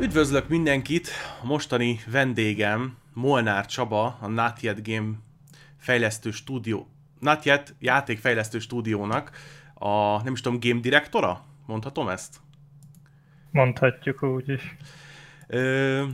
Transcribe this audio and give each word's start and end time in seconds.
Üdvözlök 0.00 0.48
mindenkit! 0.48 1.08
A 1.42 1.46
mostani 1.46 2.00
vendégem 2.10 2.96
Molnár 3.12 3.66
Csaba, 3.66 4.18
a 4.20 4.26
Not 4.26 4.60
Yet 4.60 4.86
Game 4.86 5.10
fejlesztő 5.78 6.30
stúdió, 6.30 6.88
Not 7.18 7.44
Yet 7.44 7.74
játékfejlesztő 7.78 8.58
stúdiónak 8.58 9.30
a, 9.74 10.22
nem 10.22 10.32
is 10.32 10.40
tudom, 10.40 10.60
game 10.60 10.80
direktora? 10.80 11.44
Mondhatom 11.66 12.08
ezt? 12.08 12.36
Mondhatjuk 13.50 14.22
úgy 14.22 14.48
is. 14.48 14.76
Ö, 15.46 16.04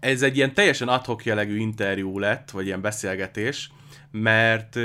ez 0.00 0.22
egy 0.22 0.36
ilyen 0.36 0.54
teljesen 0.54 0.88
adhok 0.88 1.24
jellegű 1.24 1.56
interjú 1.56 2.18
lett, 2.18 2.50
vagy 2.50 2.66
ilyen 2.66 2.80
beszélgetés, 2.80 3.72
mert 4.10 4.76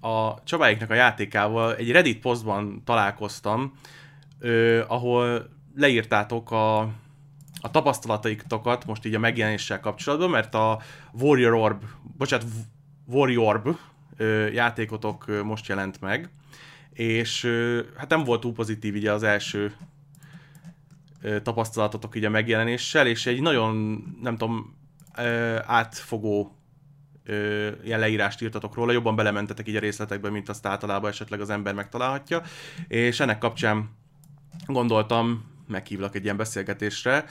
a 0.00 0.42
Csabáiknak 0.44 0.90
a 0.90 0.94
játékával 0.94 1.76
egy 1.76 1.90
Reddit 1.90 2.20
posztban 2.20 2.82
találkoztam, 2.84 3.78
ahol 4.86 5.48
leírtátok 5.74 6.50
a, 6.50 6.92
a 7.64 7.70
tapasztalataitokat 7.70 8.86
most 8.86 9.04
így 9.04 9.14
a 9.14 9.18
megjelenéssel 9.18 9.80
kapcsolatban, 9.80 10.30
mert 10.30 10.54
a 10.54 10.80
Warrior 11.12 11.52
Orb, 11.52 11.84
bocsánat, 12.16 12.46
Warrior 13.06 13.44
Orb 13.44 13.76
játékotok 14.52 15.42
most 15.44 15.66
jelent 15.66 16.00
meg, 16.00 16.28
és 16.92 17.50
hát 17.96 18.08
nem 18.08 18.24
volt 18.24 18.40
túl 18.40 18.52
pozitív 18.52 18.96
így 18.96 19.06
az 19.06 19.22
első 19.22 19.74
tapasztalatotok 21.42 22.16
így 22.16 22.24
a 22.24 22.30
megjelenéssel, 22.30 23.06
és 23.06 23.26
egy 23.26 23.40
nagyon, 23.40 24.04
nem 24.22 24.36
tudom, 24.36 24.76
átfogó 25.66 26.58
ilyen 27.84 27.98
leírást 27.98 28.42
írtatok 28.42 28.74
róla, 28.74 28.92
jobban 28.92 29.16
belementetek 29.16 29.68
így 29.68 29.76
a 29.76 29.80
részletekbe, 29.80 30.30
mint 30.30 30.48
azt 30.48 30.66
általában 30.66 31.10
esetleg 31.10 31.40
az 31.40 31.50
ember 31.50 31.74
megtalálhatja, 31.74 32.42
és 32.88 33.20
ennek 33.20 33.38
kapcsán 33.38 33.90
gondoltam, 34.66 35.52
meghívlak 35.68 36.14
egy 36.14 36.24
ilyen 36.24 36.36
beszélgetésre, 36.36 37.24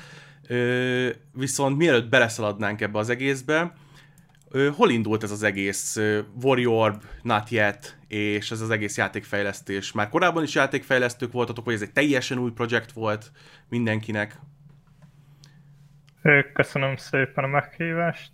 ö, 0.47 1.09
viszont 1.33 1.77
mielőtt 1.77 2.09
beleszaladnánk 2.09 2.81
ebbe 2.81 2.99
az 2.99 3.09
egészbe, 3.09 3.73
ö, 4.49 4.69
hol 4.75 4.89
indult 4.89 5.23
ez 5.23 5.31
az 5.31 5.43
egész 5.43 5.95
ö, 5.95 6.19
Warrior, 6.41 6.97
Not 7.21 7.49
Yet, 7.49 7.97
és 8.07 8.51
ez 8.51 8.61
az 8.61 8.69
egész 8.69 8.97
játékfejlesztés? 8.97 9.91
Már 9.91 10.09
korábban 10.09 10.43
is 10.43 10.55
játékfejlesztők 10.55 11.31
voltatok, 11.31 11.65
vagy 11.65 11.73
ez 11.73 11.81
egy 11.81 11.93
teljesen 11.93 12.37
új 12.37 12.51
projekt 12.51 12.91
volt 12.91 13.31
mindenkinek? 13.69 14.39
Köszönöm 16.53 16.95
szépen 16.95 17.43
a 17.43 17.47
meghívást. 17.47 18.31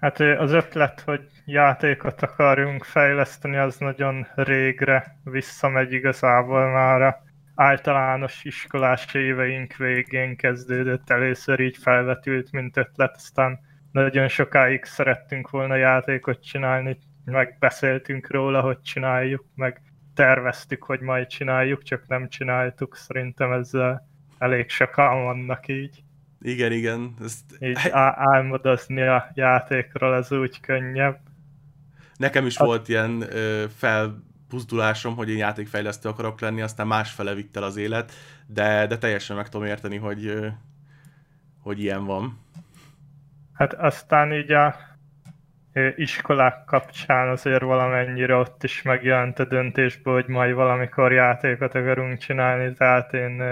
Hát 0.00 0.20
az 0.20 0.52
ötlet, 0.52 1.00
hogy 1.00 1.20
játékot 1.44 2.22
akarjunk 2.22 2.84
fejleszteni, 2.84 3.56
az 3.56 3.76
nagyon 3.76 4.26
régre 4.34 5.18
visszamegy 5.24 5.92
igazából 5.92 6.70
már 6.70 7.22
általános 7.58 8.44
iskolás 8.44 9.14
éveink 9.14 9.76
végén 9.76 10.36
kezdődött 10.36 11.10
először 11.10 11.60
így 11.60 11.76
felvetült, 11.76 12.52
mint 12.52 12.76
ötlet, 12.76 13.14
aztán 13.16 13.60
nagyon 13.92 14.28
sokáig 14.28 14.84
szerettünk 14.84 15.50
volna 15.50 15.74
játékot 15.74 16.42
csinálni, 16.42 16.98
meg 17.24 17.56
beszéltünk 17.58 18.30
róla, 18.30 18.60
hogy 18.60 18.80
csináljuk, 18.80 19.44
meg 19.54 19.82
terveztük, 20.14 20.82
hogy 20.82 21.00
majd 21.00 21.26
csináljuk, 21.26 21.82
csak 21.82 22.06
nem 22.06 22.28
csináltuk, 22.28 22.96
szerintem 22.96 23.52
ezzel 23.52 24.08
elég 24.38 24.68
sokan 24.68 25.22
vannak 25.22 25.68
így. 25.68 26.02
Igen, 26.40 26.72
igen. 26.72 27.14
Ezt... 27.24 27.44
Így 27.58 27.78
álmodozni 28.14 29.02
a 29.02 29.30
játékról, 29.34 30.12
az 30.12 30.32
úgy 30.32 30.60
könnyebb. 30.60 31.18
Nekem 32.16 32.46
is 32.46 32.58
a... 32.58 32.64
volt 32.64 32.88
ilyen 32.88 33.22
ö, 33.30 33.64
felbuzdulásom, 34.48 35.16
hogy 35.16 35.30
én 35.30 35.36
játékfejlesztő 35.36 36.08
akarok 36.08 36.40
lenni, 36.40 36.60
aztán 36.60 36.86
másfele 36.86 37.34
vitt 37.34 37.56
el 37.56 37.62
az 37.62 37.76
élet, 37.76 38.12
de, 38.46 38.86
de 38.86 38.98
teljesen 38.98 39.36
meg 39.36 39.48
tudom 39.48 39.66
érteni, 39.66 39.96
hogy, 39.96 40.38
hogy 41.62 41.80
ilyen 41.80 42.04
van. 42.04 42.38
Hát 43.52 43.72
aztán 43.72 44.32
így 44.32 44.52
a 44.52 44.76
iskolák 45.96 46.64
kapcsán 46.64 47.28
azért 47.28 47.62
valamennyire 47.62 48.34
ott 48.34 48.64
is 48.64 48.82
megjelent 48.82 49.38
a 49.38 49.44
döntésből, 49.44 50.14
hogy 50.14 50.26
majd 50.28 50.54
valamikor 50.54 51.12
játékot 51.12 51.74
akarunk 51.74 52.18
csinálni, 52.18 52.72
tehát 52.72 53.12
én 53.12 53.42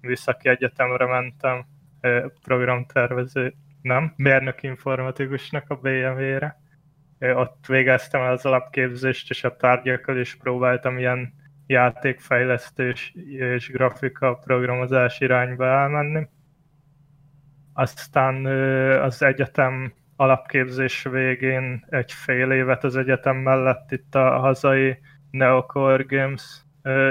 Visszaki 0.00 0.48
Egyetemre 0.48 1.06
mentem 1.06 1.64
programtervező, 2.42 3.54
nem, 3.82 4.12
mérnök 4.16 4.62
informatikusnak 4.62 5.64
a 5.68 5.74
BMW-re. 5.74 6.60
Ott 7.18 7.66
végeztem 7.66 8.20
az 8.20 8.44
alapképzést, 8.44 9.30
és 9.30 9.44
a 9.44 9.56
tárgyakkal 9.56 10.18
is 10.18 10.34
próbáltam 10.34 10.98
ilyen 10.98 11.34
játékfejlesztés 11.66 13.14
és 13.26 13.70
grafika 13.70 14.34
programozás 14.34 15.20
irányba 15.20 15.66
elmenni. 15.66 16.26
Aztán 17.72 18.46
az 19.02 19.22
egyetem 19.22 19.92
alapképzés 20.16 21.02
végén 21.02 21.86
egy 21.88 22.12
fél 22.12 22.50
évet 22.50 22.84
az 22.84 22.96
egyetem 22.96 23.36
mellett 23.36 23.92
itt 23.92 24.14
a 24.14 24.38
hazai 24.38 24.98
Neocore 25.30 26.04
Games 26.08 26.64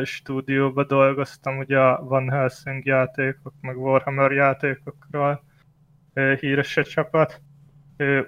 stúdióba 0.04 0.84
dolgoztam, 0.84 1.58
ugye 1.58 1.80
a 1.80 2.04
Van 2.04 2.30
Helsing 2.30 2.86
játékok, 2.86 3.54
meg 3.62 3.78
Warhammer 3.78 4.32
játékokról 4.32 5.44
híres 6.40 6.78
a 6.78 6.84
csapat. 6.84 7.42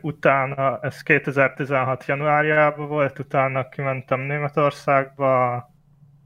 Utána, 0.01 0.79
ez 0.81 1.01
2016 1.01 2.05
januárjában 2.05 2.87
volt, 2.87 3.19
utána 3.19 3.69
kimentem 3.69 4.19
Németországba, 4.19 5.63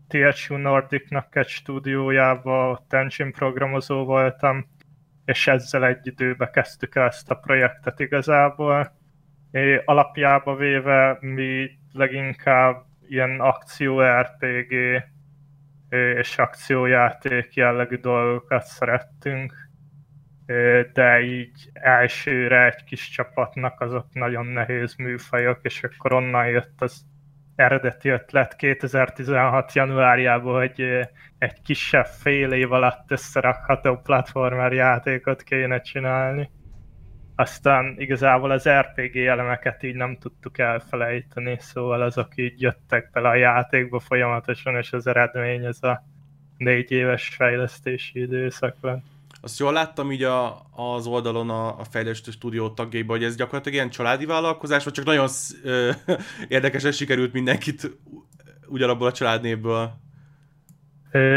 THU 0.08 0.58
Nordicnak 0.58 1.36
egy 1.36 1.48
stúdiójába, 1.48 2.70
ott 2.70 2.94
engine 2.94 3.32
programozó 3.32 4.06
voltam, 4.06 4.66
és 5.26 5.48
ezzel 5.48 5.86
egy 5.86 6.08
időbe 6.08 6.50
kezdtük 6.50 6.96
el 6.96 7.08
ezt 7.08 7.32
a 7.32 7.36
projektet 7.36 8.00
igazából. 8.00 8.92
Alapjába 9.86 10.56
véve 10.56 11.18
mi 11.20 11.70
leginkább 11.94 12.84
ilyen 13.08 13.40
akció 13.40 14.02
RPG 14.02 14.74
és 15.90 16.38
akciójáték 16.38 17.54
jellegű 17.54 17.96
dolgokat 17.96 18.64
szerettünk, 18.64 19.71
de 20.94 21.22
így 21.22 21.70
elsőre 21.74 22.66
egy 22.66 22.84
kis 22.84 23.10
csapatnak 23.10 23.82
azok 23.82 24.06
nagyon 24.14 24.46
nehéz 24.46 24.96
műfajok, 24.96 25.60
és 25.62 25.84
akkor 25.84 26.14
onnan 26.14 26.48
jött 26.48 26.82
az 26.82 27.06
eredeti 27.56 28.10
ötlet 28.10 28.56
2016. 28.56 29.74
januárjában, 29.74 30.60
hogy 30.60 31.08
egy 31.38 31.62
kisebb 31.62 32.06
fél 32.06 32.52
év 32.52 32.72
alatt 32.72 33.12
összerakható 33.12 33.98
platformer 33.98 34.74
játékot 34.74 35.44
kéne 35.44 35.82
csinálni. 35.82 36.50
Aztán 37.36 37.96
igazából 37.98 38.52
az 38.52 38.70
RPG 38.70 39.18
elemeket 39.18 39.84
így 39.84 39.96
nem 39.96 40.18
tudtuk 40.18 40.58
elfelejteni, 40.58 41.58
szóval 41.60 42.02
azok 42.02 42.28
így 42.36 42.62
jöttek 42.62 43.10
bele 43.12 43.30
a 43.30 43.36
játékba 43.36 44.00
folyamatosan, 44.00 44.76
és 44.76 44.94
az 44.94 45.08
eredmény 45.08 45.66
ez 45.66 45.84
a 45.84 46.04
négy 46.58 46.92
éves 46.92 47.28
fejlesztési 47.28 48.20
időszak 48.20 48.76
van. 48.82 49.04
Azt 49.42 49.60
jól 49.60 49.74
láttam 49.74 50.12
így 50.12 50.24
a, 50.24 50.62
az 50.72 51.08
oldalon 51.08 51.50
a, 51.50 51.80
a 51.80 51.84
fejlesztő 51.84 52.32
stúdió 52.32 52.70
tagjaiban, 52.70 53.18
hogy 53.18 53.26
ez 53.26 53.36
gyakorlatilag 53.36 53.78
ilyen 53.78 53.90
családi 53.90 54.26
vállalkozás, 54.26 54.84
vagy 54.84 54.94
csak 54.94 55.06
nagyon 55.06 55.28
ö, 55.64 55.92
érdekesen 56.48 56.92
sikerült 56.92 57.34
mindenkit 57.34 57.98
ugyanabból 58.68 59.08
a 59.08 59.12
családnéből? 59.12 59.92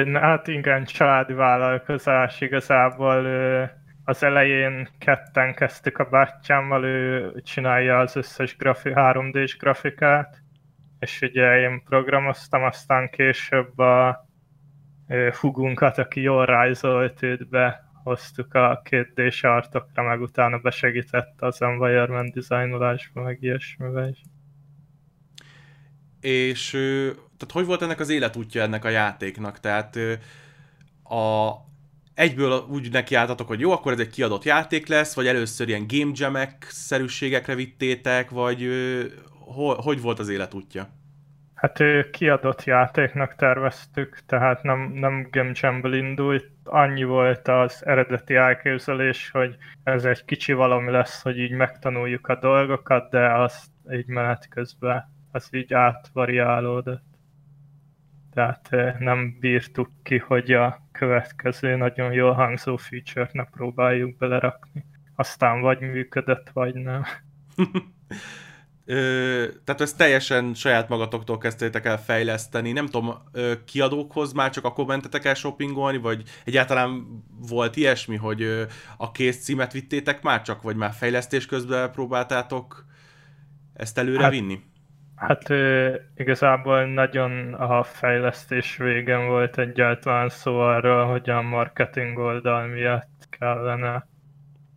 Na, 0.05 0.19
hát 0.19 0.47
igen, 0.49 0.85
családi 0.85 1.33
vállalkozás 1.33 2.41
igazából 2.41 3.27
az 4.05 4.23
elején 4.23 4.89
ketten 4.99 5.55
kezdtük 5.55 5.99
a 5.99 6.05
bátyámmal, 6.05 6.85
ő 6.85 7.33
csinálja 7.45 7.99
az 7.99 8.17
összes 8.17 8.57
grafi, 8.57 8.91
3D-s 8.95 9.57
grafikát, 9.57 10.43
és 10.99 11.21
ugye 11.21 11.59
én 11.61 11.83
programoztam, 11.85 12.65
aztán 12.65 13.11
később 13.11 13.79
a 13.79 14.27
hugunkat, 15.41 15.99
aki 15.99 16.21
jól 16.21 16.45
rajzolt 16.45 17.23
őt 17.23 17.49
be, 17.49 17.85
hoztuk 18.05 18.55
a 18.55 18.83
2D-s 18.91 19.43
artokra, 19.43 20.03
meg 20.03 20.21
utána 20.21 20.59
besegített 20.59 21.43
az 21.43 21.63
environment 21.63 22.35
designolásba, 22.35 23.23
meg 23.23 23.39
ilyesmivel 23.41 24.09
is. 24.09 24.23
És 26.21 26.71
tehát 27.37 27.53
hogy 27.53 27.67
volt 27.67 27.83
ennek 27.83 28.01
az 28.01 28.09
életútja 28.09 28.63
ennek 28.63 28.85
a 28.85 28.89
játéknak? 28.89 29.61
Tehát 29.61 29.97
a, 31.05 31.51
egyből 32.15 32.67
úgy 32.69 32.91
nekiálltatok, 32.91 33.47
hogy 33.47 33.61
jó, 33.61 33.73
akkor 33.73 33.93
ez 33.93 33.99
egy 33.99 34.11
kiadott 34.11 34.45
játék 34.45 34.87
lesz, 34.87 35.15
vagy 35.15 35.27
először 35.27 35.69
ilyen 35.69 35.87
game 35.89 36.13
jamek 36.15 36.67
szerűségekre 36.71 37.55
vittétek, 37.55 38.31
vagy 38.31 38.69
ho, 39.41 39.83
hogy 39.83 40.01
volt 40.01 40.19
az 40.19 40.29
életútja? 40.29 40.89
Hát 41.65 42.11
kiadott 42.11 42.65
játéknak 42.65 43.35
terveztük, 43.35 44.19
tehát 44.27 44.63
nem, 44.63 44.93
nem 44.95 45.27
Game 45.31 45.51
Jam-ből 45.55 45.95
indult. 45.95 46.51
Annyi 46.65 47.05
volt 47.05 47.49
az 47.49 47.87
eredeti 47.87 48.35
elképzelés, 48.35 49.31
hogy 49.31 49.57
ez 49.83 50.05
egy 50.05 50.25
kicsi 50.25 50.53
valami 50.53 50.91
lesz, 50.91 51.23
hogy 51.23 51.39
így 51.39 51.51
megtanuljuk 51.51 52.29
a 52.29 52.35
dolgokat, 52.35 53.11
de 53.11 53.33
azt 53.33 53.67
így 53.93 54.07
menet 54.07 54.49
közben 54.49 55.13
az 55.33 55.49
így 55.51 55.75
átvariálódott. 55.75 57.05
tehát 58.33 58.69
nem 58.99 59.37
bírtuk 59.41 59.91
ki, 60.03 60.19
hogy 60.19 60.53
a 60.53 60.81
következő 60.93 61.77
nagyon 61.77 62.13
jól 62.13 62.33
hangzó 62.33 62.77
feature-t 62.77 63.33
ne 63.33 63.45
próbáljuk 63.45 64.17
belerakni. 64.17 64.85
Aztán 65.15 65.61
vagy 65.61 65.81
működött, 65.81 66.51
vagy 66.53 66.75
nem. 66.75 67.05
Ö, 68.87 69.45
tehát 69.65 69.81
ezt 69.81 69.97
teljesen 69.97 70.55
saját 70.55 70.89
magatoktól 70.89 71.39
kezdtétek 71.39 71.85
el 71.85 71.99
fejleszteni. 71.99 72.73
Nem 72.73 72.87
tudom, 72.87 73.15
ö, 73.33 73.53
kiadókhoz 73.65 74.33
már 74.33 74.51
csak 74.51 74.65
a 74.65 74.73
kommentetek 74.73 75.25
el 75.25 75.35
shoppingolni, 75.35 75.99
vagy 75.99 76.23
egyáltalán 76.45 77.07
volt 77.49 77.77
ilyesmi, 77.77 78.17
hogy 78.17 78.43
ö, 78.43 78.63
a 78.97 79.11
kész 79.11 79.45
címet 79.45 79.73
vittétek 79.73 80.23
már 80.23 80.43
csak, 80.43 80.63
vagy 80.63 80.77
már 80.77 80.93
fejlesztés 80.93 81.47
közben 81.47 81.93
próbáltátok 81.93 82.85
ezt 83.75 83.99
előre 83.99 84.23
hát, 84.23 84.31
vinni? 84.31 84.61
Hát 85.17 85.51
ö, 85.51 85.95
igazából 86.17 86.85
nagyon 86.85 87.55
a 87.55 87.83
fejlesztés 87.83 88.77
végen 88.77 89.27
volt 89.27 89.59
egyáltalán 89.59 90.29
szó 90.29 90.59
arról, 90.59 91.07
hogy 91.07 91.31
a 91.31 91.43
marketing 91.43 92.19
oldal 92.19 92.67
miatt 92.67 93.27
kellene 93.39 94.07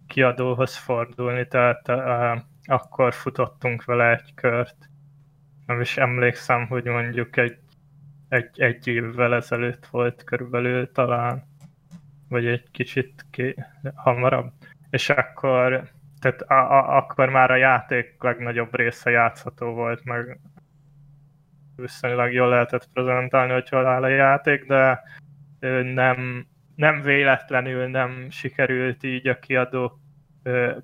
kiadóhoz 0.07 0.75
fordulni, 0.75 1.47
tehát 1.47 1.89
ö, 1.89 2.35
akkor 2.67 3.13
futottunk 3.13 3.85
vele 3.85 4.11
egy 4.11 4.33
kört. 4.33 4.89
Nem 5.65 5.81
is 5.81 5.97
emlékszem, 5.97 6.67
hogy 6.67 6.85
mondjuk 6.85 7.37
egy, 7.37 7.57
egy, 8.29 8.61
egy 8.61 8.87
évvel 8.87 9.35
ezelőtt 9.35 9.85
volt 9.85 10.23
körülbelül 10.23 10.91
talán, 10.91 11.43
vagy 12.29 12.45
egy 12.45 12.71
kicsit 12.71 13.25
ki, 13.31 13.55
hamarabb. 13.95 14.51
És 14.89 15.09
akkor, 15.09 15.89
tehát 16.19 16.41
a, 16.41 16.53
a, 16.53 16.97
akkor 16.97 17.29
már 17.29 17.51
a 17.51 17.55
játék 17.55 18.15
legnagyobb 18.19 18.75
része 18.75 19.09
játszható 19.09 19.73
volt, 19.73 20.03
meg 20.03 20.39
viszonylag 21.75 22.33
jól 22.33 22.49
lehetett 22.49 22.89
prezentálni, 22.93 23.53
hogy 23.53 23.69
hol 23.69 23.85
áll 23.85 24.03
a 24.03 24.07
játék, 24.07 24.65
de 24.65 25.03
nem, 25.93 26.47
nem 26.75 27.01
véletlenül 27.01 27.87
nem 27.87 28.29
sikerült 28.29 29.03
így 29.03 29.27
a 29.27 29.39
kiadó 29.39 29.99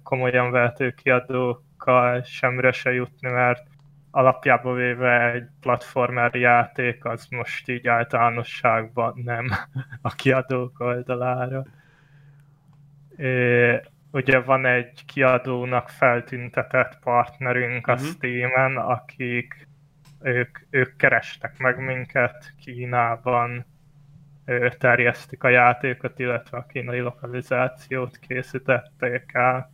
komolyan 0.03 0.51
vehető 0.51 0.91
kiadó 0.91 1.63
játékokkal 1.83 2.21
semre 2.23 2.71
se 2.71 2.93
jutni, 2.93 3.29
mert 3.29 3.67
alapjába 4.11 4.73
véve 4.73 5.31
egy 5.31 5.47
platformer 5.61 6.35
játék 6.35 7.05
az 7.05 7.27
most 7.29 7.69
így 7.69 7.87
általánosságban 7.87 9.21
nem 9.25 9.47
a 10.01 10.15
kiadók 10.15 10.79
oldalára. 10.79 11.65
É, 13.17 13.81
ugye 14.11 14.39
van 14.39 14.65
egy 14.65 15.05
kiadónak 15.05 15.89
feltüntetett 15.89 16.99
partnerünk 16.99 17.87
a 17.87 17.93
uh-huh. 17.93 18.07
Steam-en, 18.07 18.77
akik 18.77 19.67
ők, 20.21 20.59
ők 20.69 20.95
kerestek 20.95 21.57
meg 21.57 21.79
minket 21.79 22.53
Kínában, 22.63 23.65
terjesztik 24.77 25.43
a 25.43 25.49
játékot, 25.49 26.19
illetve 26.19 26.57
a 26.57 26.65
kínai 26.65 26.99
lokalizációt 26.99 28.17
készítették 28.17 29.29
el 29.33 29.71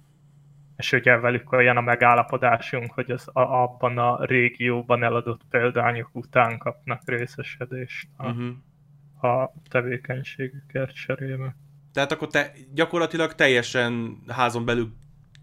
és 0.80 0.92
ugye 0.92 1.18
velük 1.18 1.52
olyan 1.52 1.78
a 1.78 1.82
megállapodásunk, 1.82 2.92
hogy 2.92 3.12
az 3.12 3.28
a, 3.28 3.40
abban 3.40 3.98
a 3.98 4.26
régióban 4.26 5.04
eladott 5.04 5.42
példányok 5.50 6.10
után 6.12 6.58
kapnak 6.58 7.02
részesedést 7.06 8.10
a, 8.18 8.30
uh-huh. 8.30 9.32
a 9.32 9.54
tevékenységüket 9.70 10.94
cserébe. 10.94 11.56
Tehát 11.94 12.12
akkor 12.12 12.28
te 12.28 12.52
gyakorlatilag 12.74 13.34
teljesen 13.34 14.18
házon 14.28 14.66
belül 14.66 14.94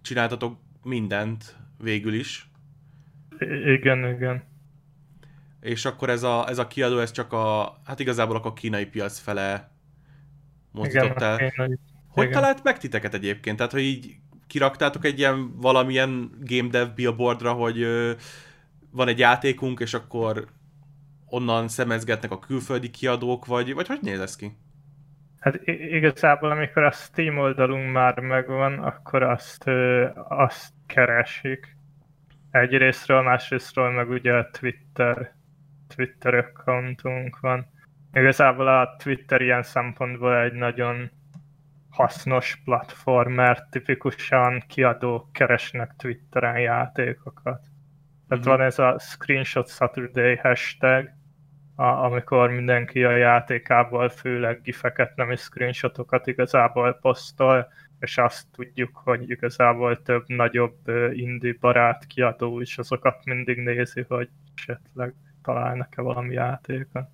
csináltatok 0.03 0.59
mindent 0.83 1.57
végül 1.79 2.15
is. 2.15 2.51
I- 3.39 3.73
igen, 3.73 4.15
igen. 4.15 4.45
És 5.61 5.85
akkor 5.85 6.11
ez 6.11 6.23
a, 6.23 6.49
ez 6.49 6.59
a 6.59 6.67
kiadó, 6.67 6.99
ez 6.99 7.11
csak 7.11 7.33
a, 7.33 7.77
hát 7.85 8.01
igazából 8.01 8.37
a 8.37 8.53
kínai 8.53 8.87
piac 8.87 9.19
fele 9.19 9.71
mozdított 10.71 11.21
el. 11.21 11.53
Hogy 12.09 12.27
igen. 12.27 12.41
talált 12.41 12.63
meg 12.63 12.79
titeket 12.79 13.15
egyébként? 13.15 13.57
Tehát, 13.57 13.73
hogy 13.73 13.83
így 13.83 14.17
kiraktátok 14.47 15.05
egy 15.05 15.19
ilyen 15.19 15.61
valamilyen 15.61 16.31
game 16.41 16.69
dev 16.69 16.89
billboardra, 16.95 17.53
hogy 17.53 17.81
ö, 17.81 18.13
van 18.91 19.09
egy 19.09 19.19
játékunk, 19.19 19.81
és 19.81 19.95
akkor 19.95 20.47
onnan 21.27 21.69
szemezgetnek 21.69 22.31
a 22.31 22.39
külföldi 22.39 22.91
kiadók, 22.91 23.47
vagy, 23.47 23.75
vagy 23.75 23.87
hogy 23.87 23.99
néz 24.03 24.21
ez 24.21 24.37
ki? 24.37 24.57
Hát 25.41 25.61
igazából, 25.67 26.51
amikor 26.51 26.83
a 26.83 26.91
Steam 26.91 27.39
oldalunk 27.39 27.93
már 27.93 28.21
megvan, 28.21 28.79
akkor 28.79 29.23
azt, 29.23 29.67
ö, 29.67 30.09
azt 30.29 30.73
keresik. 30.87 31.77
Egyrésztről, 32.51 33.23
másrésztről 33.23 33.91
meg 33.91 34.11
ugye 34.11 34.33
a 34.33 34.51
Twitter, 34.51 35.35
Twitter 35.97 36.35
accountunk 36.35 37.41
van. 37.41 37.67
Igazából 38.13 38.69
a 38.69 38.97
Twitter 39.03 39.41
ilyen 39.41 39.63
szempontból 39.63 40.41
egy 40.41 40.53
nagyon 40.53 41.11
hasznos 41.97 42.61
platform, 42.65 43.33
mert 43.33 43.71
tipikusan 43.71 44.65
kiadók 44.69 45.33
keresnek 45.33 45.95
Twitteren 45.97 46.59
játékokat. 46.59 47.61
Tehát 48.29 48.45
mm-hmm. 48.45 48.57
van 48.57 48.61
ez 48.61 48.79
a 48.79 48.99
Screenshot 48.99 49.69
Saturday 49.69 50.37
hashtag, 50.37 51.11
a, 51.75 51.85
amikor 51.85 52.51
mindenki 52.51 53.05
a 53.05 53.17
játékából 53.17 54.09
főleg 54.09 54.61
gifeket, 54.63 55.17
nem 55.17 55.31
is 55.31 55.41
screenshotokat 55.41 56.27
igazából 56.27 56.99
posztol, 57.01 57.69
és 58.01 58.19
azt 58.19 58.47
tudjuk, 58.53 59.01
hogy 59.05 59.31
igazából 59.31 60.03
több 60.03 60.25
nagyobb 60.27 60.89
indie 61.13 61.57
barát 61.61 62.07
kiadó 62.07 62.61
is 62.61 62.79
azokat 62.79 63.25
mindig 63.25 63.59
nézi, 63.59 64.05
hogy 64.09 64.29
esetleg 64.57 65.15
találnak-e 65.43 66.03
valami 66.03 66.33
játékot. 66.35 67.09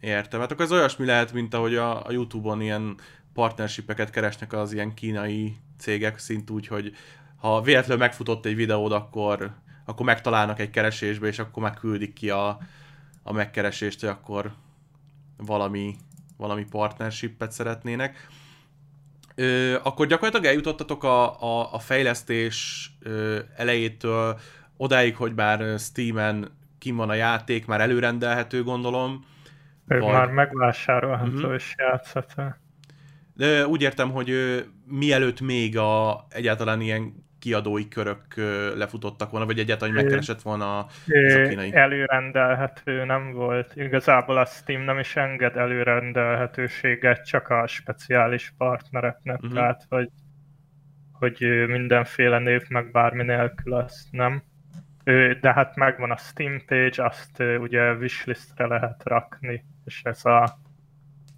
Értem, 0.00 0.40
hát 0.40 0.50
akkor 0.50 0.64
ez 0.64 0.72
olyasmi 0.72 1.06
lehet, 1.06 1.32
mint 1.32 1.54
ahogy 1.54 1.74
a, 1.74 2.06
a 2.06 2.12
Youtube-on 2.12 2.60
ilyen 2.60 2.94
partnershipeket 3.36 4.10
keresnek 4.10 4.52
az 4.52 4.72
ilyen 4.72 4.94
kínai 4.94 5.56
cégek, 5.78 6.18
szint 6.18 6.50
úgy, 6.50 6.66
hogy 6.66 6.92
ha 7.36 7.60
véletlenül 7.60 8.02
megfutott 8.02 8.46
egy 8.46 8.54
videód, 8.54 8.92
akkor, 8.92 9.50
akkor 9.84 10.06
megtalálnak 10.06 10.58
egy 10.58 10.70
keresésbe, 10.70 11.26
és 11.26 11.38
akkor 11.38 11.62
megküldik 11.62 12.12
ki 12.12 12.30
a, 12.30 12.58
a 13.22 13.32
megkeresést, 13.32 14.00
hogy 14.00 14.08
akkor 14.08 14.52
valami, 15.36 15.96
valami 16.36 16.64
partnershipet 16.64 17.52
szeretnének. 17.52 18.26
Ö, 19.34 19.78
akkor 19.82 20.06
gyakorlatilag 20.06 20.46
eljutottatok 20.46 21.04
a, 21.04 21.42
a, 21.42 21.74
a 21.74 21.78
fejlesztés 21.78 22.90
ö, 23.00 23.38
elejétől 23.56 24.38
odáig, 24.76 25.16
hogy 25.16 25.34
bár 25.34 25.78
Steam-en 25.78 26.58
kim 26.78 26.96
van 26.96 27.08
a 27.08 27.14
játék, 27.14 27.66
már 27.66 27.80
előrendelhető, 27.80 28.62
gondolom. 28.62 29.24
Ő 29.86 29.98
vagy... 29.98 30.12
már 30.12 30.28
megvásárolható 30.28 31.32
uh-huh. 31.32 31.54
és 31.54 31.74
játszható. 31.76 32.42
De 33.36 33.66
úgy 33.66 33.82
értem, 33.82 34.10
hogy 34.10 34.30
mielőtt 34.86 35.40
még 35.40 35.78
a 35.78 36.26
egyáltalán 36.28 36.80
ilyen 36.80 37.24
kiadói 37.38 37.88
körök 37.88 38.34
lefutottak 38.76 39.30
volna, 39.30 39.46
vagy 39.46 39.58
egyáltalán 39.58 39.94
hogy 39.94 40.02
megkeresett 40.02 40.42
volna 40.42 40.78
a, 40.78 40.86
a 41.06 41.48
kínai? 41.48 41.74
Előrendelhető 41.74 43.04
nem 43.04 43.32
volt. 43.32 43.72
Igazából 43.74 44.36
a 44.36 44.44
Steam 44.44 44.82
nem 44.82 44.98
is 44.98 45.16
enged 45.16 45.56
előrendelhetőséget, 45.56 47.26
csak 47.26 47.48
a 47.48 47.66
speciális 47.66 48.54
partnereknek, 48.58 49.36
uh-huh. 49.36 49.54
tehát 49.54 49.86
hogy, 49.88 50.08
hogy 51.12 51.66
mindenféle 51.66 52.38
név 52.38 52.62
meg 52.68 52.90
bármi 52.90 53.22
nélkül 53.22 53.74
azt 53.74 54.06
nem. 54.10 54.42
De 55.40 55.52
hát 55.52 55.76
megvan 55.76 56.10
a 56.10 56.16
Steam 56.16 56.62
page, 56.66 57.04
azt 57.04 57.42
ugye 57.58 57.92
wishlistre 57.92 58.66
lehet 58.66 59.02
rakni, 59.04 59.64
és 59.84 60.00
ez 60.04 60.24
a 60.24 60.58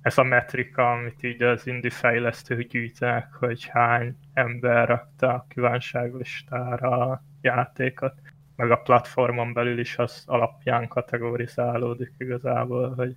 ez 0.09 0.19
a 0.19 0.23
metrika, 0.23 0.91
amit 0.93 1.23
így 1.23 1.43
az 1.43 1.67
indie 1.67 1.91
fejlesztők 1.91 2.69
gyűjtenek, 2.69 3.33
hogy 3.33 3.65
hány 3.65 4.17
ember 4.33 4.89
rakta 4.89 5.29
a 5.29 5.47
kívánságlistára 5.49 7.11
a 7.11 7.23
játékot, 7.41 8.15
meg 8.57 8.71
a 8.71 8.77
platformon 8.77 9.53
belül 9.53 9.79
is 9.79 9.99
az 9.99 10.23
alapján 10.27 10.89
kategorizálódik 10.89 12.13
igazából, 12.19 12.95
hogy 12.95 13.17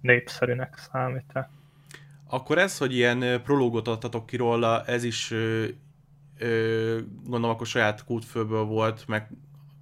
népszerűnek 0.00 0.78
számít-e. 0.78 1.50
Akkor 2.28 2.58
ez, 2.58 2.78
hogy 2.78 2.94
ilyen 2.94 3.42
prológot 3.42 3.88
adtatok 3.88 4.26
ki 4.26 4.36
róla, 4.36 4.84
ez 4.84 5.04
is 5.04 5.30
ö, 5.30 5.64
ö, 6.38 6.98
gondolom 7.24 7.54
akkor 7.54 7.66
saját 7.66 8.04
kódfőből 8.04 8.64
volt, 8.64 9.04
meg 9.06 9.30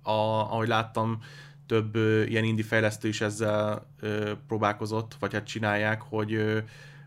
a, 0.03 0.11
ahogy 0.53 0.69
láttam, 0.69 1.21
több 1.67 1.97
ilyen 2.27 2.45
indie 2.45 2.65
fejlesztő 2.65 3.09
is 3.09 3.21
ezzel 3.21 3.91
próbálkozott, 4.47 5.15
vagy 5.21 5.33
hát 5.33 5.47
csinálják, 5.47 6.03
hogy, 6.03 6.63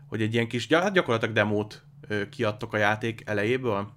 hogy 0.08 0.22
egy 0.22 0.34
ilyen 0.34 0.48
kis, 0.48 0.72
hát 0.72 0.92
gyakorlatilag 0.92 1.34
demót 1.34 1.82
ö, 2.08 2.28
kiadtok 2.28 2.72
a 2.72 2.76
játék 2.76 3.22
elejéből? 3.24 3.96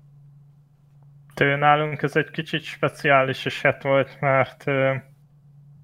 Tő 1.33 1.55
nálunk 1.55 2.01
ez 2.01 2.15
egy 2.15 2.29
kicsit 2.29 2.63
speciális 2.63 3.45
eset 3.45 3.83
volt, 3.83 4.19
mert 4.19 4.63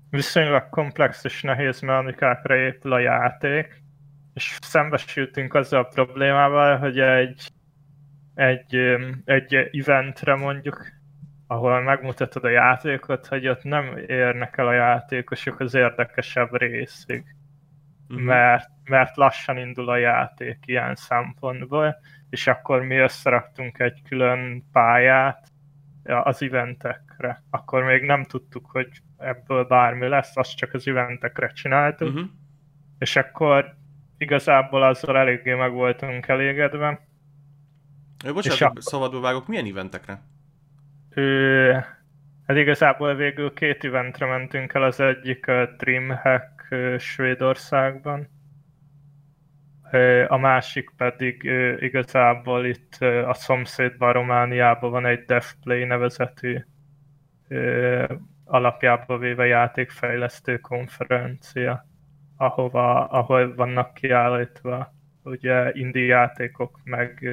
viszonylag 0.09 0.69
komplex 0.69 1.23
és 1.23 1.41
nehéz 1.41 1.79
mechanikákra 1.79 2.55
épül 2.55 2.93
a 2.93 2.99
játék, 2.99 3.81
és 4.33 4.57
szembesültünk 4.61 5.53
azzal 5.53 5.79
a 5.79 5.87
problémával, 5.87 6.77
hogy 6.77 6.99
egy, 6.99 7.51
egy, 8.35 8.75
egy 9.25 9.53
eventre 9.53 10.35
mondjuk 10.35 10.96
ahol 11.47 11.81
megmutatod 11.81 12.43
a 12.43 12.49
játékot, 12.49 13.27
hogy 13.27 13.47
ott 13.47 13.63
nem 13.63 13.97
érnek 14.07 14.57
el 14.57 14.67
a 14.67 14.73
játékosok 14.73 15.59
az 15.59 15.73
érdekesebb 15.73 16.55
részig. 16.55 17.35
uh-huh. 18.09 18.25
mert, 18.25 18.69
mert 18.83 19.15
lassan 19.15 19.57
indul 19.57 19.89
a 19.89 19.97
játék 19.97 20.57
ilyen 20.65 20.95
szempontból, 20.95 21.95
és 22.29 22.47
akkor 22.47 22.81
mi 22.81 22.95
összeraktunk 22.95 23.79
egy 23.79 24.01
külön 24.07 24.63
pályát 24.71 25.47
az 26.03 26.41
eventekre. 26.41 27.43
Akkor 27.49 27.83
még 27.83 28.03
nem 28.03 28.23
tudtuk, 28.23 28.65
hogy 28.71 28.89
ebből 29.17 29.65
bármi 29.65 30.07
lesz, 30.07 30.37
azt 30.37 30.55
csak 30.55 30.73
az 30.73 30.87
eventekre 30.87 31.47
csináltuk, 31.47 32.07
uh-huh. 32.07 32.29
és 32.99 33.15
akkor 33.15 33.75
igazából 34.17 34.83
azzal 34.83 35.17
eléggé 35.17 35.53
meg 35.53 35.71
voltunk 35.71 36.27
elégedve. 36.27 37.07
Bocsánat, 38.33 38.57
és 38.57 38.61
a... 38.61 38.71
szabadba 38.89 39.19
vágok, 39.19 39.47
milyen 39.47 39.65
eventekre? 39.65 40.21
Hát 42.47 42.57
igazából 42.57 43.15
végül 43.15 43.53
két 43.53 43.83
eventre 43.83 44.25
mentünk 44.25 44.73
el, 44.73 44.83
az 44.83 44.99
egyik 44.99 45.47
a 45.47 45.65
Dreamhack 45.77 46.75
Svédországban, 46.97 48.27
a 50.27 50.37
másik 50.37 50.89
pedig 50.97 51.43
igazából 51.79 52.65
itt 52.65 52.95
a 53.25 53.33
szomszédban, 53.33 54.13
Romániában 54.13 54.91
van 54.91 55.05
egy 55.05 55.25
DevPlay 55.25 55.83
nevezetű 55.83 56.65
alapjába 58.43 59.17
véve 59.17 59.45
játékfejlesztő 59.45 60.57
konferencia, 60.57 61.85
ahova, 62.35 63.07
ahol 63.07 63.55
vannak 63.55 63.93
kiállítva 63.93 64.93
ugye 65.23 65.71
indie 65.73 66.05
játékok, 66.05 66.79
meg 66.83 67.29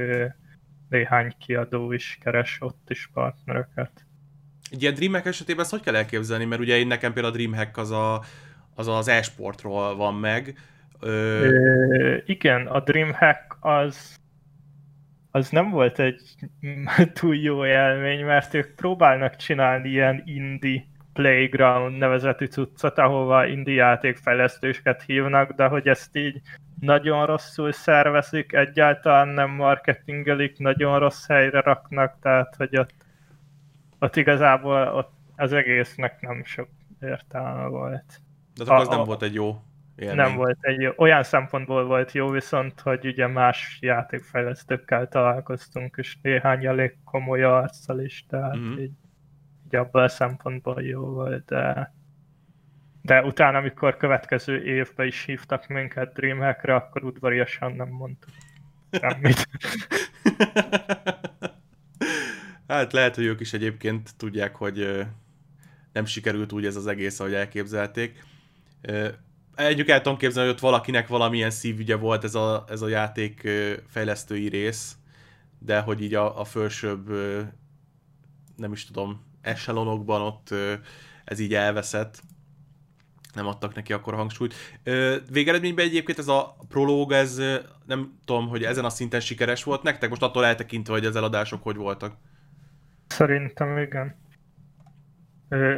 néhány 0.95 1.35
kiadó 1.39 1.93
is 1.93 2.19
keres 2.23 2.57
ott 2.61 2.91
is 2.91 3.11
partnereket. 3.13 3.91
Egy 4.71 4.83
ilyen 4.83 4.95
Dreamhack 4.95 5.27
esetében 5.27 5.63
ezt 5.63 5.71
hogy 5.71 5.81
kell 5.81 5.97
elképzelni? 5.97 6.45
Mert 6.45 6.61
ugye 6.61 6.77
én 6.77 6.87
nekem 6.87 7.13
például 7.13 7.35
a 7.35 7.37
Dreamhack 7.37 7.77
az 7.77 7.91
a, 7.91 8.23
az, 8.75 8.89
az 8.89 9.09
e-sportról 9.09 9.97
van 9.97 10.15
meg. 10.15 10.59
Ö... 11.01 11.09
Ö, 11.45 12.17
igen, 12.27 12.67
a 12.67 12.81
Dreamhack 12.81 13.57
az 13.61 14.23
az 15.31 15.51
nem 15.51 15.71
volt 15.71 15.99
egy 15.99 16.21
túl 17.21 17.37
jó 17.37 17.67
élmény, 17.67 18.25
mert 18.25 18.55
ők 18.55 18.75
próbálnak 18.75 19.37
csinálni 19.37 19.89
ilyen 19.89 20.23
indie 20.25 20.85
Playground 21.13 21.99
nevezetű 21.99 22.45
cuccot, 22.45 22.99
ahova 22.99 23.47
indie 23.47 23.75
játékfejlesztősket 23.75 25.03
hívnak, 25.03 25.53
de 25.53 25.67
hogy 25.67 25.87
ezt 25.87 26.17
így 26.17 26.41
nagyon 26.81 27.27
rosszul 27.27 27.73
szervezik, 27.73 28.53
egyáltalán 28.53 29.29
nem 29.29 29.51
marketingelik, 29.51 30.59
nagyon 30.59 30.99
rossz 30.99 31.27
helyre 31.27 31.61
raknak, 31.61 32.17
tehát 32.21 32.55
hogy 32.57 32.77
ott, 32.77 32.95
ott 33.99 34.17
igazából 34.17 34.89
ott 34.89 35.13
az 35.37 35.53
egésznek 35.53 36.21
nem 36.21 36.45
sok 36.45 36.69
értelme 37.01 37.67
volt. 37.67 38.21
De 38.55 38.65
akkor 38.65 38.77
az 38.77 38.89
a, 38.89 38.97
nem 38.97 39.05
volt 39.05 39.23
egy 39.23 39.35
jó 39.35 39.63
élmény. 39.97 40.17
Nem 40.17 40.37
volt 40.37 40.59
egy 40.61 40.81
jó. 40.81 40.91
Olyan 40.97 41.23
szempontból 41.23 41.85
volt 41.85 42.13
jó, 42.13 42.29
viszont, 42.29 42.81
hogy 42.81 43.07
ugye 43.07 43.27
más 43.27 43.79
játékfejlesztőkkel 43.81 45.09
találkoztunk, 45.09 45.97
és 45.97 46.17
néhány 46.23 46.67
elég 46.67 46.97
komoly 47.05 47.43
arccal 47.43 48.01
is, 48.01 48.27
tehát 48.29 48.57
mm-hmm. 48.57 48.79
így, 48.79 48.93
így 49.67 49.77
abban 49.77 50.03
a 50.03 50.09
szempontból 50.09 50.83
jó 50.83 51.01
volt, 51.01 51.45
de 51.45 51.95
de 53.05 53.23
utána, 53.23 53.59
amikor 53.59 53.97
következő 53.97 54.65
évben 54.65 55.07
is 55.07 55.25
hívtak 55.25 55.67
minket 55.67 56.13
Dreamhackre, 56.13 56.75
akkor 56.75 57.05
udvariasan 57.05 57.73
nem 57.73 57.89
mondtuk 57.89 58.31
semmit. 58.91 59.49
hát 62.69 62.93
lehet, 62.93 63.15
hogy 63.15 63.25
ők 63.25 63.41
is 63.41 63.53
egyébként 63.53 64.17
tudják, 64.17 64.57
hogy 64.57 65.07
nem 65.93 66.05
sikerült 66.05 66.53
úgy 66.53 66.67
ez 66.67 66.77
az 66.77 66.87
egész, 66.87 67.21
ahogy 67.21 67.35
elképzelték. 67.35 68.25
Együk 69.55 69.89
el 69.89 70.01
tudom 70.01 70.19
képzelni, 70.19 70.49
hogy 70.49 70.57
ott 70.57 70.65
valakinek 70.65 71.09
valamilyen 71.09 71.51
szívügye 71.51 71.97
volt 71.97 72.25
ez 72.25 72.35
a, 72.35 72.65
ez 72.69 72.83
a 72.83 72.89
játék 72.89 73.49
fejlesztői 73.89 74.49
rész, 74.49 74.97
de 75.59 75.81
hogy 75.81 76.03
így 76.03 76.15
a, 76.15 76.41
a 76.41 76.45
felsőbb, 76.45 77.09
nem 78.57 78.73
is 78.73 78.87
tudom, 78.87 79.25
eselonokban 79.43 80.21
ott 80.21 80.55
ez 81.25 81.39
így 81.39 81.55
elveszett 81.55 82.23
nem 83.35 83.47
adtak 83.47 83.75
neki 83.75 83.93
akkor 83.93 84.15
hangsúlyt. 84.15 84.55
Végeredményben 85.31 85.85
egyébként 85.85 86.19
ez 86.19 86.29
a 86.29 86.57
prológ, 86.69 87.13
ez 87.13 87.43
nem 87.87 88.19
tudom, 88.25 88.49
hogy 88.49 88.63
ezen 88.63 88.85
a 88.85 88.89
szinten 88.89 89.21
sikeres 89.21 89.65
volt 89.65 89.83
nektek, 89.83 90.09
most 90.09 90.23
attól 90.23 90.45
eltekintve, 90.45 90.93
hogy 90.93 91.05
az 91.05 91.17
eladások 91.17 91.63
hogy 91.63 91.77
voltak. 91.77 92.17
Szerintem 93.07 93.79
igen. 93.79 94.23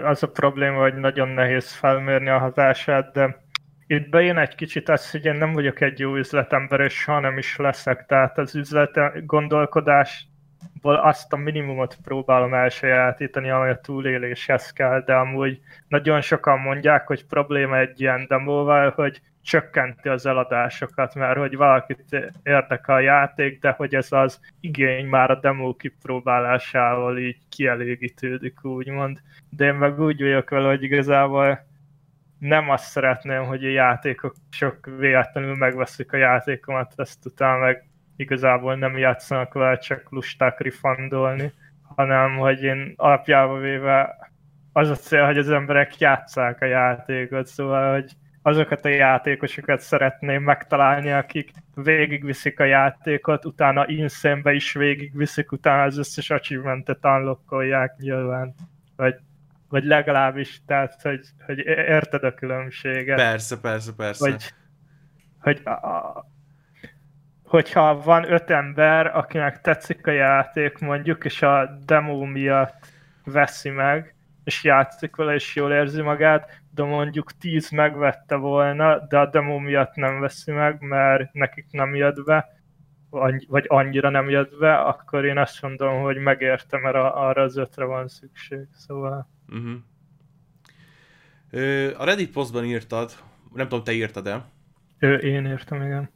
Az 0.05 0.23
a 0.23 0.29
probléma, 0.29 0.81
hogy 0.81 0.95
nagyon 0.95 1.29
nehéz 1.29 1.73
felmérni 1.73 2.29
a 2.29 2.39
hatását, 2.39 3.13
de 3.13 3.45
itt 3.87 4.09
bejön 4.09 4.39
egy 4.39 4.55
kicsit 4.55 4.89
az, 4.89 5.11
hogy 5.11 5.25
én 5.25 5.35
nem 5.35 5.53
vagyok 5.53 5.81
egy 5.81 5.99
jó 5.99 6.17
üzletember, 6.17 6.81
és 6.81 6.95
soha 6.95 7.21
nem 7.21 7.39
is 7.39 7.57
leszek. 7.57 8.07
Tehát 8.07 8.39
az 8.39 8.55
üzlete 8.55 9.13
gondolkodás 9.25 10.29
azt 10.95 11.33
a 11.33 11.37
minimumot 11.37 11.97
próbálom 12.05 12.55
elsajátítani, 12.55 13.51
amely 13.51 13.71
a 13.71 13.81
túléléshez 13.81 14.71
kell, 14.73 15.01
de 15.01 15.15
amúgy 15.15 15.61
nagyon 15.89 16.21
sokan 16.21 16.59
mondják, 16.59 17.07
hogy 17.07 17.27
probléma 17.27 17.79
egy 17.79 18.01
ilyen 18.01 18.27
demóval, 18.29 18.91
hogy 18.91 19.21
csökkenti 19.43 20.09
az 20.09 20.27
eladásokat, 20.27 21.15
mert 21.15 21.39
hogy 21.39 21.57
valakit 21.57 22.33
érdekel 22.43 22.95
a 22.95 23.01
játék, 23.01 23.61
de 23.61 23.71
hogy 23.71 23.95
ez 23.95 24.13
az 24.13 24.41
igény 24.61 25.07
már 25.07 25.31
a 25.31 25.41
demo 25.41 25.75
kipróbálásával 25.75 27.19
így 27.19 27.39
kielégítődik, 27.49 28.65
úgymond. 28.65 29.21
De 29.51 29.65
én 29.65 29.75
meg 29.75 30.01
úgy 30.01 30.23
vagyok 30.23 30.51
vele, 30.51 30.69
hogy 30.69 30.83
igazából 30.83 31.67
nem 32.39 32.71
azt 32.71 32.91
szeretném, 32.91 33.45
hogy 33.45 33.65
a 33.65 33.69
játékok 33.69 34.35
sok 34.51 34.91
véletlenül 34.99 35.55
megveszik 35.55 36.13
a 36.13 36.17
játékomat, 36.17 36.93
ezt 36.97 37.27
utána 37.27 37.59
meg 37.59 37.85
igazából 38.17 38.75
nem 38.75 38.99
játszanak 38.99 39.55
vele, 39.55 39.79
csak 39.79 40.11
lusták 40.11 40.61
rifandolni, 40.61 41.53
hanem 41.97 42.37
hogy 42.37 42.63
én 42.63 42.93
alapjában 42.97 43.61
véve 43.61 44.17
az 44.73 44.89
a 44.89 44.95
cél, 44.95 45.25
hogy 45.25 45.39
az 45.39 45.51
emberek 45.51 45.99
játsszák 45.99 46.61
a 46.61 46.65
játékot, 46.65 47.47
szóval, 47.47 47.93
hogy 47.93 48.13
azokat 48.43 48.85
a 48.85 48.89
játékosokat 48.89 49.81
szeretném 49.81 50.43
megtalálni, 50.43 51.13
akik 51.13 51.51
végigviszik 51.75 52.61
a 52.61 52.65
játékot, 52.65 53.45
utána 53.45 53.89
insane 53.89 54.53
is 54.53 54.73
végigviszik, 54.73 55.53
utána 55.53 55.83
az 55.83 55.99
összes 55.99 56.31
achievementet 56.31 57.05
unlockolják 57.05 57.97
nyilván. 57.97 58.55
Vagy, 58.97 59.15
vagy 59.69 59.85
legalábbis, 59.85 60.61
tehát, 60.67 61.03
hogy, 61.03 61.21
hogy 61.47 61.59
érted 61.67 62.25
a 62.25 62.35
különbséget. 62.35 63.17
Persze, 63.17 63.61
persze, 63.61 63.93
persze. 63.97 64.31
Hogy, 64.31 64.53
hogy 65.41 65.61
a, 65.65 66.27
hogyha 67.47 68.01
van 68.01 68.33
öt 68.33 68.51
ember, 68.51 69.07
akinek 69.07 69.61
tetszik 69.61 70.07
a 70.07 70.11
játék 70.11 70.79
mondjuk, 70.79 71.25
és 71.25 71.43
a 71.43 71.79
demo 71.85 72.25
miatt 72.25 72.87
veszi 73.25 73.71
meg, 73.71 74.15
és 74.45 74.65
játszik 74.65 75.17
vele, 75.17 75.35
és 75.35 75.55
jól 75.55 75.73
érzi 75.73 76.03
magát, 76.03 76.61
de 76.75 76.83
mondjuk 76.83 77.33
tíz 77.33 77.71
megvette 77.71 78.35
volna, 78.35 79.07
de 79.09 79.19
a 79.19 79.31
demo 79.31 79.59
miatt 79.59 79.95
nem 79.95 80.21
veszi 80.21 80.53
meg, 80.53 80.81
mert 80.81 81.33
nekik 81.33 81.67
nem 81.71 81.95
jött 81.95 82.25
be, 82.25 82.55
vagy 83.49 83.65
annyira 83.67 84.11
nem 84.11 84.31
jött 84.31 84.59
be, 84.59 84.75
akkor 84.77 85.25
én 85.25 85.39
azt 85.39 85.63
mondom, 85.63 86.03
hogy 86.03 86.17
megértem, 86.17 86.81
mert 86.81 86.95
arra 86.97 87.43
az 87.43 87.57
ötre 87.57 87.85
van 87.85 88.09
szükség, 88.09 88.67
szóval... 88.73 89.29
Uh-huh. 89.49 89.77
A 92.01 92.05
Reddit 92.05 92.33
posztban 92.33 92.65
írtad, 92.65 93.13
nem 93.55 93.69
tudom, 93.69 93.85
te 93.85 93.93
írtad-e? 93.93 94.45
Ö, 94.99 95.15
én 95.15 95.47
írtam, 95.47 95.83
igen 95.83 96.15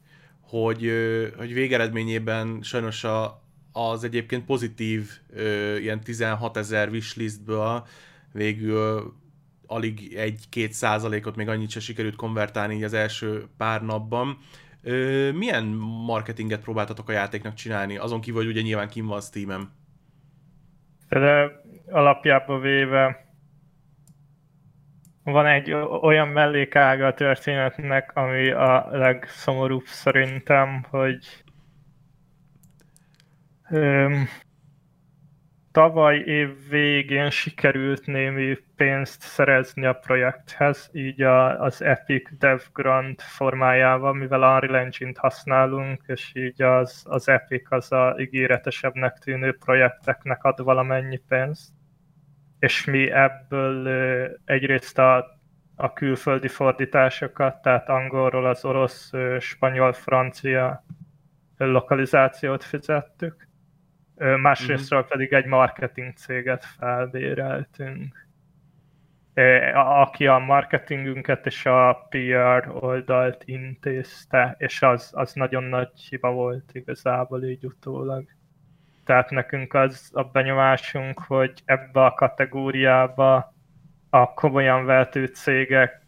hogy, 0.51 0.93
hogy 1.37 1.53
végeredményében 1.53 2.59
sajnos 2.63 3.05
a, 3.05 3.43
az 3.73 4.05
egyébként 4.05 4.45
pozitív 4.45 5.11
ilyen 5.79 6.01
16 6.01 6.57
ezer 6.57 6.89
wishlistből 6.89 7.87
végül 8.33 9.13
alig 9.67 10.15
egy-két 10.17 10.73
százalékot 10.73 11.37
még 11.37 11.49
annyit 11.49 11.71
se 11.71 11.81
sikerült 11.81 12.17
konvertálni 12.17 12.75
így 12.75 12.83
az 12.83 12.93
első 12.93 13.47
pár 13.57 13.83
napban. 13.83 14.39
Milyen 15.35 15.65
marketinget 16.07 16.61
próbáltatok 16.61 17.09
a 17.09 17.13
játéknak 17.13 17.55
csinálni? 17.55 17.97
Azon 17.97 18.21
kívül, 18.21 18.41
hogy 18.41 18.51
ugye 18.51 18.61
nyilván 18.61 18.89
kim 18.89 19.07
van 19.07 19.21
Steam-en. 19.21 19.73
De 21.09 21.63
alapjában 21.91 22.61
véve 22.61 23.30
van 25.25 25.47
egy 25.47 25.73
olyan 26.01 26.29
mellékága 26.29 27.07
a 27.07 27.15
történetnek, 27.15 28.17
ami 28.17 28.51
a 28.51 28.89
legszomorúbb 28.91 29.85
szerintem, 29.85 30.85
hogy 30.91 31.45
öm, 33.71 34.29
tavaly 35.73 36.17
év 36.17 36.69
végén 36.69 37.31
sikerült 37.31 38.07
némi 38.07 38.59
pénzt 38.77 39.23
szerezni 39.23 39.87
a 39.87 39.93
projekthez, 39.93 40.91
így 40.93 41.23
a, 41.23 41.61
az 41.61 41.83
Epic 41.83 42.29
Dev 42.39 42.61
Grant 42.73 43.23
formájában, 43.23 44.17
mivel 44.17 44.43
Unreal 44.43 44.77
Engine-t 44.77 45.19
használunk, 45.19 46.03
és 46.07 46.33
így 46.35 46.63
az, 46.63 47.03
az 47.09 47.29
Epic 47.29 47.73
az 47.73 47.93
a 47.93 48.15
ígéretesebbnek 48.19 49.19
tűnő 49.19 49.57
projekteknek 49.57 50.45
ad 50.45 50.63
valamennyi 50.63 51.21
pénzt 51.29 51.73
és 52.61 52.85
mi 52.85 53.11
ebből 53.11 53.89
egyrészt 54.45 54.99
a, 54.99 55.39
a 55.77 55.93
külföldi 55.93 56.49
fordításokat, 56.49 57.63
tehát 57.63 57.89
angolról 57.89 58.47
az 58.47 58.65
orosz, 58.65 59.11
spanyol, 59.39 59.93
francia 59.93 60.85
lokalizációt 61.57 62.65
fizettük. 62.65 63.49
Másrésztről 64.17 64.99
uh-huh. 64.99 65.17
pedig 65.17 65.33
egy 65.33 65.47
marketing 65.47 66.17
céget 66.17 66.65
felbéreltünk, 66.65 68.29
aki 69.75 70.27
a 70.27 70.39
marketingünket 70.39 71.47
és 71.47 71.67
a 71.67 72.07
PR 72.09 72.69
oldalt 72.71 73.43
intézte, 73.45 74.55
és 74.59 74.83
az, 74.83 75.11
az 75.15 75.33
nagyon 75.33 75.65
nagy 75.65 75.91
hiba 76.09 76.31
volt 76.31 76.71
igazából 76.73 77.45
így 77.45 77.65
utólag. 77.65 78.25
Tehát 79.11 79.31
nekünk 79.31 79.75
az 79.75 80.11
a 80.13 80.23
benyomásunk, 80.23 81.19
hogy 81.19 81.63
ebbe 81.65 82.05
a 82.05 82.15
kategóriába 82.15 83.55
a 84.11 84.35
komolyan 84.35 84.85
vehető 84.85 85.27
cégek 85.27 86.03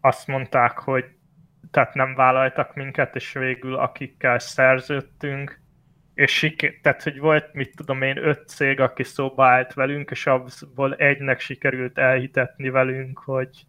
azt 0.00 0.26
mondták, 0.26 0.78
hogy 0.78 1.04
tehát 1.70 1.94
nem 1.94 2.14
vállaltak 2.14 2.74
minket, 2.74 3.14
és 3.14 3.32
végül 3.32 3.74
akikkel 3.74 4.38
szerződtünk, 4.38 5.60
és 6.14 6.32
siker, 6.32 6.74
tehát, 6.82 7.02
hogy 7.02 7.18
volt, 7.18 7.52
mit 7.52 7.76
tudom 7.76 8.02
én, 8.02 8.16
öt 8.16 8.48
cég, 8.48 8.80
aki 8.80 9.02
szóba 9.02 9.46
állt 9.46 9.74
velünk, 9.74 10.10
és 10.10 10.26
abból 10.26 10.94
egynek 10.94 11.40
sikerült 11.40 11.98
elhitetni 11.98 12.68
velünk, 12.68 13.18
hogy, 13.18 13.66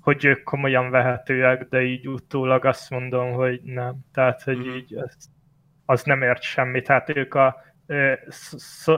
hogy 0.00 0.24
ők 0.24 0.42
komolyan 0.42 0.90
vehetőek, 0.90 1.68
de 1.68 1.82
így 1.82 2.08
utólag 2.08 2.64
azt 2.64 2.90
mondom, 2.90 3.32
hogy 3.32 3.60
nem. 3.62 3.94
Tehát, 4.12 4.42
hogy 4.42 4.58
mm. 4.58 4.74
így 4.74 4.96
az, 4.96 5.30
az 5.86 6.02
nem 6.02 6.22
ért 6.22 6.42
semmit. 6.42 6.86
Tehát 6.86 7.16
ők 7.16 7.34
a 7.34 7.56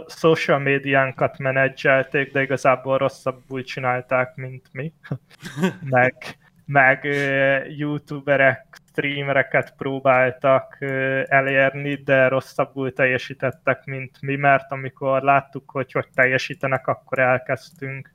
social 0.06 0.58
médiánkat 0.58 1.38
menedzselték, 1.38 2.32
de 2.32 2.42
igazából 2.42 2.98
rosszabbul 2.98 3.62
csinálták, 3.62 4.34
mint 4.34 4.68
mi. 4.72 4.92
meg, 5.96 6.14
meg 6.66 7.04
youtuberek, 7.76 8.66
streamereket 8.88 9.74
próbáltak 9.76 10.76
elérni, 11.28 11.94
de 11.94 12.28
rosszabbul 12.28 12.92
teljesítettek, 12.92 13.84
mint 13.84 14.20
mi, 14.20 14.36
mert 14.36 14.72
amikor 14.72 15.22
láttuk, 15.22 15.70
hogy 15.70 15.92
hogy 15.92 16.08
teljesítenek, 16.14 16.86
akkor 16.86 17.18
elkezdtünk 17.18 18.14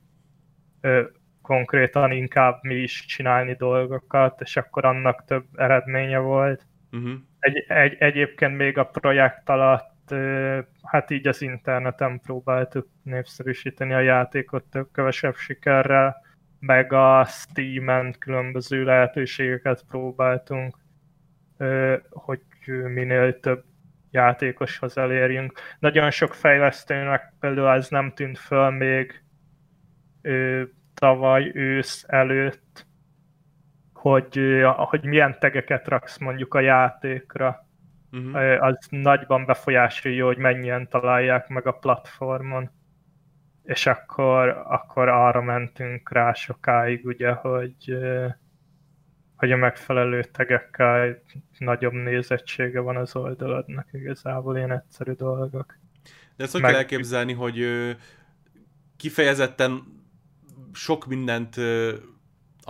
konkrétan 1.42 2.12
inkább 2.12 2.58
mi 2.62 2.74
is 2.74 3.04
csinálni 3.06 3.54
dolgokat, 3.54 4.40
és 4.40 4.56
akkor 4.56 4.84
annak 4.84 5.24
több 5.24 5.44
eredménye 5.54 6.18
volt. 6.18 6.66
Uh-huh. 6.90 7.12
Egy, 7.40 7.64
egy, 7.68 7.96
egyébként 7.98 8.56
még 8.56 8.78
a 8.78 8.84
projekt 8.84 9.48
alatt 9.48 10.14
hát 10.82 11.10
így 11.10 11.26
az 11.26 11.42
interneten 11.42 12.20
próbáltuk 12.20 12.88
népszerűsíteni 13.02 13.92
a 13.92 14.00
játékot 14.00 14.64
több 14.64 14.88
kevesebb 14.92 15.34
sikerrel, 15.34 16.16
meg 16.60 16.92
a 16.92 17.24
Steam-en 17.24 18.14
különböző 18.18 18.84
lehetőségeket 18.84 19.84
próbáltunk, 19.88 20.76
hogy 22.10 22.40
minél 22.66 23.40
több 23.40 23.64
játékoshoz 24.10 24.98
elérjünk. 24.98 25.60
Nagyon 25.78 26.10
sok 26.10 26.34
fejlesztőnek 26.34 27.32
például 27.40 27.68
ez 27.68 27.88
nem 27.88 28.12
tűnt 28.14 28.38
föl 28.38 28.70
még 28.70 29.22
tavaly 30.94 31.50
ősz 31.54 32.04
előtt, 32.08 32.86
hogy, 34.00 34.40
hogy 34.76 35.04
milyen 35.04 35.36
tegeket 35.38 35.88
raksz 35.88 36.18
mondjuk 36.18 36.54
a 36.54 36.60
játékra 36.60 37.66
uh-huh. 38.12 38.64
az 38.64 38.78
nagyban 38.88 39.44
befolyásolja, 39.44 40.24
hogy 40.24 40.36
mennyien 40.36 40.88
találják 40.88 41.48
meg 41.48 41.66
a 41.66 41.72
platformon. 41.72 42.70
És 43.62 43.86
akkor, 43.86 44.48
akkor 44.48 45.08
arra 45.08 45.42
mentünk 45.42 46.12
rá 46.12 46.32
sokáig, 46.32 47.06
ugye, 47.06 47.32
hogy, 47.32 47.98
hogy 49.36 49.52
a 49.52 49.56
megfelelő 49.56 50.22
tegekkel 50.22 51.22
nagyobb 51.58 51.92
nézettsége 51.92 52.80
van 52.80 52.96
az 52.96 53.16
oldaladnak, 53.16 53.88
igazából 53.92 54.56
ilyen 54.56 54.72
egyszerű 54.72 55.12
dolgok. 55.12 55.78
De 56.36 56.44
ezt 56.44 56.52
hogy 56.52 56.62
Meg... 56.62 56.70
kell 56.70 56.80
elképzelni, 56.80 57.32
hogy 57.32 57.66
kifejezetten 58.96 59.82
sok 60.72 61.06
mindent, 61.06 61.56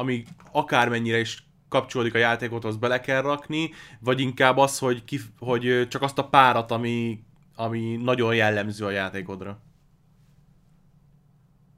ami 0.01 0.25
akármennyire 0.53 1.19
is 1.19 1.45
kapcsolódik 1.69 2.15
a 2.15 2.19
játékothoz 2.19 2.77
bele 2.77 3.01
kell 3.01 3.23
rakni, 3.23 3.71
vagy 4.01 4.21
inkább 4.21 4.57
az, 4.57 4.79
hogy, 4.79 5.05
kif, 5.05 5.23
hogy 5.39 5.87
csak 5.89 6.03
azt 6.03 6.19
a 6.19 6.29
párat, 6.29 6.71
ami, 6.71 7.25
ami 7.57 7.97
nagyon 8.03 8.35
jellemző 8.35 8.85
a 8.85 8.91
játékodra? 8.91 9.63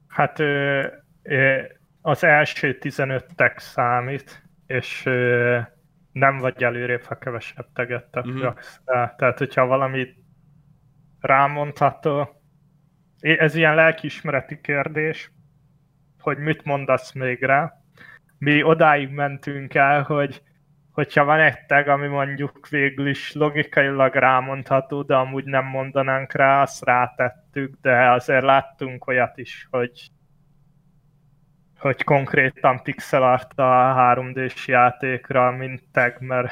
Hát 0.07 0.39
az 2.01 2.23
első 2.23 2.77
15 2.77 3.35
tag 3.35 3.57
számít, 3.57 4.43
és 4.67 5.03
nem 6.11 6.37
vagy 6.37 6.63
előrébb, 6.63 7.03
ha 7.03 7.17
kevesebb 7.17 7.67
teget 7.73 8.15
uh-huh. 8.15 8.41
raksz 8.41 8.81
Tehát, 8.85 9.37
hogyha 9.37 9.65
valami 9.65 10.07
rámondható, 11.19 12.41
ez 13.19 13.55
ilyen 13.55 13.75
lelkiismereti 13.75 14.61
kérdés, 14.61 15.31
hogy 16.19 16.37
mit 16.37 16.63
mondasz 16.63 17.11
még 17.11 17.43
rá, 17.43 17.82
mi 18.43 18.63
odáig 18.63 19.09
mentünk 19.09 19.73
el, 19.73 20.01
hogy 20.01 20.41
hogyha 20.91 21.23
van 21.23 21.39
egy 21.39 21.65
tag, 21.67 21.87
ami 21.87 22.07
mondjuk 22.07 22.67
végül 22.69 23.07
is 23.07 23.33
logikailag 23.33 24.15
rámondható, 24.15 25.01
de 25.01 25.15
amúgy 25.15 25.45
nem 25.45 25.65
mondanánk 25.65 26.33
rá, 26.33 26.61
azt 26.61 26.85
rátettük, 26.85 27.75
de 27.81 28.11
azért 28.11 28.43
láttunk 28.43 29.07
olyat 29.07 29.37
is, 29.37 29.67
hogy 29.71 30.11
hogy 31.79 32.03
konkrétan 32.03 32.81
pixel 32.83 33.23
art 33.23 33.59
a 33.59 33.95
3D-s 33.97 34.67
játékra, 34.67 35.51
mint 35.51 35.83
tag, 35.91 36.15
mert, 36.19 36.51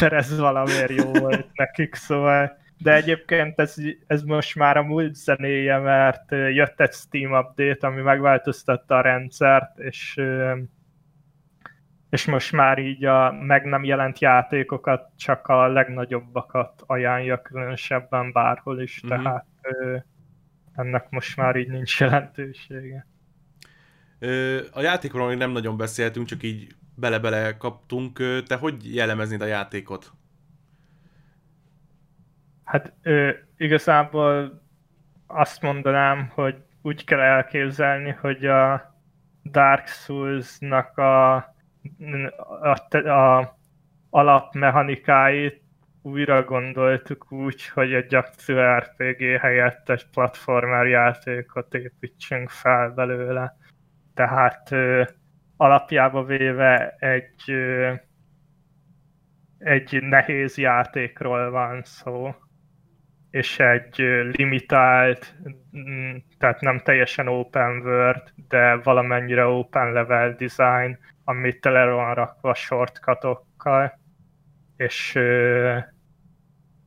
mert 0.00 0.12
ez 0.12 0.38
valamiért 0.38 0.90
jó 0.90 1.12
volt 1.12 1.48
nekik, 1.54 1.94
szóval. 1.94 2.58
De 2.78 2.94
egyébként 2.94 3.60
ez, 3.60 3.74
ez 4.06 4.22
most 4.22 4.56
már 4.56 4.76
a 4.76 4.82
múlt 4.82 5.14
zenéje, 5.14 5.78
mert 5.78 6.30
jött 6.30 6.80
egy 6.80 6.92
Steam 6.92 7.32
update, 7.32 7.86
ami 7.86 8.00
megváltoztatta 8.00 8.96
a 8.96 9.00
rendszert, 9.00 9.78
és 9.78 10.20
és 12.10 12.26
most 12.26 12.52
már 12.52 12.78
így 12.78 13.04
a 13.04 13.32
meg 13.32 13.64
nem 13.64 13.84
jelent 13.84 14.18
játékokat 14.18 15.10
csak 15.16 15.46
a 15.46 15.66
legnagyobbakat 15.66 16.82
ajánlja 16.86 17.42
különösebben 17.42 18.32
bárhol 18.32 18.80
is, 18.80 19.02
mm-hmm. 19.06 19.22
tehát 19.22 19.46
ö, 19.62 19.96
ennek 20.74 21.10
most 21.10 21.36
már 21.36 21.56
így 21.56 21.68
nincs 21.68 22.00
jelentősége. 22.00 23.06
Ö, 24.18 24.58
a 24.72 24.80
játékról 24.80 25.28
még 25.28 25.38
nem 25.38 25.50
nagyon 25.50 25.76
beszéltünk, 25.76 26.26
csak 26.26 26.42
így 26.42 26.74
bele-bele 26.94 27.56
kaptunk. 27.56 28.18
Te 28.46 28.56
hogy 28.56 28.94
jellemeznéd 28.94 29.40
a 29.40 29.46
játékot? 29.46 30.12
Hát 32.64 32.92
ö, 33.02 33.30
igazából 33.56 34.62
azt 35.26 35.62
mondanám, 35.62 36.30
hogy 36.34 36.56
úgy 36.82 37.04
kell 37.04 37.20
elképzelni, 37.20 38.10
hogy 38.10 38.46
a 38.46 38.94
Dark 39.42 39.86
Souls-nak 39.86 40.98
a 40.98 41.55
a, 42.62 43.08
a 43.08 43.56
alapmechanikáit 44.10 45.62
újra 46.02 46.44
gondoltuk 46.44 47.32
úgy, 47.32 47.68
hogy 47.68 47.92
egy 47.92 48.14
akció 48.14 48.56
RPG 48.76 49.38
helyett 49.40 49.88
egy 49.90 50.06
platformer 50.10 50.86
játékot 50.86 51.74
építsünk 51.74 52.50
fel 52.50 52.90
belőle. 52.90 53.56
Tehát 54.14 54.70
ö, 54.70 55.04
alapjába 55.56 56.24
véve 56.24 56.96
egy, 56.98 57.42
ö, 57.46 57.92
egy 59.58 60.02
nehéz 60.02 60.56
játékról 60.56 61.50
van 61.50 61.82
szó, 61.82 62.34
és 63.30 63.58
egy 63.58 63.96
limitált, 64.32 65.34
tehát 66.38 66.60
nem 66.60 66.78
teljesen 66.78 67.28
open 67.28 67.80
world, 67.80 68.22
de 68.48 68.76
valamennyire 68.76 69.46
open 69.46 69.92
level 69.92 70.34
design, 70.34 70.98
amit 71.28 71.60
tele 71.60 71.90
van 71.90 72.14
rakva 72.14 72.54
shortcutokkal, 72.54 73.98
és 74.76 75.12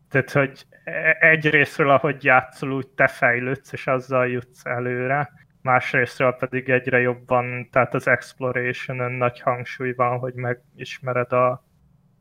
tehát, 0.09 0.31
hogy 0.31 0.65
e, 0.83 1.17
egyrésztről, 1.19 1.89
ahogy 1.89 2.23
játszol, 2.23 2.71
úgy 2.71 2.87
te 2.87 3.07
fejlődsz, 3.07 3.71
és 3.71 3.87
azzal 3.87 4.27
jutsz 4.27 4.65
előre, 4.65 5.31
másrésztről 5.61 6.33
pedig 6.33 6.69
egyre 6.69 6.99
jobban, 6.99 7.69
tehát 7.71 7.93
az 7.93 8.07
exploration 8.07 9.11
nagy 9.11 9.39
hangsúly 9.39 9.93
van, 9.93 10.19
hogy 10.19 10.33
megismered 10.33 11.31
a, 11.31 11.65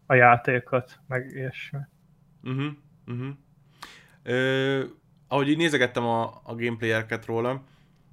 a 0.07 0.15
játékot, 0.15 1.01
meg 1.07 1.31
ilyesmi. 1.35 1.79
Uh-huh, 2.43 2.73
uh-huh. 3.07 3.29
Ö, 4.23 4.85
ahogy 5.29 5.49
így 5.49 5.57
nézegettem 5.57 6.05
a, 6.05 6.23
a 6.25 6.55
gameplayerket 6.55 7.27
róla, 7.27 7.63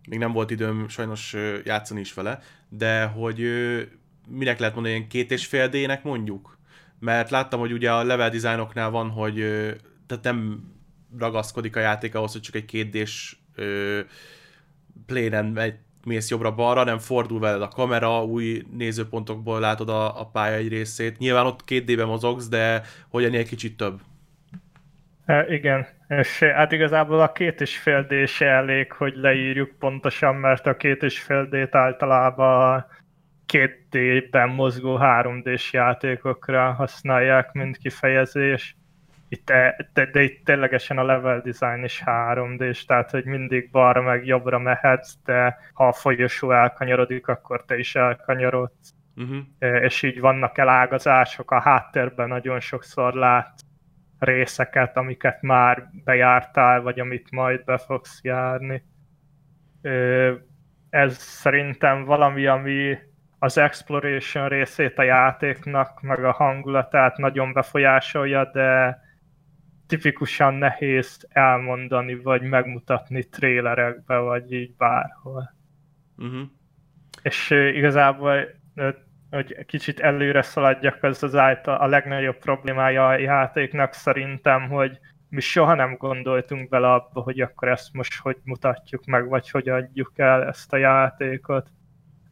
még 0.07 0.19
nem 0.19 0.31
volt 0.31 0.51
időm 0.51 0.87
sajnos 0.87 1.35
játszani 1.63 1.99
is 1.99 2.13
vele, 2.13 2.39
de 2.69 3.05
hogy 3.05 3.39
minek 4.27 4.59
lehet 4.59 4.73
mondani, 4.73 4.95
ilyen 4.95 5.07
két 5.07 5.31
és 5.31 5.45
fél 5.45 5.67
D-nek 5.67 6.03
mondjuk? 6.03 6.57
Mert 6.99 7.29
láttam, 7.29 7.59
hogy 7.59 7.71
ugye 7.71 7.91
a 7.91 8.03
level 8.03 8.29
designoknál 8.29 8.89
van, 8.89 9.09
hogy 9.09 9.35
tehát 10.07 10.23
nem 10.23 10.63
ragaszkodik 11.17 11.75
a 11.75 11.79
játék 11.79 12.15
ahhoz, 12.15 12.31
hogy 12.31 12.41
csak 12.41 12.55
egy 12.55 12.65
két 12.65 12.89
D-s 12.89 13.37
plénen 15.05 15.73
mész 16.05 16.29
jobbra-balra, 16.29 16.83
nem 16.83 16.97
fordul 16.97 17.39
veled 17.39 17.61
a 17.61 17.67
kamera, 17.67 18.23
új 18.23 18.65
nézőpontokból 18.71 19.59
látod 19.59 19.89
a, 19.89 20.21
a 20.21 20.25
pálya 20.25 20.55
egy 20.55 20.67
részét. 20.67 21.17
Nyilván 21.17 21.45
ott 21.45 21.63
két 21.63 21.85
d 21.85 22.05
mozogsz, 22.05 22.47
de 22.47 22.81
hogy 23.09 23.23
ennél 23.23 23.45
kicsit 23.45 23.77
több. 23.77 24.01
E, 25.25 25.53
igen, 25.53 25.87
és 26.07 26.39
hát 26.39 26.71
igazából 26.71 27.19
a 27.19 27.31
két 27.31 27.61
és 27.61 27.77
fél 27.77 28.03
D 28.03 28.27
se 28.27 28.45
elég, 28.45 28.91
hogy 28.91 29.15
leírjuk 29.15 29.71
pontosan, 29.79 30.35
mert 30.35 30.67
a 30.67 30.75
két 30.75 31.03
és 31.03 31.19
fél 31.19 31.45
D-t 31.45 31.75
általában 31.75 32.85
két 33.45 33.87
D-ben 33.89 34.49
mozgó 34.49 34.97
3D-s 35.01 35.73
játékokra 35.73 36.71
használják, 36.71 37.51
mint 37.51 37.77
kifejezés. 37.77 38.75
Itt, 39.29 39.49
e, 39.49 39.89
de, 39.93 40.05
de 40.05 40.21
itt 40.21 40.45
ténylegesen 40.45 40.97
a 40.97 41.03
level 41.03 41.41
design 41.41 41.83
is 41.83 42.03
3D-s, 42.05 42.85
tehát 42.85 43.11
hogy 43.11 43.25
mindig 43.25 43.71
balra 43.71 44.01
meg 44.01 44.25
jobbra 44.25 44.59
mehetsz, 44.59 45.13
de 45.25 45.57
ha 45.73 45.87
a 45.87 45.93
folyosó 45.93 46.51
elkanyarodik, 46.51 47.27
akkor 47.27 47.65
te 47.65 47.77
is 47.77 47.95
elkanyarodsz. 47.95 48.93
Uh-huh. 49.15 49.83
És 49.83 50.03
így 50.03 50.19
vannak 50.19 50.57
elágazások, 50.57 51.51
a 51.51 51.61
háttérben 51.61 52.27
nagyon 52.27 52.59
sokszor 52.59 53.13
látsz 53.13 53.61
részeket, 54.19 54.97
amiket 54.97 55.41
már 55.41 55.89
bejártál, 56.03 56.81
vagy 56.81 56.99
amit 56.99 57.31
majd 57.31 57.63
be 57.63 57.77
fogsz 57.77 58.19
járni. 58.23 58.83
Ez 60.89 61.17
szerintem 61.17 62.03
valami, 62.03 62.45
ami 62.45 62.97
az 63.39 63.57
exploration 63.57 64.47
részét 64.47 64.97
a 64.97 65.03
játéknak, 65.03 66.01
meg 66.01 66.23
a 66.23 66.31
hangulatát 66.31 67.17
nagyon 67.17 67.53
befolyásolja, 67.53 68.51
de 68.51 68.99
tipikusan 69.87 70.53
nehéz 70.53 71.27
elmondani, 71.29 72.15
vagy 72.15 72.41
megmutatni 72.41 73.23
trélerekbe, 73.23 74.17
vagy 74.17 74.53
így 74.53 74.75
bárhol. 74.75 75.55
Uh-huh. 76.17 76.41
És 77.21 77.49
igazából 77.49 78.45
hogy 79.35 79.65
kicsit 79.65 79.99
előre 79.99 80.41
szaladjak, 80.41 81.03
ez 81.03 81.23
az 81.23 81.35
által 81.35 81.75
a 81.75 81.87
legnagyobb 81.87 82.37
problémája 82.37 83.07
a 83.07 83.17
játéknak 83.17 83.93
szerintem, 83.93 84.69
hogy 84.69 84.99
mi 85.29 85.41
soha 85.41 85.73
nem 85.73 85.95
gondoltunk 85.97 86.69
bele 86.69 86.93
abba, 86.93 87.21
hogy 87.21 87.39
akkor 87.41 87.67
ezt 87.67 87.93
most 87.93 88.19
hogy 88.19 88.37
mutatjuk 88.43 89.05
meg, 89.05 89.27
vagy 89.27 89.49
hogy 89.49 89.69
adjuk 89.69 90.11
el 90.15 90.43
ezt 90.47 90.73
a 90.73 90.77
játékot. 90.77 91.67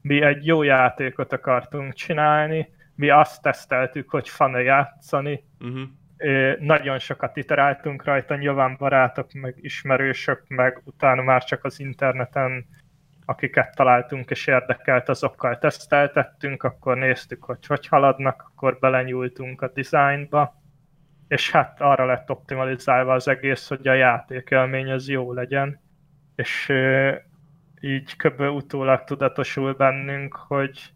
Mi 0.01 0.21
egy 0.21 0.45
jó 0.45 0.63
játékot 0.63 1.33
akartunk 1.33 1.93
csinálni, 1.93 2.69
mi 2.95 3.09
azt 3.09 3.41
teszteltük, 3.41 4.09
hogy 4.09 4.29
fan 4.29 4.61
játszani, 4.61 5.43
uh-huh. 5.59 6.59
nagyon 6.59 6.99
sokat 6.99 7.37
iteráltunk 7.37 8.03
rajta, 8.03 8.35
nyilván 8.35 8.75
barátok, 8.77 9.31
meg 9.33 9.55
ismerősök, 9.61 10.43
meg 10.47 10.81
utána 10.83 11.21
már 11.21 11.43
csak 11.43 11.63
az 11.63 11.79
interneten 11.79 12.65
akiket 13.25 13.75
találtunk 13.75 14.29
és 14.29 14.47
érdekelt, 14.47 15.09
azokkal 15.09 15.57
teszteltettünk, 15.57 16.63
akkor 16.63 16.97
néztük, 16.97 17.43
hogy 17.43 17.65
hogy 17.65 17.87
haladnak, 17.87 18.43
akkor 18.47 18.77
belenyúltunk 18.79 19.61
a 19.61 19.71
designba, 19.73 20.61
és 21.27 21.51
hát 21.51 21.81
arra 21.81 22.05
lett 22.05 22.29
optimalizálva 22.29 23.13
az 23.13 23.27
egész, 23.27 23.67
hogy 23.67 23.87
a 23.87 23.93
játékelmény 23.93 24.91
az 24.91 25.09
jó 25.09 25.33
legyen, 25.33 25.81
és 26.35 26.71
így 27.79 28.15
kb. 28.15 28.39
utólag 28.39 29.03
tudatosul 29.03 29.73
bennünk, 29.73 30.35
hogy 30.35 30.93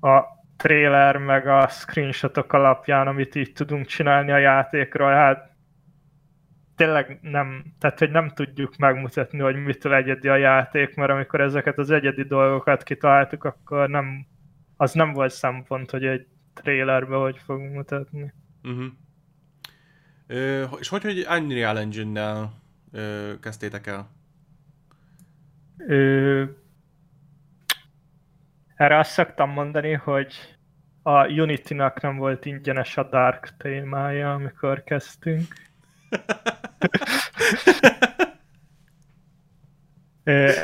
a 0.00 0.22
trailer 0.56 1.16
meg 1.16 1.46
a 1.46 1.68
screenshotok 1.68 2.52
alapján, 2.52 3.06
amit 3.06 3.34
így 3.34 3.52
tudunk 3.52 3.86
csinálni 3.86 4.30
a 4.30 4.38
játékról, 4.38 5.12
hát 5.12 5.47
tényleg 6.78 7.18
nem, 7.22 7.64
tehát 7.78 7.98
hogy 7.98 8.10
nem 8.10 8.28
tudjuk 8.28 8.76
megmutatni, 8.76 9.38
hogy 9.38 9.56
mitől 9.56 9.94
egyedi 9.94 10.28
a 10.28 10.36
játék, 10.36 10.94
mert 10.94 11.10
amikor 11.10 11.40
ezeket 11.40 11.78
az 11.78 11.90
egyedi 11.90 12.22
dolgokat 12.22 12.82
kitaláltuk, 12.82 13.44
akkor 13.44 13.88
nem, 13.88 14.26
az 14.76 14.92
nem 14.92 15.12
volt 15.12 15.32
szempont, 15.32 15.90
hogy 15.90 16.04
egy 16.04 16.26
trailerbe 16.54 17.16
hogy 17.16 17.38
fogunk 17.38 17.74
mutatni. 17.74 18.32
Uh-huh. 18.62 18.84
Ö, 20.26 20.64
és 20.78 20.88
hogy, 20.88 21.02
hogy 21.02 21.26
Unreal 21.38 21.78
Engine-nel 21.78 22.52
ö, 22.92 23.32
kezdtétek 23.40 23.86
el? 23.86 24.08
Ö, 25.86 26.44
erre 28.74 28.98
azt 28.98 29.10
szoktam 29.10 29.50
mondani, 29.50 29.92
hogy 29.92 30.34
a 31.02 31.26
Unity-nak 31.26 32.00
nem 32.00 32.16
volt 32.16 32.44
ingyenes 32.44 32.96
a 32.96 33.08
Dark 33.08 33.56
témája, 33.56 34.32
amikor 34.32 34.84
kezdtünk. 34.84 35.46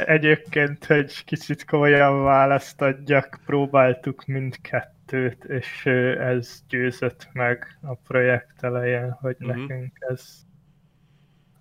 Egyébként, 0.07 0.85
hogy 0.85 1.25
kicsit 1.25 1.65
komolyan 1.65 2.23
választ 2.23 2.83
adjak, 2.83 3.41
próbáltuk 3.45 4.25
mindkettőt, 4.25 5.45
és 5.45 5.87
ez 6.19 6.63
győzött 6.69 7.29
meg 7.33 7.79
a 7.83 7.95
projekt 7.95 8.63
elején, 8.63 9.11
hogy 9.11 9.37
uh-huh. 9.41 9.57
nekünk 9.57 9.97
ez 9.99 10.45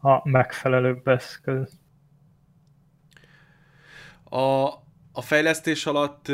a 0.01 0.29
megfelelőbb 0.29 1.07
eszköz. 1.07 1.79
A, 4.23 4.65
a 5.11 5.21
fejlesztés 5.21 5.85
alatt 5.85 6.27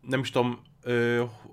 nem 0.00 0.20
is 0.20 0.30
tudom, 0.30 0.62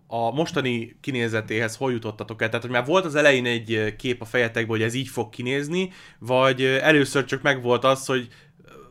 a 0.07 0.31
mostani 0.31 0.97
kinézetéhez 1.01 1.75
hol 1.75 1.91
jutottatok 1.91 2.41
el? 2.41 2.47
Tehát, 2.47 2.65
hogy 2.65 2.73
már 2.73 2.85
volt 2.85 3.05
az 3.05 3.15
elején 3.15 3.45
egy 3.45 3.95
kép 3.97 4.21
a 4.21 4.25
fejetekből, 4.25 4.77
hogy 4.77 4.85
ez 4.85 4.93
így 4.93 5.07
fog 5.07 5.29
kinézni, 5.29 5.89
vagy 6.19 6.63
először 6.63 7.25
csak 7.25 7.41
megvolt 7.41 7.83
az, 7.83 8.05
hogy 8.05 8.27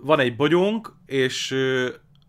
van 0.01 0.21
egy 0.21 0.37
bogyónk, 0.37 0.93
és 1.07 1.55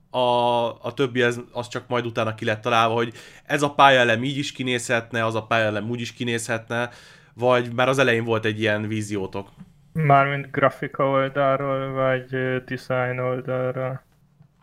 a, 0.09 0.67
a 0.81 0.93
többi 0.93 1.21
az, 1.21 1.43
az 1.51 1.67
csak 1.67 1.87
majd 1.87 2.05
utána 2.05 2.35
ki 2.35 2.45
lett 2.45 2.61
találva, 2.61 2.93
hogy 2.93 3.13
ez 3.45 3.61
a 3.61 3.73
pályelem 3.73 4.23
így 4.23 4.37
is 4.37 4.51
kinézhetne, 4.51 5.25
az 5.25 5.35
a 5.35 5.45
pályelem 5.45 5.89
úgy 5.89 6.01
is 6.01 6.13
kinézhetne, 6.13 6.89
vagy 7.33 7.73
már 7.73 7.89
az 7.89 7.97
elején 7.97 8.23
volt 8.23 8.45
egy 8.45 8.59
ilyen 8.59 8.87
víziótok? 8.87 9.49
Mármint 9.93 10.51
grafika 10.51 11.09
oldalról, 11.09 11.91
vagy 11.91 12.29
design 12.65 13.19
oldalról? 13.19 14.05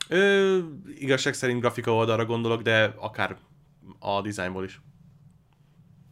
Ö, 0.08 0.58
igazság 0.98 1.32
szerint 1.32 1.60
grafika 1.60 1.94
oldalra 1.94 2.24
gondolok, 2.24 2.62
de 2.62 2.92
akár 2.96 3.36
a 3.98 4.20
dizájnból 4.20 4.64
is. 4.64 4.80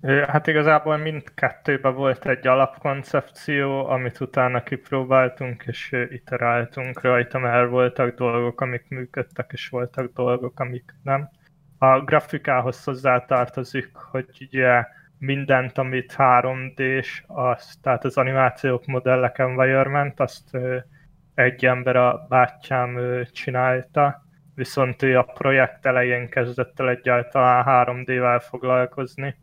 Hát 0.02 0.46
igazából 0.46 0.96
mindkettőben 0.96 1.94
volt 1.94 2.26
egy 2.26 2.46
alapkoncepció, 2.46 3.86
amit 3.86 4.20
utána 4.20 4.62
kipróbáltunk, 4.62 5.64
és 5.66 5.96
iteráltunk 6.10 7.00
rajta, 7.00 7.38
mert 7.38 7.70
voltak 7.70 8.14
dolgok, 8.14 8.60
amik 8.60 8.88
működtek, 8.88 9.50
és 9.52 9.68
voltak 9.68 10.12
dolgok, 10.12 10.60
amik 10.60 10.94
nem. 11.02 11.28
A 11.78 12.00
grafikához 12.00 12.84
hozzátartozik, 12.84 13.90
hogy 13.94 14.48
ugye 14.50 14.84
mindent, 15.18 15.78
amit 15.78 16.14
3D-s, 16.16 17.22
az, 17.26 17.78
tehát 17.82 18.04
az 18.04 18.16
animációk, 18.16 18.86
modellek, 18.86 19.38
environment, 19.38 20.20
azt 20.20 20.56
egy 21.34 21.66
ember 21.66 21.96
a 21.96 22.26
bátyám 22.28 22.98
csinálta, 23.32 24.26
viszont 24.54 25.02
ő 25.02 25.18
a 25.18 25.22
projekt 25.22 25.86
elején 25.86 26.28
kezdett 26.28 26.80
el 26.80 26.88
egyáltalán 26.88 27.64
3D-vel 27.66 28.42
foglalkozni, 28.48 29.36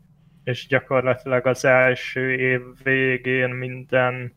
és 0.44 0.66
gyakorlatilag 0.66 1.46
az 1.46 1.64
első 1.64 2.34
év 2.34 2.60
végén 2.82 3.50
minden 3.50 4.34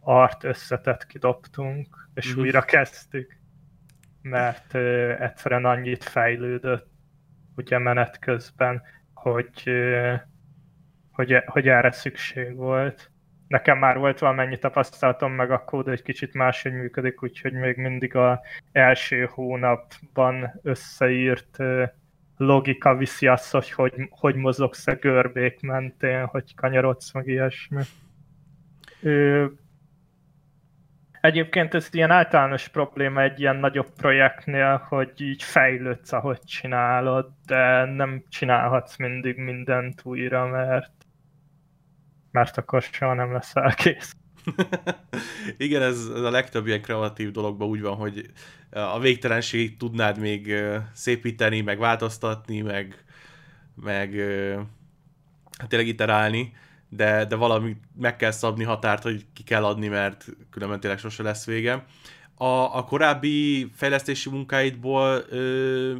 art 0.00 0.44
összetett 0.44 1.06
kidobtunk, 1.06 2.08
és 2.14 2.32
mm-hmm. 2.32 2.42
újra 2.42 2.60
kezdtük, 2.60 3.36
mert 4.22 4.74
ö, 4.74 5.14
egyszerűen 5.22 5.64
annyit 5.64 6.04
fejlődött 6.04 6.88
ugye 7.56 7.78
menet 7.78 8.18
közben, 8.18 8.82
hogy, 9.14 9.62
ö, 9.64 10.14
hogy, 11.10 11.42
hogy 11.46 11.68
erre 11.68 11.90
szükség 11.90 12.54
volt 12.54 13.10
nekem 13.48 13.78
már 13.78 13.98
volt 13.98 14.18
valamennyi 14.18 14.58
tapasztalatom, 14.58 15.32
meg 15.32 15.50
a 15.50 15.64
kód 15.64 15.88
egy 15.88 16.02
kicsit 16.02 16.34
máshogy 16.34 16.72
működik, 16.72 17.22
úgyhogy 17.22 17.52
még 17.52 17.76
mindig 17.76 18.14
a 18.14 18.40
első 18.72 19.28
hónapban 19.32 20.60
összeírt 20.62 21.58
logika 22.36 22.96
viszi 22.96 23.26
azt, 23.26 23.50
hogy 23.50 23.70
hogy, 23.70 23.92
hogy 24.10 24.34
mozogsz 24.34 24.86
a 24.86 24.94
görbék 24.94 25.60
mentén, 25.60 26.24
hogy 26.24 26.54
kanyarodsz, 26.54 27.12
meg 27.12 27.26
ilyesmi. 27.26 27.82
Ö, 29.02 29.46
egyébként 31.20 31.74
ez 31.74 31.88
ilyen 31.92 32.10
általános 32.10 32.68
probléma 32.68 33.22
egy 33.22 33.40
ilyen 33.40 33.56
nagyobb 33.56 33.88
projektnél, 33.96 34.76
hogy 34.88 35.12
így 35.16 35.42
fejlődsz, 35.42 36.12
ahogy 36.12 36.40
csinálod, 36.44 37.28
de 37.46 37.84
nem 37.84 38.24
csinálhatsz 38.28 38.96
mindig 38.96 39.36
mindent 39.36 40.00
újra, 40.04 40.46
mert 40.46 40.95
mert 42.36 42.58
akkor 42.58 42.82
soha 42.82 43.14
nem 43.14 43.32
lesz 43.32 43.52
kész. 43.76 44.16
Igen, 45.66 45.82
ez, 45.82 46.10
ez 46.14 46.22
a 46.22 46.30
legtöbb 46.30 46.66
ilyen 46.66 46.82
kreatív 46.82 47.30
dologban 47.30 47.68
úgy 47.68 47.80
van, 47.80 47.96
hogy 47.96 48.30
a 48.70 49.00
végtelenségig 49.00 49.76
tudnád 49.76 50.18
még 50.18 50.54
szépíteni, 50.92 51.60
meg 51.60 51.78
változtatni, 51.78 52.60
meg, 52.60 53.04
meg 53.74 54.14
hát 55.58 55.68
tényleg 55.68 55.88
iterálni, 55.88 56.52
de, 56.88 57.24
de 57.24 57.36
valami 57.36 57.76
meg 57.94 58.16
kell 58.16 58.30
szabni 58.30 58.64
határt, 58.64 59.02
hogy 59.02 59.26
ki 59.32 59.42
kell 59.42 59.64
adni, 59.64 59.88
mert 59.88 60.26
különben 60.50 60.80
tényleg 60.80 60.98
sose 60.98 61.22
lesz 61.22 61.46
vége. 61.46 61.84
A, 62.34 62.76
a 62.76 62.84
korábbi 62.84 63.70
fejlesztési 63.74 64.30
munkáidból 64.30 65.24
ö, 65.28 65.94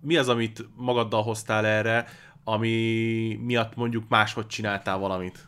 mi 0.00 0.16
az, 0.16 0.28
amit 0.28 0.64
magaddal 0.76 1.22
hoztál 1.22 1.66
erre, 1.66 2.06
ami 2.44 3.38
miatt 3.42 3.74
mondjuk 3.74 4.08
máshogy 4.08 4.46
csináltál 4.46 4.98
valamit? 4.98 5.47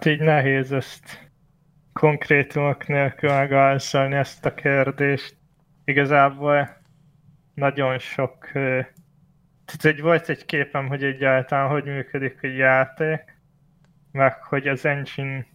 Hát 0.00 0.12
így 0.12 0.20
nehéz 0.20 0.72
ezt 0.72 1.30
konkrétumok 1.92 2.86
nélkül 2.86 3.30
megállszolni 3.30 4.14
ezt 4.14 4.46
a 4.46 4.54
kérdést. 4.54 5.36
Igazából 5.84 6.76
nagyon 7.54 7.98
sok... 7.98 8.48
Tehát 8.52 9.84
egy, 9.84 10.00
volt 10.00 10.28
egy 10.28 10.44
képem, 10.44 10.88
hogy 10.88 11.04
egyáltalán 11.04 11.68
hogy 11.68 11.84
működik 11.84 12.38
egy 12.40 12.56
játék, 12.56 13.20
meg 14.12 14.42
hogy 14.42 14.68
az 14.68 14.84
engine 14.84 15.46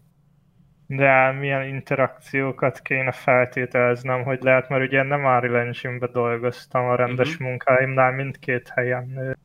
de 0.88 1.32
milyen 1.32 1.68
interakciókat 1.68 2.82
kéne 2.82 3.12
feltételeznem, 3.12 4.24
hogy 4.24 4.42
lehet, 4.42 4.70
mert 4.70 4.84
ugye 4.84 5.04
nem 5.04 5.26
Unreal 5.26 5.58
engine 5.58 6.08
dolgoztam 6.08 6.86
a 6.86 6.96
rendes 6.96 7.32
uh-huh. 7.32 7.48
munkáimnál, 7.48 8.12
mindkét 8.12 8.70
helyen 8.70 9.38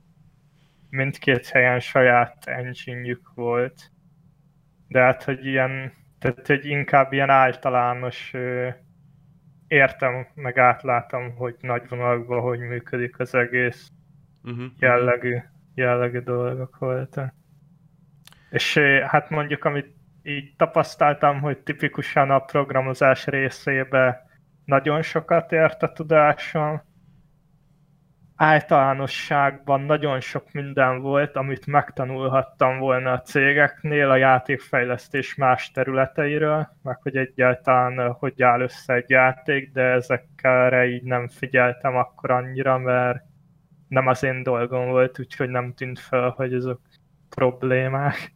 mindkét 0.91 1.47
helyen 1.47 1.81
saját 1.81 2.47
engine 2.47 3.17
volt. 3.35 3.91
De 4.91 5.01
hát, 5.01 5.23
hogy 5.23 5.47
ilyen, 5.47 5.93
tehát 6.19 6.47
hogy 6.47 6.67
inkább 6.67 7.13
ilyen 7.13 7.31
általános 7.31 8.35
értem, 9.69 10.27
meg 10.35 10.59
átlátom, 10.59 11.35
hogy 11.37 11.57
nagy 11.61 11.89
vonalakban 11.89 12.41
hogy 12.41 12.59
működik 12.59 13.19
az 13.19 13.35
egész 13.35 13.91
uh-huh. 14.45 14.65
jellegű, 14.79 15.37
jellegű 15.75 16.19
dolgok 16.19 16.79
voltak. 16.79 17.35
És 18.51 18.79
hát 19.07 19.31
mondjuk, 19.31 19.65
amit 19.65 19.95
így 20.23 20.57
tapasztaltam, 20.57 21.41
hogy 21.41 21.59
tipikusan 21.59 22.31
a 22.31 22.39
programozás 22.39 23.27
részébe 23.27 24.27
nagyon 24.65 25.03
sokat 25.03 25.53
ért 25.53 25.83
a 25.83 25.93
tudásom. 25.93 26.83
Általánosságban 28.43 29.81
nagyon 29.81 30.21
sok 30.21 30.53
minden 30.53 31.01
volt, 31.01 31.37
amit 31.37 31.67
megtanulhattam 31.67 32.79
volna 32.79 33.13
a 33.13 33.21
cégeknél, 33.21 34.11
a 34.11 34.17
játékfejlesztés 34.17 35.35
más 35.35 35.71
területeiről, 35.71 36.69
meg 36.83 36.99
hogy 37.03 37.17
egyáltalán 37.17 38.13
hogy 38.13 38.43
áll 38.43 38.61
össze 38.61 38.95
egy 38.95 39.11
játék, 39.11 39.73
de 39.73 39.83
ezekre 39.83 40.87
így 40.87 41.03
nem 41.03 41.29
figyeltem 41.29 41.97
akkor 41.97 42.31
annyira, 42.31 42.79
mert 42.79 43.23
nem 43.89 44.07
az 44.07 44.23
én 44.23 44.43
dolgom 44.43 44.89
volt, 44.89 45.19
úgyhogy 45.19 45.49
nem 45.49 45.75
tűnt 45.75 45.99
fel, 45.99 46.29
hogy 46.29 46.55
ezek 46.55 46.79
problémák. 47.29 48.33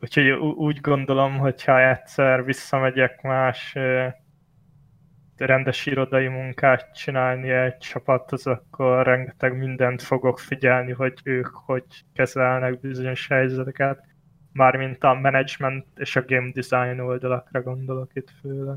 Úgyhogy 0.00 0.30
úgy 0.40 0.80
gondolom, 0.80 1.38
hogyha 1.38 1.88
egyszer 1.88 2.44
visszamegyek 2.44 3.22
más 3.22 3.76
rendes 5.36 5.86
irodai 5.86 6.28
munkát 6.28 6.94
csinálni 6.94 7.50
egy 7.50 7.76
csapathoz, 7.76 8.46
akkor 8.46 9.06
rengeteg 9.06 9.56
mindent 9.56 10.02
fogok 10.02 10.38
figyelni, 10.38 10.92
hogy 10.92 11.20
ők 11.24 11.46
hogy 11.46 11.84
kezelnek 12.14 12.80
bizonyos 12.80 13.26
helyzeteket. 13.28 14.04
Mármint 14.52 15.04
a 15.04 15.14
management 15.14 15.86
és 15.96 16.16
a 16.16 16.24
game 16.26 16.50
design 16.52 17.00
oldalakra 17.00 17.62
gondolok 17.62 18.10
itt 18.14 18.30
főleg. 18.40 18.76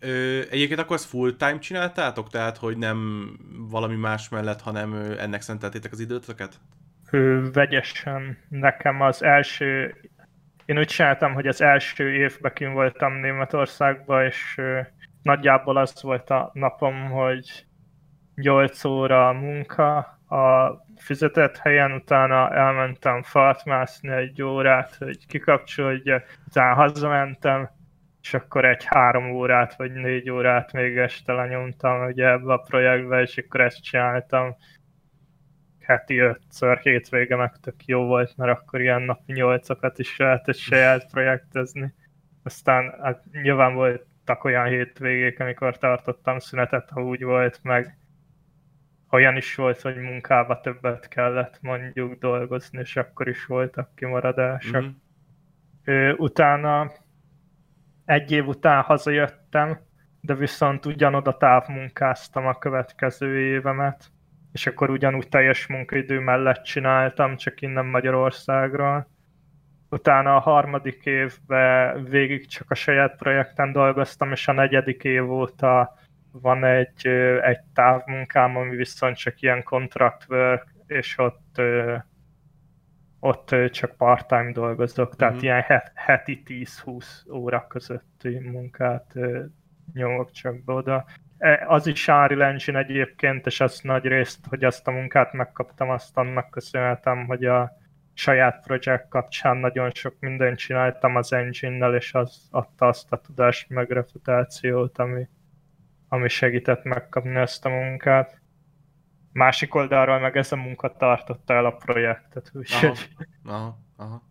Ö, 0.00 0.40
egyébként 0.50 0.80
akkor 0.80 0.96
ezt 0.96 1.08
full 1.08 1.36
time 1.36 1.58
csináltátok? 1.58 2.30
Tehát, 2.30 2.56
hogy 2.56 2.78
nem 2.78 3.30
valami 3.70 3.96
más 3.96 4.28
mellett, 4.28 4.60
hanem 4.60 4.94
ennek 5.18 5.40
szenteltétek 5.40 5.92
az 5.92 6.00
időtöket? 6.00 6.60
vegyesen. 7.52 8.38
Nekem 8.48 9.00
az 9.00 9.22
első, 9.22 9.94
én 10.64 10.78
úgy 10.78 10.86
csináltam, 10.86 11.32
hogy 11.34 11.46
az 11.46 11.60
első 11.60 12.12
évben 12.12 12.52
kim 12.54 12.72
voltam 12.72 13.12
Németországban, 13.12 14.24
és 14.24 14.60
nagyjából 15.28 15.76
az 15.76 16.02
volt 16.02 16.30
a 16.30 16.50
napom, 16.52 17.10
hogy 17.10 17.66
8 18.34 18.84
óra 18.84 19.28
a 19.28 19.32
munka 19.32 19.96
a 20.28 20.72
fizetett 20.96 21.56
helyen, 21.56 21.92
utána 21.92 22.54
elmentem 22.54 23.22
fartmászni 23.22 24.10
egy 24.10 24.42
órát, 24.42 24.94
hogy 24.94 25.26
kikapcsolja, 25.26 26.22
utána 26.46 26.74
hazamentem, 26.74 27.70
és 28.22 28.34
akkor 28.34 28.64
egy 28.64 28.84
három 28.84 29.30
órát 29.30 29.76
vagy 29.76 29.92
négy 29.92 30.30
órát 30.30 30.72
még 30.72 30.96
este 30.96 31.32
lenyomtam 31.32 32.06
ugye 32.06 32.26
ebbe 32.26 32.52
a 32.52 32.58
projektbe, 32.58 33.20
és 33.20 33.36
akkor 33.36 33.60
ezt 33.60 33.82
csináltam 33.82 34.56
heti 35.80 36.18
ötször, 36.18 36.78
hétvége 36.78 37.36
meg 37.36 37.52
tök 37.60 37.84
jó 37.84 38.06
volt, 38.06 38.36
mert 38.36 38.58
akkor 38.58 38.80
ilyen 38.80 39.02
napi 39.02 39.32
nyolcakat 39.32 39.98
is 39.98 40.16
lehetett 40.16 40.56
saját 40.56 41.10
projektezni. 41.10 41.94
Aztán 42.42 42.94
hát 43.02 43.24
nyilván 43.42 43.74
voltak 44.28 44.44
olyan 44.44 44.66
hétvégék, 44.66 45.40
amikor 45.40 45.78
tartottam 45.78 46.38
szünetet, 46.38 46.90
ha 46.90 47.02
úgy 47.02 47.22
volt, 47.22 47.60
meg 47.62 47.98
olyan 49.10 49.36
is 49.36 49.54
volt, 49.54 49.80
hogy 49.80 49.96
munkába 49.96 50.60
többet 50.60 51.08
kellett 51.08 51.58
mondjuk 51.60 52.18
dolgozni, 52.18 52.78
és 52.78 52.96
akkor 52.96 53.28
is 53.28 53.46
voltak 53.46 53.94
kimaradások. 53.94 54.84
Mm-hmm. 55.90 56.12
Utána 56.16 56.92
egy 58.04 58.32
év 58.32 58.46
után 58.46 58.82
hazajöttem, 58.82 59.78
de 60.20 60.34
viszont 60.34 60.86
ugyanoda 60.86 61.36
távmunkáztam 61.36 62.46
a 62.46 62.58
következő 62.58 63.38
évemet, 63.40 64.10
és 64.52 64.66
akkor 64.66 64.90
ugyanúgy 64.90 65.28
teljes 65.28 65.66
munkaidő 65.66 66.20
mellett 66.20 66.62
csináltam, 66.62 67.36
csak 67.36 67.60
innen 67.60 67.86
Magyarországról. 67.86 69.08
Utána 69.90 70.36
a 70.36 70.40
harmadik 70.40 71.04
évben 71.04 72.04
végig 72.04 72.46
csak 72.46 72.70
a 72.70 72.74
saját 72.74 73.16
projekten 73.16 73.72
dolgoztam, 73.72 74.32
és 74.32 74.48
a 74.48 74.52
negyedik 74.52 75.04
év 75.04 75.30
óta 75.30 75.98
van 76.32 76.64
egy, 76.64 77.06
egy 77.42 77.60
távmunkám, 77.74 78.56
ami 78.56 78.76
viszont 78.76 79.16
csak 79.16 79.40
ilyen 79.40 79.62
contract 79.62 80.26
work, 80.28 80.66
és 80.86 81.18
ott, 81.18 81.60
ott 83.20 83.54
csak 83.70 83.96
part-time 83.96 84.52
dolgozok, 84.52 85.16
tehát 85.16 85.34
mm-hmm. 85.34 85.42
ilyen 85.42 85.64
heti 85.94 86.42
10-20 86.46 87.32
óra 87.32 87.66
közötti 87.66 88.38
munkát 88.38 89.14
nyomok 89.92 90.30
csak 90.30 90.64
be 90.64 90.72
oda. 90.72 91.04
E, 91.38 91.64
az 91.68 91.86
is 91.86 92.08
Unreal 92.08 92.42
Engine 92.42 92.78
egyébként, 92.78 93.46
és 93.46 93.60
azt 93.60 93.82
nagy 93.82 94.04
részt, 94.04 94.46
hogy 94.48 94.64
azt 94.64 94.88
a 94.88 94.90
munkát 94.90 95.32
megkaptam, 95.32 95.90
azt 95.90 96.16
annak 96.16 96.50
köszönhetem, 96.50 97.26
hogy 97.26 97.44
a 97.44 97.76
saját 98.18 98.62
projekt 98.62 99.08
kapcsán 99.08 99.56
nagyon 99.56 99.90
sok 99.90 100.14
mindent 100.20 100.58
csináltam 100.58 101.16
az 101.16 101.32
engine-nel, 101.32 101.94
és 101.94 102.14
az 102.14 102.48
adta 102.50 102.86
azt 102.86 103.12
a 103.12 103.20
tudást 103.20 103.68
meg 103.68 103.90
reputációt, 103.90 104.98
ami, 104.98 105.28
ami 106.08 106.28
segített 106.28 106.84
megkapni 106.84 107.34
ezt 107.34 107.64
a 107.64 107.68
munkát. 107.68 108.40
Másik 109.32 109.74
oldalról 109.74 110.18
meg 110.18 110.36
ez 110.36 110.52
a 110.52 110.56
munka 110.56 110.96
tartotta 110.96 111.54
el 111.54 111.64
a 111.64 111.70
projektet, 111.70 112.50
úgyhogy... 112.54 113.08
Aha, 113.44 113.56
aha, 113.56 113.78
aha. 113.96 114.22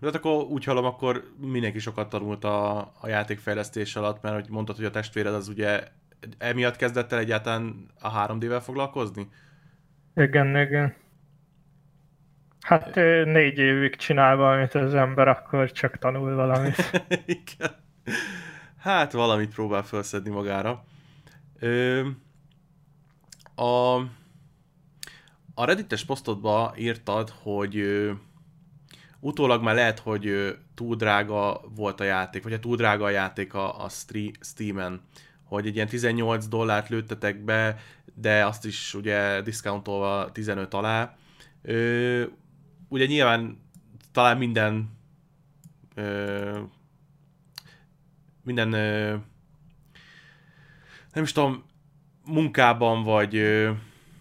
De 0.00 0.06
hát 0.06 0.14
akkor 0.14 0.44
úgy 0.44 0.64
hallom, 0.64 0.84
akkor 0.84 1.22
mindenki 1.40 1.78
sokat 1.78 2.08
tanult 2.08 2.44
a, 2.44 2.78
a 2.78 3.08
játékfejlesztés 3.08 3.96
alatt, 3.96 4.22
mert 4.22 4.34
hogy 4.34 4.48
mondtad, 4.50 4.76
hogy 4.76 4.84
a 4.84 4.90
testvéred 4.90 5.34
az 5.34 5.48
ugye 5.48 5.80
emiatt 6.38 6.76
kezdett 6.76 7.12
el 7.12 7.18
egyáltalán 7.18 7.86
a 8.00 8.26
3D-vel 8.26 8.60
foglalkozni? 8.62 9.28
Igen, 10.14 10.56
igen. 10.56 11.02
Hát 12.64 12.94
négy 13.24 13.58
évig 13.58 13.96
csinál 13.96 14.36
valamit 14.36 14.74
az 14.74 14.94
ember, 14.94 15.28
akkor 15.28 15.72
csak 15.72 15.98
tanul 15.98 16.34
valamit. 16.34 17.02
igen. 17.26 17.74
Hát 18.78 19.12
valamit 19.12 19.54
próbál 19.54 19.82
felszedni 19.82 20.30
magára. 20.30 20.84
Ö, 21.58 22.06
a, 23.54 23.94
a 25.54 25.64
Reddit-es 25.64 26.04
posztodba 26.04 26.74
írtad, 26.76 27.32
hogy 27.42 27.84
utólag 29.20 29.62
már 29.62 29.74
lehet, 29.74 29.98
hogy 29.98 30.56
túl 30.74 30.96
drága 30.96 31.60
volt 31.74 32.00
a 32.00 32.04
játék, 32.04 32.42
vagy 32.42 32.52
ha 32.52 32.58
túl 32.58 32.76
drága 32.76 33.04
a 33.04 33.10
játék 33.10 33.54
a, 33.54 33.84
a 33.84 33.88
Steam-en, 34.40 35.00
hogy 35.44 35.66
egy 35.66 35.74
ilyen 35.74 35.88
18 35.88 36.46
dollárt 36.46 36.88
lőttetek 36.88 37.44
be, 37.44 37.78
de 38.14 38.46
azt 38.46 38.64
is 38.64 38.94
ugye 38.94 39.40
discountolva 39.40 40.32
15 40.32 40.74
alá. 40.74 41.16
Ö, 41.62 42.24
ugye 42.94 43.06
nyilván 43.06 43.58
talán 44.12 44.38
minden 44.38 44.90
ö, 45.94 46.60
minden 48.42 48.72
ö, 48.72 49.16
nem 51.12 51.22
is 51.24 51.32
tudom, 51.32 51.64
munkában 52.24 53.02
vagy 53.02 53.36
ö, 53.36 53.70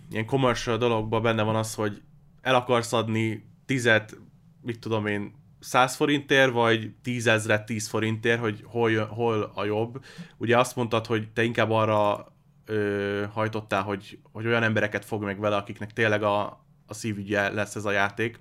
ilyen 0.09 0.25
commercial 0.25 0.77
dologban 0.77 1.21
benne 1.21 1.43
van 1.43 1.55
az, 1.55 1.75
hogy 1.75 2.01
el 2.41 2.55
akarsz 2.55 2.93
adni 2.93 3.45
tizet 3.65 4.17
mit 4.61 4.79
tudom 4.79 5.05
én, 5.05 5.33
100 5.59 5.95
forintért, 5.95 6.51
vagy 6.51 6.93
10 7.01 7.27
ezret 7.27 7.65
10 7.65 7.87
forintért, 7.87 8.39
hogy 8.39 8.63
hol, 8.65 9.05
hol 9.05 9.51
a 9.55 9.63
jobb. 9.63 10.03
Ugye 10.37 10.57
azt 10.57 10.75
mondtad, 10.75 11.05
hogy 11.05 11.31
te 11.31 11.43
inkább 11.43 11.71
arra 11.71 12.33
ö, 12.65 13.25
hajtottál, 13.31 13.83
hogy, 13.83 14.19
hogy 14.31 14.45
olyan 14.45 14.63
embereket 14.63 15.05
fog 15.05 15.23
meg 15.23 15.39
vele, 15.39 15.55
akiknek 15.55 15.93
tényleg 15.93 16.23
a, 16.23 16.65
a 16.85 16.93
szívügye 16.93 17.49
lesz 17.49 17.75
ez 17.75 17.85
a 17.85 17.91
játék. 17.91 18.39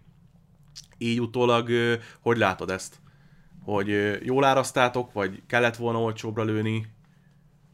Így 0.98 1.20
utólag 1.20 1.68
hogy 2.20 2.37
látod 2.37 2.70
ezt? 2.70 3.00
Hogy 3.64 4.18
jól 4.24 4.44
árasztátok, 4.44 5.12
vagy 5.12 5.42
kellett 5.46 5.76
volna 5.76 6.00
olcsóbbra 6.00 6.44
lőni? 6.44 6.87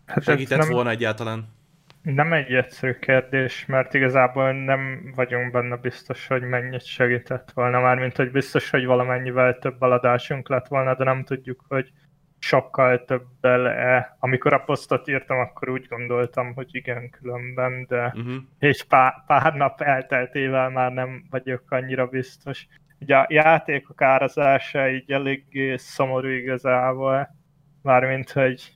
Hát 0.07 0.23
Segített 0.23 0.59
nem, 0.59 0.71
volna 0.71 0.91
egyáltalán? 0.91 1.57
Nem 2.03 2.33
egy 2.33 2.53
egyszerű 2.53 2.93
kérdés, 2.93 3.67
mert 3.67 3.95
igazából 3.95 4.53
nem 4.53 5.13
vagyunk 5.17 5.53
benne 5.53 5.77
biztos, 5.77 6.27
hogy 6.27 6.43
mennyit 6.43 6.85
segített 6.85 7.51
volna. 7.55 7.81
Mármint, 7.81 8.17
hogy 8.17 8.31
biztos, 8.31 8.71
hogy 8.71 8.85
valamennyivel 8.85 9.59
több 9.59 9.81
aladásunk 9.81 10.49
lett 10.49 10.67
volna, 10.67 10.95
de 10.95 11.05
nem 11.05 11.25
tudjuk, 11.25 11.65
hogy 11.69 11.93
sokkal 12.39 13.05
többel-e. 13.05 14.17
Amikor 14.19 14.53
a 14.53 14.59
posztot 14.59 15.09
írtam, 15.09 15.39
akkor 15.39 15.69
úgy 15.69 15.87
gondoltam, 15.89 16.55
hogy 16.55 16.69
igen, 16.71 17.11
különben, 17.11 17.87
de 17.89 18.13
uh-huh. 18.17 18.35
és 18.59 18.85
pár, 18.85 19.15
pár 19.27 19.55
nap 19.55 19.81
elteltével 19.81 20.71
már 20.71 20.93
nem 20.93 21.27
vagyok 21.31 21.71
annyira 21.71 22.07
biztos. 22.07 22.67
Ugye 23.01 23.17
a 23.17 23.27
játékok 23.29 24.03
árazása 24.03 24.91
így 24.91 25.11
eléggé 25.11 25.77
szomorú 25.77 26.29
igazából, 26.29 27.37
mármint, 27.83 28.31
hogy 28.31 28.73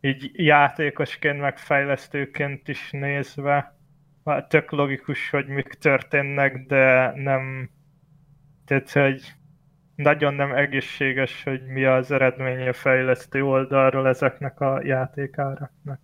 így 0.00 0.30
játékosként, 0.32 1.40
meg 1.40 1.58
fejlesztőként 1.58 2.68
is 2.68 2.90
nézve, 2.90 3.78
tök 4.48 4.70
logikus, 4.70 5.30
hogy 5.30 5.46
mik 5.46 5.68
történnek, 5.68 6.66
de 6.66 7.12
nem, 7.14 7.70
tehát, 8.64 8.92
hogy 8.92 9.32
nagyon 9.94 10.34
nem 10.34 10.54
egészséges, 10.54 11.42
hogy 11.42 11.66
mi 11.66 11.84
az 11.84 12.10
eredménye 12.10 12.72
fejlesztő 12.72 13.44
oldalról 13.44 14.08
ezeknek 14.08 14.60
a 14.60 14.80
játékáraknak. 14.84 16.00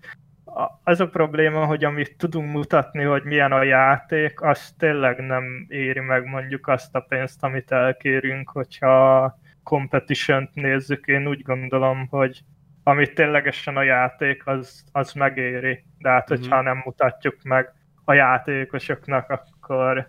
Az 0.82 1.00
a 1.00 1.08
probléma, 1.08 1.64
hogy 1.64 1.84
amit 1.84 2.16
tudunk 2.16 2.52
mutatni, 2.52 3.02
hogy 3.02 3.22
milyen 3.24 3.52
a 3.52 3.62
játék, 3.62 4.40
az 4.40 4.74
tényleg 4.78 5.18
nem 5.18 5.66
éri 5.68 6.00
meg 6.00 6.24
mondjuk 6.24 6.68
azt 6.68 6.94
a 6.94 7.00
pénzt, 7.00 7.44
amit 7.44 7.72
elkérünk, 7.72 8.50
hogyha 8.50 9.38
competition 9.62 10.50
nézzük, 10.52 11.06
én 11.06 11.26
úgy 11.26 11.42
gondolom, 11.42 12.06
hogy 12.10 12.44
amit 12.82 13.14
ténylegesen 13.14 13.76
a 13.76 13.82
játék, 13.82 14.46
az, 14.46 14.84
az 14.92 15.12
megéri. 15.12 15.84
De 15.98 16.08
hát, 16.08 16.32
mm-hmm. 16.32 16.42
hogyha 16.42 16.60
nem 16.60 16.82
mutatjuk 16.84 17.42
meg 17.42 17.72
a 18.04 18.12
játékosoknak, 18.12 19.30
akkor, 19.30 20.08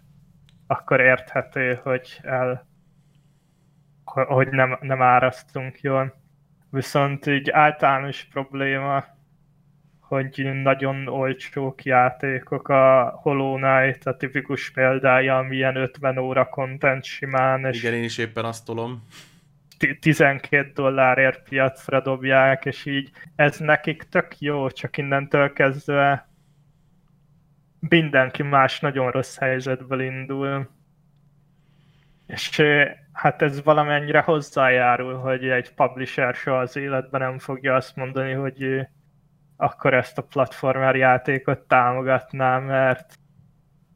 akkor 0.67 0.99
érthető, 0.99 1.79
hogy 1.83 2.19
el, 2.23 2.67
hogy 4.03 4.47
nem, 4.49 4.77
nem 4.81 5.01
árasztunk 5.01 5.81
jól. 5.81 6.13
Viszont 6.69 7.25
így 7.25 7.49
általános 7.49 8.23
probléma, 8.23 9.03
hogy 10.07 10.61
nagyon 10.63 11.07
olcsók 11.07 11.83
játékok 11.83 12.67
a 12.67 13.09
Hollow 13.21 13.55
Knight, 13.55 14.05
a 14.05 14.15
tipikus 14.17 14.71
példája, 14.71 15.37
amilyen 15.37 15.75
50 15.75 16.17
óra 16.17 16.49
content 16.49 17.03
simán. 17.03 17.65
És 17.65 17.83
Igen, 17.83 17.93
én 17.93 18.03
is 18.03 18.17
éppen 18.17 18.45
azt 18.45 18.65
tolom. 18.65 19.07
12 19.99 20.71
dollárért 20.73 21.49
piacra 21.49 22.01
dobják, 22.01 22.65
és 22.65 22.85
így 22.85 23.11
ez 23.35 23.57
nekik 23.57 24.03
tök 24.03 24.39
jó, 24.39 24.69
csak 24.69 24.97
innentől 24.97 25.53
kezdve 25.53 26.29
mindenki 27.79 28.43
más 28.43 28.79
nagyon 28.79 29.11
rossz 29.11 29.37
helyzetből 29.37 30.01
indul. 30.01 30.69
És 32.27 32.61
hát 33.11 33.41
ez 33.41 33.63
valamennyire 33.63 34.19
hozzájárul, 34.19 35.13
hogy 35.13 35.47
egy 35.47 35.73
publisher 35.73 36.35
soha 36.35 36.59
az 36.59 36.75
életben 36.75 37.21
nem 37.21 37.39
fogja 37.39 37.75
azt 37.75 37.95
mondani, 37.95 38.31
hogy 38.31 38.87
akkor 39.57 39.93
ezt 39.93 40.17
a 40.17 40.21
platformer 40.21 40.95
játékot 40.95 41.59
támogatná, 41.59 42.59
mert, 42.59 43.15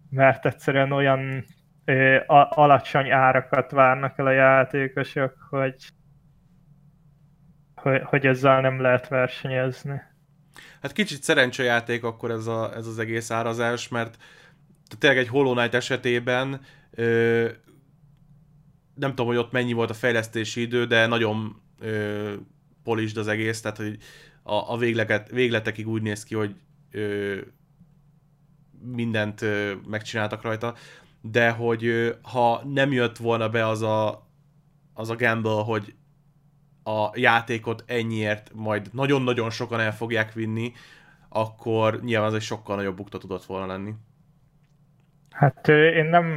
mert 0.10 0.46
egyszerűen 0.46 0.92
olyan 0.92 1.46
ö, 1.86 2.16
a, 2.16 2.52
alacsony 2.52 3.12
árakat 3.12 3.72
várnak 3.72 4.18
el 4.18 4.26
a 4.26 4.32
játékosok, 4.32 5.34
hogy, 5.50 5.76
hogy, 7.76 8.02
hogy 8.04 8.26
ezzel 8.26 8.62
nem 8.62 8.82
lehet 8.82 9.08
versenyezni. 9.08 10.02
Hát 10.82 10.92
kicsit 10.92 11.24
szerencsejáték 11.24 12.04
akkor 12.04 12.32
ez, 12.32 12.48
a, 12.48 12.76
ez 12.76 12.88
az 12.88 13.00
egész 13.00 13.32
árazás, 13.32 13.88
mert 13.88 14.18
tényleg 15.00 15.20
egy 15.20 15.28
Hollow 15.28 15.54
Knight 15.54 15.74
esetében 15.74 16.62
ö, 16.92 17.50
nem 18.96 19.10
tudom, 19.10 19.26
hogy 19.26 19.38
ott 19.38 19.52
mennyi 19.52 19.74
volt 19.74 19.90
a 19.90 19.94
fejlesztési 19.94 20.62
idő, 20.62 20.86
de 20.86 21.06
nagyon 21.06 21.62
ö, 21.80 22.34
polisd 22.84 23.18
az 23.18 23.28
egész, 23.28 23.62
tehát 23.62 23.78
hogy 23.78 23.98
a, 24.44 24.54
a 24.74 24.78
végleket, 24.78 25.30
végletekig 25.30 25.88
úgy 25.88 26.02
néz 26.02 26.24
ki, 26.24 26.36
hogy 26.36 26.56
ö, 26.92 27.38
mindent 28.82 29.42
ö, 29.42 29.74
megcsináltak 29.88 30.42
rajta, 30.42 30.74
de 31.22 31.50
hogy 31.50 31.86
ö, 31.86 32.10
ha 32.22 32.62
nem 32.66 32.92
jött 32.92 33.18
volna 33.18 33.50
be 33.50 33.68
az 33.68 33.82
a, 33.82 34.28
az 34.94 35.10
a 35.10 35.16
gamble, 35.16 35.64
hogy 35.64 35.94
a 36.84 37.12
játékot 37.14 37.84
ennyiért 37.88 38.52
majd 38.54 38.90
nagyon-nagyon 38.94 39.50
sokan 39.50 39.80
el 39.80 39.94
fogják 39.94 40.34
vinni, 40.34 40.74
akkor 41.30 42.02
nyilván 42.02 42.28
az 42.28 42.34
egy 42.34 42.42
sokkal 42.42 42.76
nagyobb 42.76 42.96
bukta 42.96 43.18
tudott 43.18 43.46
volna 43.46 43.66
lenni. 43.66 43.94
Hát 45.30 45.68
én 45.68 46.06
nem 46.06 46.28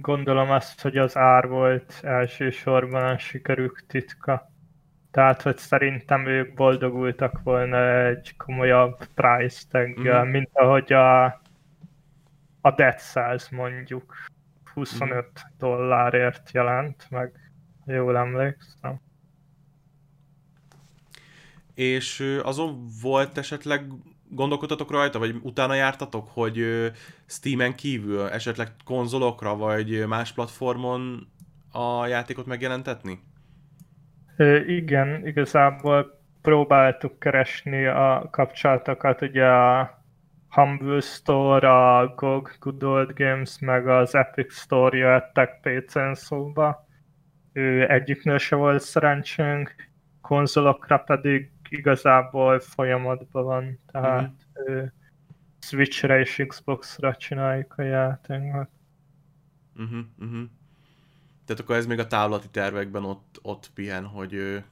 gondolom 0.00 0.50
azt, 0.50 0.80
hogy 0.80 0.96
az 0.96 1.16
ár 1.16 1.48
volt 1.48 2.00
elsősorban 2.02 3.04
a 3.04 3.18
sikerük 3.18 3.84
titka. 3.86 4.49
Tehát, 5.10 5.42
hogy 5.42 5.56
szerintem 5.56 6.26
ők 6.26 6.54
boldogultak 6.54 7.40
volna 7.42 8.04
egy 8.06 8.36
komolyabb 8.36 9.06
price 9.14 9.62
tag 9.70 10.00
mm-hmm. 10.00 10.28
mint 10.28 10.50
ahogy 10.52 10.92
a, 10.92 11.24
a 12.60 12.70
Dead 12.76 12.98
Cells 12.98 13.48
mondjuk 13.48 14.14
25 14.74 15.10
mm-hmm. 15.10 15.24
dollárért 15.58 16.50
jelent, 16.52 17.06
meg 17.10 17.50
jól 17.86 18.16
emlékszem. 18.16 19.00
És 21.74 22.38
azon 22.42 22.86
volt 23.02 23.38
esetleg 23.38 23.82
gondolkodtatok 24.28 24.90
rajta, 24.90 25.18
vagy 25.18 25.36
utána 25.42 25.74
jártatok, 25.74 26.28
hogy 26.28 26.64
Steam-en 27.26 27.74
kívül 27.74 28.28
esetleg 28.28 28.68
konzolokra, 28.84 29.56
vagy 29.56 30.06
más 30.06 30.32
platformon 30.32 31.28
a 31.72 32.06
játékot 32.06 32.46
megjelentetni? 32.46 33.20
Igen, 34.66 35.26
igazából 35.26 36.20
próbáltuk 36.42 37.18
keresni 37.18 37.86
a 37.86 38.28
kapcsolatokat, 38.30 39.22
ugye 39.22 39.46
a 39.46 40.02
Humble 40.48 41.00
Store, 41.00 41.70
a 41.70 42.14
GOG, 42.14 42.50
Good 42.58 42.82
Old 42.82 43.12
Games, 43.12 43.58
meg 43.58 43.88
az 43.88 44.14
Epic 44.14 44.54
Store 44.54 44.96
jöttek 44.96 45.60
PC-n 45.60 46.14
szóba. 46.14 46.88
Ő 47.52 47.90
egyiknél 47.90 48.38
se 48.38 48.56
volt 48.56 48.82
szerencsénk, 48.82 49.74
konzolokra 50.20 50.98
pedig 50.98 51.52
igazából 51.68 52.60
folyamatban 52.60 53.44
van, 53.44 53.78
tehát 53.86 54.30
mm-hmm. 54.30 54.72
ő, 54.74 54.92
Switchre 55.58 56.18
és 56.18 56.44
Xboxra 56.46 57.14
csináljuk 57.14 57.74
a 57.76 57.82
játékot. 57.82 58.68
Uh-huh, 59.76 60.04
uh-huh. 60.18 60.42
Tehát 61.50 61.64
akkor 61.64 61.76
ez 61.76 61.86
még 61.86 61.98
a 61.98 62.06
távlati 62.06 62.48
tervekben 62.48 63.04
ott, 63.04 63.38
ott 63.42 63.70
pihen, 63.74 64.04
hogy 64.04 64.32
ő, 64.32 64.64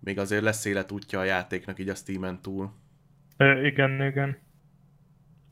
még 0.00 0.18
azért 0.18 0.42
lesz 0.42 0.64
életútja 0.64 1.18
a 1.18 1.24
játéknak 1.24 1.78
így 1.78 1.88
a 1.88 1.94
Steam-en 1.94 2.40
túl. 2.42 2.72
Ö, 3.36 3.66
igen, 3.66 4.02
igen. 4.02 4.38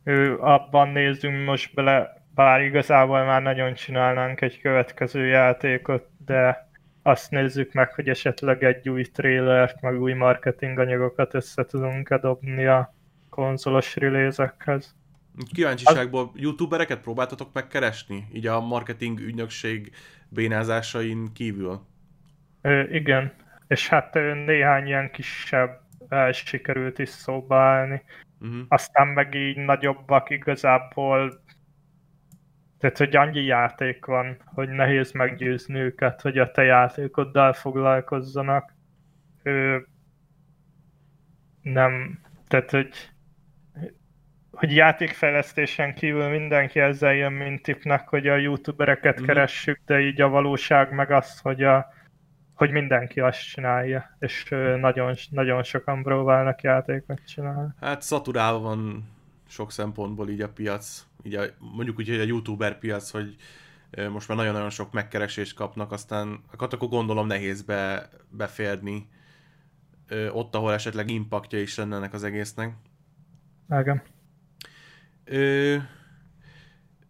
Ő, 0.04 0.38
abban 0.38 0.88
nézzünk 0.88 1.44
most 1.44 1.74
bele, 1.74 2.24
bár 2.34 2.60
igazából 2.60 3.24
már 3.24 3.42
nagyon 3.42 3.74
csinálnánk 3.74 4.40
egy 4.40 4.60
következő 4.60 5.26
játékot, 5.26 6.08
de 6.24 6.68
azt 7.02 7.30
nézzük 7.30 7.72
meg, 7.72 7.94
hogy 7.94 8.08
esetleg 8.08 8.64
egy 8.64 8.88
új 8.88 9.02
trailert, 9.02 9.80
meg 9.80 10.00
új 10.00 10.12
marketing 10.12 10.78
anyagokat 10.78 11.34
össze 11.34 11.64
tudunk 11.64 12.14
dobni 12.14 12.66
a 12.66 12.94
konzolos 13.30 13.96
release-ekhez. 13.96 14.96
Kíváncsiságból 15.52 16.30
az... 16.34 16.40
youtubereket 16.40 17.00
próbáltatok 17.00 17.52
megkeresni? 17.52 18.28
Így 18.32 18.46
a 18.46 18.60
marketing 18.60 19.20
ügynökség 19.20 19.90
bénázásain 20.28 21.32
kívül? 21.32 21.80
Ö, 22.62 22.82
igen, 22.82 23.32
és 23.66 23.88
hát 23.88 24.14
néhány 24.14 24.86
ilyen 24.86 25.10
kisebb 25.10 25.80
sikerült 26.32 26.98
is 26.98 27.08
szóba 27.08 27.56
állni. 27.60 28.02
Uh-huh. 28.40 28.60
Aztán 28.68 29.08
meg 29.08 29.34
így 29.34 29.56
nagyobbak 29.56 30.30
igazából 30.30 31.42
tehát, 32.78 32.98
hogy 32.98 33.16
annyi 33.16 33.44
játék 33.44 34.04
van, 34.04 34.36
hogy 34.44 34.68
nehéz 34.68 35.12
meggyőzni 35.12 35.78
őket, 35.78 36.20
hogy 36.20 36.38
a 36.38 36.50
te 36.50 36.62
játékoddal 36.62 37.52
foglalkozzanak. 37.52 38.74
Ő 39.42 39.86
nem, 41.62 42.20
tehát, 42.48 42.70
hogy 42.70 43.10
hogy 44.58 44.74
játékfejlesztésen 44.74 45.94
kívül 45.94 46.28
mindenki 46.28 46.80
ezzel 46.80 47.14
jön, 47.14 47.32
mint 47.32 47.62
tipnek, 47.62 48.08
hogy 48.08 48.26
a 48.26 48.36
youtubereket 48.36 49.20
mm. 49.20 49.24
keressük, 49.24 49.80
de 49.86 50.00
így 50.00 50.20
a 50.20 50.28
valóság 50.28 50.92
meg 50.92 51.10
az, 51.10 51.38
hogy, 51.38 51.62
a, 51.62 51.92
hogy 52.54 52.70
mindenki 52.70 53.20
azt 53.20 53.48
csinálja, 53.48 54.16
és 54.18 54.48
nagyon, 54.80 55.14
nagyon 55.30 55.62
sokan 55.62 56.02
próbálnak 56.02 56.62
játékot 56.62 57.20
csinálni. 57.26 57.68
Hát 57.80 58.02
szaturálva 58.02 58.58
van 58.58 59.08
sok 59.48 59.72
szempontból 59.72 60.28
így 60.28 60.40
a 60.40 60.48
piac 60.48 61.06
így 61.22 61.34
a, 61.34 61.42
mondjuk 61.58 61.98
úgy, 61.98 62.08
hogy 62.08 62.20
a 62.20 62.22
youtuber 62.22 62.78
piac, 62.78 63.10
hogy 63.10 63.36
most 64.10 64.28
már 64.28 64.36
nagyon-nagyon 64.36 64.70
sok 64.70 64.92
megkeresést 64.92 65.56
kapnak, 65.56 65.92
aztán 65.92 66.40
hát 66.58 66.72
akkor 66.72 66.88
gondolom 66.88 67.26
nehéz 67.26 67.62
be, 67.62 68.08
beférni 68.30 69.08
ott, 70.32 70.54
ahol 70.54 70.72
esetleg 70.72 71.10
impaktja 71.10 71.60
is 71.60 71.76
lenne 71.76 71.96
ennek 71.96 72.12
az 72.12 72.24
egésznek. 72.24 72.72
Igen. 73.80 74.02
Ö, 75.28 75.76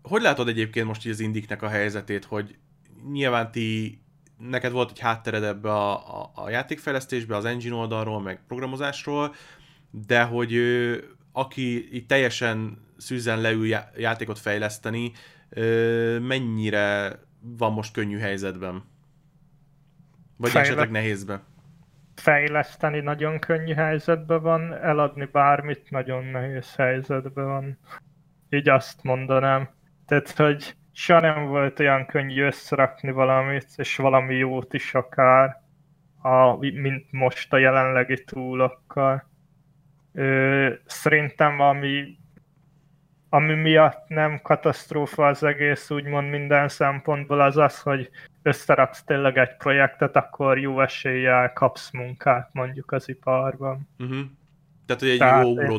hogy 0.03 0.23
látod 0.23 0.49
egyébként 0.49 0.87
most 0.87 1.07
így 1.07 1.13
az 1.13 1.21
indiknek 1.21 1.63
a 1.63 1.69
helyzetét, 1.69 2.25
hogy 2.25 2.59
nyilván 3.11 3.51
ti, 3.51 4.01
neked 4.39 4.73
volt 4.73 4.91
egy 4.91 5.01
háttered 5.01 5.43
ebbe 5.43 5.71
a, 5.71 6.21
a, 6.21 6.31
a 6.35 6.51
játékfejlesztésbe, 6.51 7.37
az 7.37 7.45
engine 7.45 7.75
oldalról, 7.75 8.21
meg 8.21 8.41
programozásról, 8.47 9.35
de 9.91 10.23
hogy 10.23 10.55
ö, 10.55 10.97
aki 11.33 11.97
itt 11.97 12.09
teljesen 12.09 12.87
szűzen 12.97 13.41
leül 13.41 13.67
játékot 13.97 14.39
fejleszteni, 14.39 15.13
ö, 15.49 16.19
mennyire 16.19 17.19
van 17.41 17.73
most 17.73 17.93
könnyű 17.93 18.19
helyzetben? 18.19 18.85
Vagy 20.37 20.51
Fejle... 20.51 20.67
esetleg 20.67 20.91
nehézbe? 20.91 21.43
Fejleszteni 22.15 23.01
nagyon 23.01 23.39
könnyű 23.39 23.75
helyzetben 23.75 24.43
van, 24.43 24.75
eladni 24.75 25.29
bármit 25.33 25.91
nagyon 25.91 26.25
nehéz 26.25 26.75
helyzetben 26.75 27.45
van. 27.45 27.79
Így 28.51 28.69
azt 28.69 29.03
mondanám. 29.03 29.69
Tehát, 30.07 30.31
hogy 30.31 30.75
soha 30.93 31.21
nem 31.21 31.47
volt 31.47 31.81
olyan 31.81 32.07
könnyű 32.07 32.43
összerakni 32.43 33.11
valamit, 33.11 33.67
és 33.77 33.97
valami 33.97 34.35
jót 34.35 34.75
is 34.75 34.95
akár, 34.95 35.63
a, 36.23 36.57
mint 36.57 37.13
most 37.13 37.53
a 37.53 37.57
jelenlegi 37.59 38.25
túlokkal. 38.25 39.29
Ö, 40.13 40.73
szerintem 40.85 41.61
ami, 41.61 42.19
ami 43.29 43.55
miatt 43.55 44.09
nem 44.09 44.41
katasztrófa 44.43 45.27
az 45.27 45.43
egész, 45.43 45.91
úgymond 45.91 46.31
minden 46.31 46.69
szempontból 46.69 47.41
az 47.41 47.57
az, 47.57 47.81
hogy 47.81 48.11
összeraksz 48.43 49.05
tényleg 49.05 49.39
egy 49.39 49.57
projektet, 49.57 50.17
akkor 50.17 50.59
jó 50.59 50.81
eséllyel 50.81 51.53
kapsz 51.53 51.91
munkát 51.91 52.51
mondjuk 52.53 52.93
az 52.93 53.09
iparban. 53.09 53.89
Uh-huh. 53.99 54.19
Tehát, 54.87 55.03
hogy 55.03 55.11
egy 55.11 55.19
Tehát 55.19 55.45
jó 55.45 55.79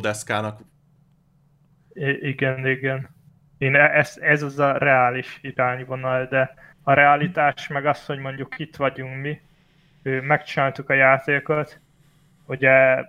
Igen, 2.00 2.68
igen. 2.68 3.10
Én 3.58 3.76
e- 3.76 3.98
ez, 3.98 4.18
ez 4.22 4.44
az 4.44 4.60
a 4.60 4.78
reális 4.78 5.40
irányvonal, 5.42 6.26
de 6.26 6.54
a 6.84 6.94
realitás 6.94 7.68
meg 7.68 7.86
az, 7.86 8.06
hogy 8.06 8.20
mondjuk 8.20 8.60
itt 8.60 8.76
vagyunk 8.76 9.22
mi, 9.22 9.42
megcsináltuk 10.22 10.90
a 10.90 10.94
játékot, 10.94 11.82
ugye 12.46 13.06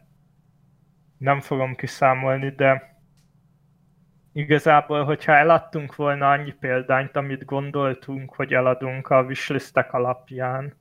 nem 1.18 1.40
fogom 1.40 1.74
kiszámolni, 1.74 2.50
de 2.50 2.98
igazából, 4.32 5.04
hogyha 5.04 5.32
eladtunk 5.32 5.96
volna 5.96 6.30
annyi 6.30 6.54
példányt, 6.60 7.16
amit 7.16 7.44
gondoltunk, 7.44 8.34
hogy 8.34 8.52
eladunk 8.52 9.10
a 9.10 9.22
wishlistek 9.22 9.92
alapján, 9.92 10.74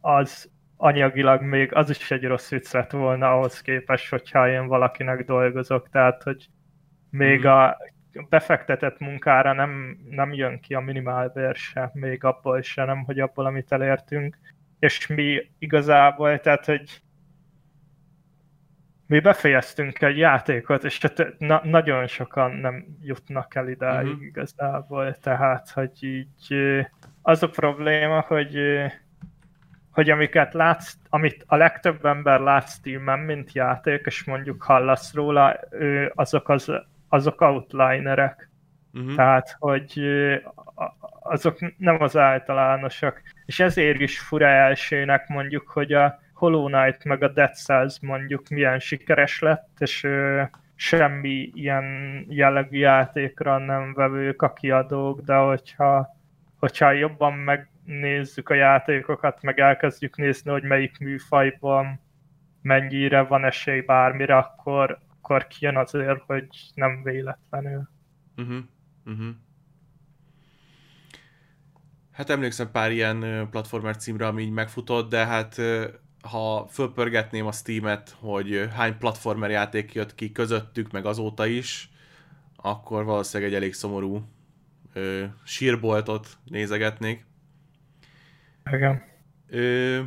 az 0.00 0.50
anyagilag 0.76 1.42
még 1.42 1.74
az 1.74 1.90
is 1.90 2.10
egy 2.10 2.24
rossz 2.24 2.50
vicc 2.50 2.72
lett 2.72 2.90
volna 2.90 3.32
ahhoz 3.32 3.60
képest, 3.60 4.10
hogyha 4.10 4.48
én 4.48 4.66
valakinek 4.66 5.24
dolgozok, 5.24 5.88
tehát 5.88 6.22
hogy 6.22 6.46
még 7.12 7.40
mm. 7.40 7.46
a 7.46 7.76
befektetett 8.28 8.98
munkára 8.98 9.52
nem, 9.52 9.98
nem 10.10 10.32
jön 10.32 10.60
ki 10.60 10.74
a 10.74 10.80
minimálbér 10.80 11.54
se, 11.54 11.90
még 11.94 12.24
abból 12.24 12.62
se, 12.62 12.84
nem, 12.84 13.04
hogy 13.04 13.20
abból, 13.20 13.46
amit 13.46 13.72
elértünk. 13.72 14.38
És 14.78 15.06
mi 15.06 15.50
igazából, 15.58 16.40
tehát, 16.40 16.64
hogy 16.64 17.02
mi 19.06 19.20
befejeztünk 19.20 20.02
egy 20.02 20.16
játékot, 20.16 20.84
és 20.84 20.98
tehát 20.98 21.34
na- 21.38 21.64
nagyon 21.64 22.06
sokan 22.06 22.52
nem 22.52 22.84
jutnak 23.00 23.54
el 23.54 23.68
idáig 23.68 24.06
uh-huh. 24.06 24.24
igazából, 24.24 25.14
tehát, 25.14 25.70
hogy 25.70 26.04
így 26.04 26.54
az 27.22 27.42
a 27.42 27.48
probléma, 27.48 28.20
hogy 28.20 28.58
hogy 29.92 30.10
amiket 30.10 30.54
látsz, 30.54 30.94
amit 31.08 31.44
a 31.46 31.56
legtöbb 31.56 32.04
ember 32.04 32.40
lát 32.40 32.68
Steam-en, 32.68 33.18
mint 33.18 33.52
játék, 33.52 34.02
és 34.04 34.24
mondjuk 34.24 34.62
hallasz 34.62 35.14
róla, 35.14 35.60
azok 36.14 36.48
az 36.48 36.72
azok 37.12 37.40
outlinerek. 37.40 38.50
Uh-huh. 38.92 39.14
Tehát, 39.14 39.56
hogy 39.58 40.00
azok 41.20 41.58
nem 41.78 42.02
az 42.02 42.16
általánosak. 42.16 43.22
És 43.46 43.60
ezért 43.60 44.00
is 44.00 44.20
fura 44.20 44.46
elsőnek 44.46 45.28
mondjuk, 45.28 45.68
hogy 45.68 45.92
a 45.92 46.20
Hollow 46.34 46.66
Knight 46.66 47.04
meg 47.04 47.22
a 47.22 47.28
Dead 47.28 47.54
Cells 47.54 48.00
mondjuk 48.00 48.48
milyen 48.48 48.78
sikeres 48.78 49.40
lett, 49.40 49.68
és 49.78 50.08
semmi 50.74 51.50
ilyen 51.54 51.84
jellegű 52.28 52.78
játékra 52.78 53.58
nem 53.58 53.94
vevők 53.94 54.42
a 54.42 54.52
kiadók, 54.52 55.20
de 55.20 55.34
hogyha, 55.34 56.16
hogyha 56.58 56.90
jobban 56.90 57.32
megnézzük 57.32 58.48
a 58.48 58.54
játékokat, 58.54 59.42
meg 59.42 59.60
elkezdjük 59.60 60.16
nézni, 60.16 60.50
hogy 60.50 60.62
melyik 60.62 60.98
műfajban 60.98 62.00
mennyire 62.62 63.20
van 63.20 63.44
esély 63.44 63.80
bármire, 63.80 64.36
akkor, 64.36 64.98
akkor 65.22 65.46
kijön 65.46 65.76
azért, 65.76 66.22
hogy 66.26 66.48
nem 66.74 67.02
véletlenül. 67.02 67.88
Uh-huh. 68.36 68.64
Uh-huh. 69.06 69.34
Hát 72.12 72.30
emlékszem 72.30 72.70
pár 72.70 72.92
ilyen 72.92 73.48
platformer 73.50 73.96
címre, 73.96 74.26
ami 74.26 74.42
így 74.42 74.50
megfutott, 74.50 75.10
de 75.10 75.26
hát 75.26 75.60
ha 76.22 76.66
fölpörgetném 76.70 77.46
a 77.46 77.52
Steam-et, 77.52 78.16
hogy 78.18 78.68
hány 78.74 78.98
platformer 78.98 79.50
játék 79.50 79.94
jött 79.94 80.14
ki 80.14 80.32
közöttük, 80.32 80.90
meg 80.90 81.06
azóta 81.06 81.46
is, 81.46 81.90
akkor 82.56 83.04
valószínűleg 83.04 83.52
egy 83.52 83.58
elég 83.58 83.74
szomorú 83.74 84.22
ö, 84.92 85.24
sírboltot 85.44 86.38
nézegetnék. 86.44 87.26
Igen. 88.70 89.02
Ö, 89.48 90.02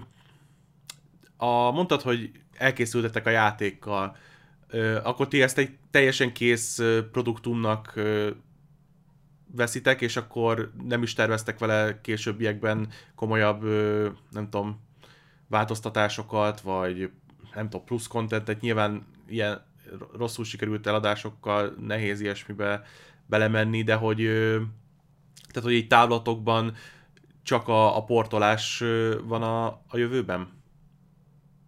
a, 1.37 1.71
mondtad, 1.71 2.01
hogy 2.01 2.31
elkészültetek 2.57 3.25
a 3.25 3.29
játékkal 3.29 4.17
akkor 5.03 5.27
ti 5.27 5.41
ezt 5.41 5.57
egy 5.57 5.77
teljesen 5.91 6.33
kész 6.33 6.81
produktumnak 7.11 7.93
veszitek, 9.55 10.01
és 10.01 10.17
akkor 10.17 10.71
nem 10.87 11.03
is 11.03 11.13
terveztek 11.13 11.59
vele 11.59 12.01
későbbiekben 12.01 12.87
komolyabb, 13.15 13.63
nem 14.31 14.49
tudom, 14.49 14.83
változtatásokat, 15.47 16.61
vagy 16.61 17.11
nem 17.53 17.69
tudom, 17.69 17.85
plusz 17.85 18.07
kontentet, 18.07 18.61
nyilván 18.61 19.07
ilyen 19.27 19.61
rosszul 20.17 20.45
sikerült 20.45 20.87
eladásokkal 20.87 21.75
nehéz 21.79 22.21
ilyesmibe 22.21 22.83
belemenni, 23.25 23.83
de 23.83 23.95
hogy 23.95 24.17
tehát, 25.47 25.69
hogy 25.69 25.73
egy 25.73 25.87
távlatokban 25.87 26.75
csak 27.43 27.67
a, 27.67 27.97
a 27.97 28.03
portolás 28.03 28.83
van 29.23 29.41
a, 29.41 29.65
a 29.65 29.97
jövőben? 29.97 30.47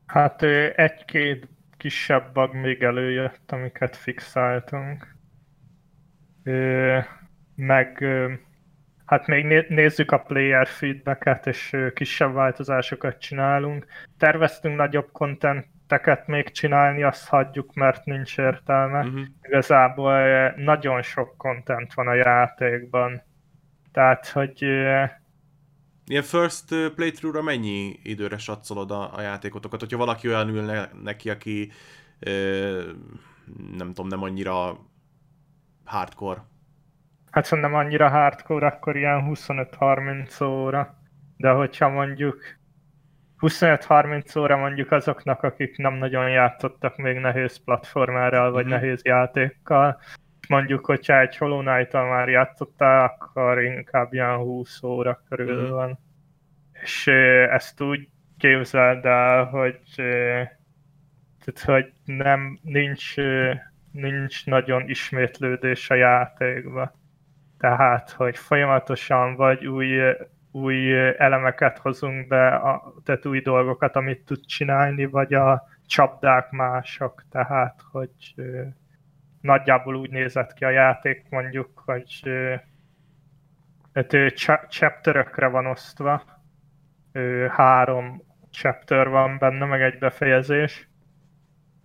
Hát 0.05 0.41
egy-két 0.75 1.47
kisebb 1.77 2.33
bug 2.33 2.53
még 2.53 2.83
előjött, 2.83 3.51
amiket 3.51 3.95
fixáltunk. 3.95 5.15
Meg 7.55 8.05
hát 9.05 9.27
még 9.27 9.65
nézzük 9.69 10.11
a 10.11 10.19
player 10.19 10.67
feedbacket, 10.67 11.47
és 11.47 11.75
kisebb 11.93 12.33
változásokat 12.33 13.19
csinálunk. 13.19 13.85
Terveztünk 14.17 14.75
nagyobb 14.77 15.11
contenteket 15.11 16.27
még 16.27 16.51
csinálni, 16.51 17.03
azt 17.03 17.27
hagyjuk, 17.27 17.73
mert 17.73 18.05
nincs 18.05 18.37
értelme. 18.37 18.99
Uh-huh. 18.99 19.21
Igazából 19.41 20.49
nagyon 20.55 21.01
sok 21.01 21.37
content 21.37 21.93
van 21.93 22.07
a 22.07 22.13
játékban. 22.13 23.21
Tehát, 23.91 24.27
hogy 24.27 24.65
Ilyen 26.09 26.23
first 26.23 26.93
playthrough-ra 26.95 27.41
mennyi 27.41 27.99
időre 28.03 28.37
satszolod 28.37 28.91
a, 28.91 29.15
a 29.15 29.21
játékotokat? 29.21 29.79
Hogyha 29.79 29.97
valaki 29.97 30.27
olyan 30.27 30.49
ül 30.49 30.61
ne, 30.61 30.85
neki, 31.03 31.29
aki 31.29 31.71
ö, 32.19 32.81
nem 33.77 33.87
tudom, 33.87 34.07
nem 34.07 34.23
annyira 34.23 34.77
hardcore. 35.85 36.43
Hát 37.31 37.51
nem 37.51 37.73
annyira 37.73 38.09
hardcore, 38.09 38.67
akkor 38.67 38.95
ilyen 38.95 39.29
25-30 39.29 40.43
óra. 40.43 40.97
De 41.37 41.49
hogyha 41.49 41.89
mondjuk 41.89 42.41
25-30 43.39 44.39
óra 44.39 44.57
mondjuk 44.57 44.91
azoknak, 44.91 45.43
akik 45.43 45.77
nem 45.77 45.93
nagyon 45.93 46.29
játszottak 46.29 46.97
még 46.97 47.17
nehéz 47.17 47.63
platformárral, 47.63 48.51
vagy 48.51 48.65
mm-hmm. 48.65 48.73
nehéz 48.73 49.01
játékkal, 49.03 49.99
mondjuk, 50.47 50.85
hogyha 50.85 51.19
egy 51.19 51.37
Hollow 51.37 51.59
knight 51.59 51.93
már 51.93 52.29
játszottál, 52.29 53.03
akkor 53.03 53.63
inkább 53.63 54.13
ilyen 54.13 54.35
20 54.35 54.83
óra 54.83 55.21
körül 55.29 55.67
mm. 55.67 55.71
van. 55.71 55.99
És 56.71 57.07
ezt 57.51 57.81
úgy 57.81 58.09
képzeld 58.37 59.05
el, 59.05 59.45
hogy, 59.45 59.79
tehát, 59.95 61.61
hogy 61.65 61.91
nem, 62.05 62.59
nincs, 62.61 63.15
nincs 63.91 64.45
nagyon 64.45 64.89
ismétlődés 64.89 65.89
a 65.89 65.95
játékban. 65.95 66.91
Tehát, 67.57 68.11
hogy 68.11 68.37
folyamatosan 68.37 69.35
vagy 69.35 69.65
új, 69.65 69.99
új 70.51 70.97
elemeket 71.17 71.77
hozunk 71.77 72.27
be, 72.27 72.47
a, 72.47 72.93
tehát 73.03 73.25
új 73.25 73.39
dolgokat, 73.39 73.95
amit 73.95 74.25
tud 74.25 74.45
csinálni, 74.45 75.05
vagy 75.05 75.33
a 75.33 75.63
csapdák 75.85 76.51
mások, 76.51 77.23
tehát, 77.31 77.81
hogy 77.91 78.35
nagyjából 79.41 79.95
úgy 79.95 80.09
nézett 80.09 80.53
ki 80.53 80.65
a 80.65 80.69
játék 80.69 81.25
mondjuk, 81.29 81.81
hogy 81.85 82.21
Hát 83.97 84.13
chapterökre 84.69 85.47
van 85.47 85.65
osztva. 85.65 86.23
Három 87.49 88.21
chapter 88.51 89.09
van 89.09 89.37
benne, 89.37 89.65
meg 89.65 89.81
egy 89.81 89.97
befejezés. 89.97 90.89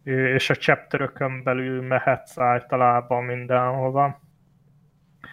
És 0.05 0.50
a 0.50 0.55
chapterökön 0.55 1.42
belül 1.42 1.82
mehetsz 1.82 2.38
általában 2.38 3.24
mindenhova. 3.24 4.20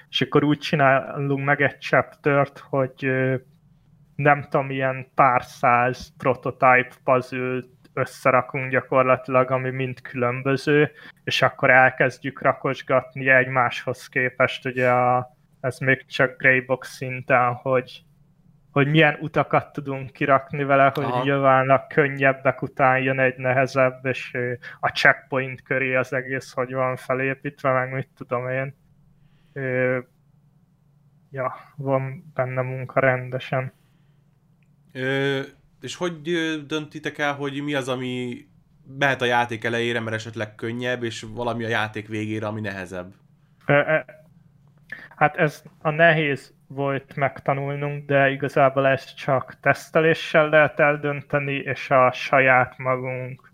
És 0.10 0.22
akkor 0.22 0.44
úgy 0.44 0.58
csinálunk 0.58 1.46
meg 1.46 1.62
egy 1.62 1.80
chaptert, 1.80 2.60
hogy 2.60 3.12
nem 4.16 4.42
tudom, 4.42 4.70
ilyen 4.70 5.08
pár 5.16 5.44
száz 5.44 6.14
prototype 6.18 6.96
puzzle 7.04 7.62
összerakunk 8.00 8.72
gyakorlatilag, 8.72 9.52
ami 9.52 9.70
mind 9.70 10.02
különböző, 10.02 10.92
és 11.24 11.42
akkor 11.42 11.70
elkezdjük 11.70 12.42
rakosgatni 12.42 13.30
egymáshoz 13.30 14.08
képest, 14.08 14.66
ugye 14.66 14.90
a, 14.90 15.36
ez 15.60 15.78
még 15.78 16.06
csak 16.06 16.38
greybox 16.38 16.96
szinten, 16.96 17.54
hogy, 17.54 18.04
hogy 18.72 18.88
milyen 18.88 19.18
utakat 19.22 19.72
tudunk 19.72 20.12
kirakni 20.12 20.64
vele, 20.64 20.92
hogy 20.94 21.04
Aha. 21.04 21.24
nyilván 21.24 21.70
a 21.70 21.88
könnyebbek 21.88 22.62
után 22.62 23.00
jön 23.00 23.20
egy 23.20 23.38
nehezebb, 23.38 24.06
és 24.06 24.38
a 24.80 24.88
checkpoint 24.88 25.62
köré 25.62 25.96
az 25.96 26.14
egész 26.14 26.52
hogy 26.52 26.74
van 26.74 26.96
felépítve, 26.96 27.72
meg 27.72 27.94
mit 27.94 28.10
tudom 28.16 28.50
én. 28.50 28.76
Ja, 31.32 31.54
van 31.76 32.32
benne 32.34 32.62
munka 32.62 33.00
rendesen. 33.00 33.74
Ö, 34.94 35.42
és 35.82 35.96
hogy 35.96 36.22
döntitek 36.68 37.18
el, 37.18 37.34
hogy 37.34 37.64
mi 37.64 37.74
az, 37.74 37.90
ami 37.90 38.46
mehet 38.98 39.22
a 39.22 39.26
játék 39.26 39.64
elejére, 39.64 40.00
mert 40.00 40.16
esetleg 40.16 40.56
könnyebb, 40.56 41.04
és 41.04 41.26
valami 41.34 41.64
a 41.64 41.68
játék 41.68 42.08
végére, 42.08 42.48
ami 42.48 42.62
nehezebb? 42.62 43.14
Hát 45.16 45.36
ez 45.36 45.64
a 45.82 45.90
nehéz 45.90 46.54
volt 46.68 47.16
megtanulnunk, 47.16 48.06
de 48.06 48.30
igazából 48.30 48.88
ezt 48.88 49.16
csak 49.16 49.60
teszteléssel 49.60 50.50
lehet 50.50 50.80
eldönteni, 50.80 51.56
és 51.56 51.90
a 51.90 52.12
saját 52.12 52.78
magunk 52.78 53.50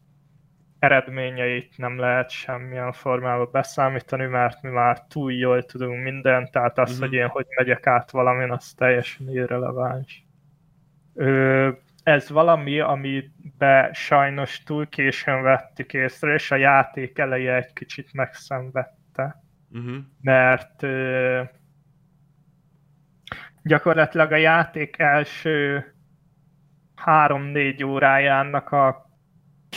eredményeit 0.79 1.77
nem 1.77 1.99
lehet 1.99 2.29
semmilyen 2.29 2.91
formában 2.91 3.49
beszámítani, 3.51 4.25
mert 4.25 4.61
mi 4.61 4.69
már 4.69 5.01
túl 5.01 5.33
jól 5.33 5.65
tudunk 5.65 6.03
mindent, 6.03 6.51
tehát 6.51 6.77
az, 6.77 6.91
mm-hmm. 6.91 6.99
hogy 6.99 7.13
én 7.13 7.27
hogy 7.27 7.45
megyek 7.57 7.87
át 7.87 8.11
valamin, 8.11 8.51
az 8.51 8.73
teljesen 8.73 9.29
irreleváns. 9.29 10.25
Ö, 11.13 11.69
ez 12.05 12.29
valami, 12.29 12.79
amibe 12.79 13.89
sajnos 13.93 14.63
túl 14.63 14.87
későn 14.89 15.41
vettük 15.41 15.93
észre, 15.93 16.33
és 16.33 16.51
a 16.51 16.55
játék 16.55 17.17
eleje 17.17 17.55
egy 17.55 17.73
kicsit 17.73 18.13
megszenvedte. 18.13 19.43
Uh-huh. 19.71 19.95
Mert 20.21 20.83
ö, 20.83 21.41
gyakorlatilag 23.63 24.31
a 24.31 24.35
játék 24.35 24.99
első 24.99 25.93
3-4 27.05 27.85
órájának 27.85 28.71
a 28.71 29.09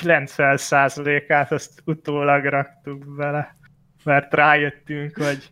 90%-át 0.02 1.52
azt 1.52 1.82
utólag 1.84 2.44
raktuk 2.44 3.16
bele, 3.16 3.56
mert 4.04 4.34
rájöttünk, 4.34 5.16
hogy 5.16 5.50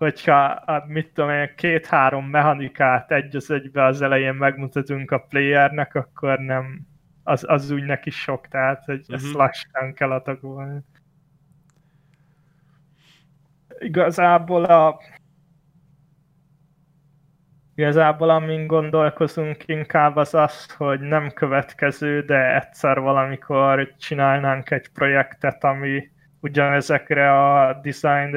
hogyha 0.00 0.44
a, 0.44 0.84
mit 0.86 1.12
tudom 1.12 1.30
én, 1.30 1.52
két-három 1.56 2.26
mechanikát 2.26 3.10
egy 3.10 3.36
az 3.36 3.50
egybe 3.50 3.84
az 3.84 4.02
elején 4.02 4.34
megmutatunk 4.34 5.10
a 5.10 5.18
playernek, 5.18 5.94
akkor 5.94 6.38
nem, 6.38 6.80
az, 7.22 7.44
az 7.48 7.70
úgy 7.70 7.84
neki 7.84 8.10
sok, 8.10 8.48
tehát 8.48 8.84
hogy 8.84 9.00
uh-huh. 9.00 9.14
ezt 9.14 9.26
mhm. 9.26 9.36
lassan 9.36 9.94
kell 9.94 10.10
atagolni. 10.10 10.80
Igazából 13.78 14.64
a 14.64 15.00
Igazából 17.74 18.30
amin 18.30 18.66
gondolkozunk 18.66 19.68
inkább 19.68 20.16
az 20.16 20.34
az, 20.34 20.74
hogy 20.74 21.00
nem 21.00 21.30
következő, 21.30 22.22
de 22.22 22.54
egyszer 22.54 23.00
valamikor 23.00 23.94
csinálnánk 23.98 24.70
egy 24.70 24.88
projektet, 24.88 25.64
ami 25.64 26.10
ugyanezekre 26.40 27.32
a 27.32 27.80
design 27.82 28.36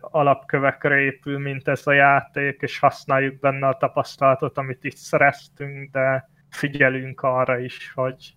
alapkövekre 0.00 0.98
épül, 0.98 1.38
mint 1.38 1.68
ez 1.68 1.86
a 1.86 1.92
játék, 1.92 2.60
és 2.60 2.78
használjuk 2.78 3.40
benne 3.40 3.66
a 3.68 3.76
tapasztalatot, 3.76 4.58
amit 4.58 4.84
itt 4.84 4.96
szereztünk, 4.96 5.90
de 5.90 6.30
figyelünk 6.50 7.20
arra 7.20 7.58
is, 7.58 7.92
hogy 7.94 8.34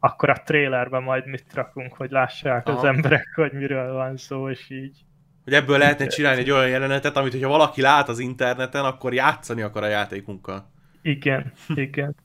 akkor 0.00 0.30
a 0.30 0.42
trailerben 0.44 1.02
majd 1.02 1.26
mit 1.26 1.54
rakunk, 1.54 1.92
hogy 1.92 2.10
lássák 2.10 2.68
Aha. 2.68 2.78
az 2.78 2.84
emberek, 2.84 3.32
hogy 3.34 3.52
miről 3.52 3.92
van 3.92 4.16
szó, 4.16 4.50
és 4.50 4.70
így. 4.70 5.04
Hogy 5.44 5.52
ebből 5.52 5.78
lehetne 5.78 6.06
csinálni 6.06 6.40
egy 6.40 6.50
olyan 6.50 6.68
jelenetet, 6.68 7.16
amit 7.16 7.32
hogyha 7.32 7.48
valaki 7.48 7.80
lát 7.80 8.08
az 8.08 8.18
interneten, 8.18 8.84
akkor 8.84 9.14
játszani 9.14 9.62
akar 9.62 9.82
a 9.82 9.88
játékunkkal. 9.88 10.70
Igen, 11.02 11.52
igen. 11.74 12.16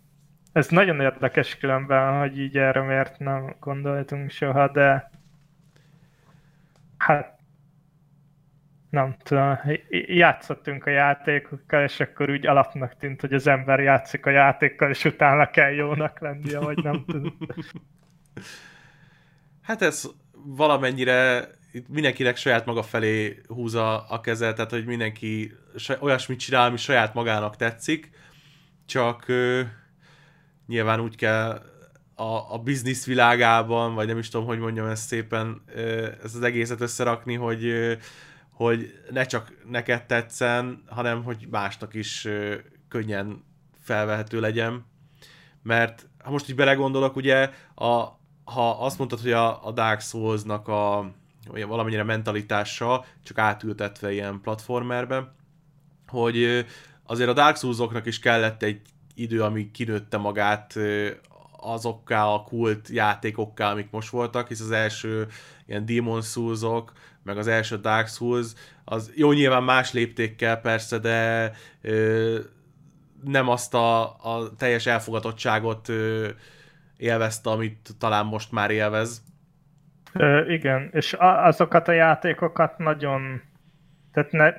Ez 0.51 0.67
nagyon 0.67 1.01
érdekes 1.01 1.57
különben, 1.57 2.19
hogy 2.19 2.39
így 2.39 2.57
erre 2.57 2.81
miért 2.81 3.19
nem 3.19 3.55
gondoltunk 3.59 4.29
soha, 4.29 4.67
de 4.67 5.11
Hát 7.05 7.39
nem 8.89 9.15
tudom, 9.23 9.57
játszottunk 10.07 10.85
a 10.85 10.89
játékokkal, 10.89 11.83
és 11.83 11.99
akkor 11.99 12.29
úgy 12.29 12.47
alapnak 12.47 12.97
tűnt, 12.97 13.21
hogy 13.21 13.33
az 13.33 13.47
ember 13.47 13.79
játszik 13.79 14.25
a 14.25 14.29
játékkal, 14.29 14.89
és 14.89 15.05
utána 15.05 15.49
kell 15.49 15.71
jónak 15.71 16.19
lennie, 16.19 16.59
vagy 16.59 16.83
nem 16.83 17.05
tudom. 17.07 17.37
Hát 19.61 19.81
ez 19.81 20.09
valamennyire 20.33 21.47
mindenkinek 21.87 22.35
saját 22.35 22.65
maga 22.65 22.83
felé 22.83 23.41
húza 23.47 24.07
a 24.07 24.21
kezet, 24.21 24.55
tehát 24.55 24.71
hogy 24.71 24.85
mindenki 24.85 25.51
olyasmit 25.99 26.39
csinál, 26.39 26.67
ami 26.67 26.77
saját 26.77 27.13
magának 27.13 27.55
tetszik, 27.55 28.09
csak 28.85 29.27
ö, 29.27 29.61
nyilván 30.67 30.99
úgy 30.99 31.15
kell 31.15 31.61
a, 32.21 32.53
a 32.53 32.57
biznisz 32.57 33.05
világában, 33.05 33.93
vagy 33.93 34.07
nem 34.07 34.17
is 34.17 34.29
tudom, 34.29 34.47
hogy 34.47 34.59
mondjam 34.59 34.87
ezt 34.87 35.07
szépen, 35.07 35.61
ezt 36.23 36.35
az 36.35 36.41
egészet 36.41 36.81
összerakni, 36.81 37.35
hogy, 37.35 37.73
hogy 38.49 38.99
ne 39.09 39.25
csak 39.25 39.53
neked 39.69 40.05
tetszen, 40.05 40.83
hanem 40.87 41.23
hogy 41.23 41.47
másnak 41.51 41.93
is 41.93 42.27
könnyen 42.87 43.43
felvehető 43.79 44.39
legyen. 44.39 44.85
Mert 45.63 46.07
ha 46.23 46.31
most 46.31 46.49
így 46.49 46.55
belegondolok, 46.55 47.15
ugye, 47.15 47.49
a, 47.75 48.19
ha 48.43 48.69
azt 48.79 48.97
mondtad, 48.97 49.19
hogy 49.21 49.31
a, 49.31 49.67
a 49.67 49.71
Dark 49.71 50.01
Souls-nak 50.01 50.67
a 50.67 51.11
valamennyire 51.67 52.03
mentalitása 52.03 53.05
csak 53.23 53.37
átültetve 53.37 54.11
ilyen 54.11 54.41
platformerbe, 54.41 55.33
hogy 56.07 56.65
azért 57.03 57.29
a 57.29 57.33
Dark 57.33 57.57
Souls-oknak 57.57 58.05
is 58.05 58.19
kellett 58.19 58.63
egy 58.63 58.81
idő, 59.15 59.43
ami 59.43 59.71
kinőtte 59.71 60.17
magát 60.17 60.79
azokká 61.61 62.25
a 62.25 62.43
kult 62.43 62.89
játékokká, 62.89 63.71
amik 63.71 63.87
most 63.91 64.09
voltak, 64.09 64.47
hisz 64.47 64.61
az 64.61 64.71
első 64.71 65.27
ilyen 65.65 65.85
Demon 65.85 66.21
souls 66.21 66.61
meg 67.23 67.37
az 67.37 67.47
első 67.47 67.77
Dark 67.77 68.07
Souls, 68.07 68.53
az 68.85 69.11
jó 69.15 69.31
nyilván 69.31 69.63
más 69.63 69.93
léptékkel 69.93 70.57
persze, 70.57 70.97
de 70.97 71.51
ö, 71.81 72.39
nem 73.23 73.49
azt 73.49 73.73
a, 73.73 74.01
a 74.01 74.55
teljes 74.57 74.85
elfogadottságot 74.85 75.89
ö, 75.89 76.29
élvezte, 76.97 77.49
amit 77.49 77.89
talán 77.99 78.25
most 78.25 78.51
már 78.51 78.71
élvez. 78.71 79.23
Ö, 80.13 80.51
igen, 80.51 80.89
és 80.91 81.15
azokat 81.19 81.87
a 81.87 81.91
játékokat 81.91 82.77
nagyon, 82.77 83.41
tehát 84.13 84.31
ne, 84.31 84.53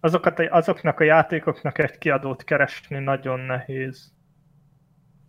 azokat, 0.00 0.40
azoknak 0.40 1.00
a 1.00 1.04
játékoknak 1.04 1.78
egy 1.78 1.98
kiadót 1.98 2.44
keresni 2.44 2.98
nagyon 2.98 3.40
nehéz 3.40 4.13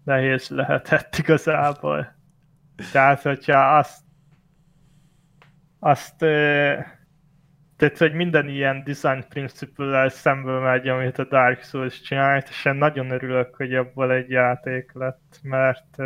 nehéz 0.05 0.49
lehetett 0.49 1.15
igazából. 1.17 2.15
Tehát, 2.91 3.21
hogyha 3.21 3.77
azt 3.77 4.03
azt 5.79 6.17
tehát, 7.77 7.97
hogy 7.97 8.13
minden 8.13 8.47
ilyen 8.49 8.83
design 8.83 9.25
principle 9.29 10.09
szembe 10.09 10.59
megy, 10.59 10.87
amit 10.87 11.17
a 11.17 11.23
Dark 11.23 11.63
Souls 11.63 12.01
csinált, 12.01 12.49
és 12.49 12.65
én 12.65 12.75
nagyon 12.75 13.09
örülök, 13.09 13.55
hogy 13.55 13.73
abból 13.73 14.11
egy 14.11 14.29
játék 14.29 14.91
lett, 14.93 15.39
mert 15.41 15.97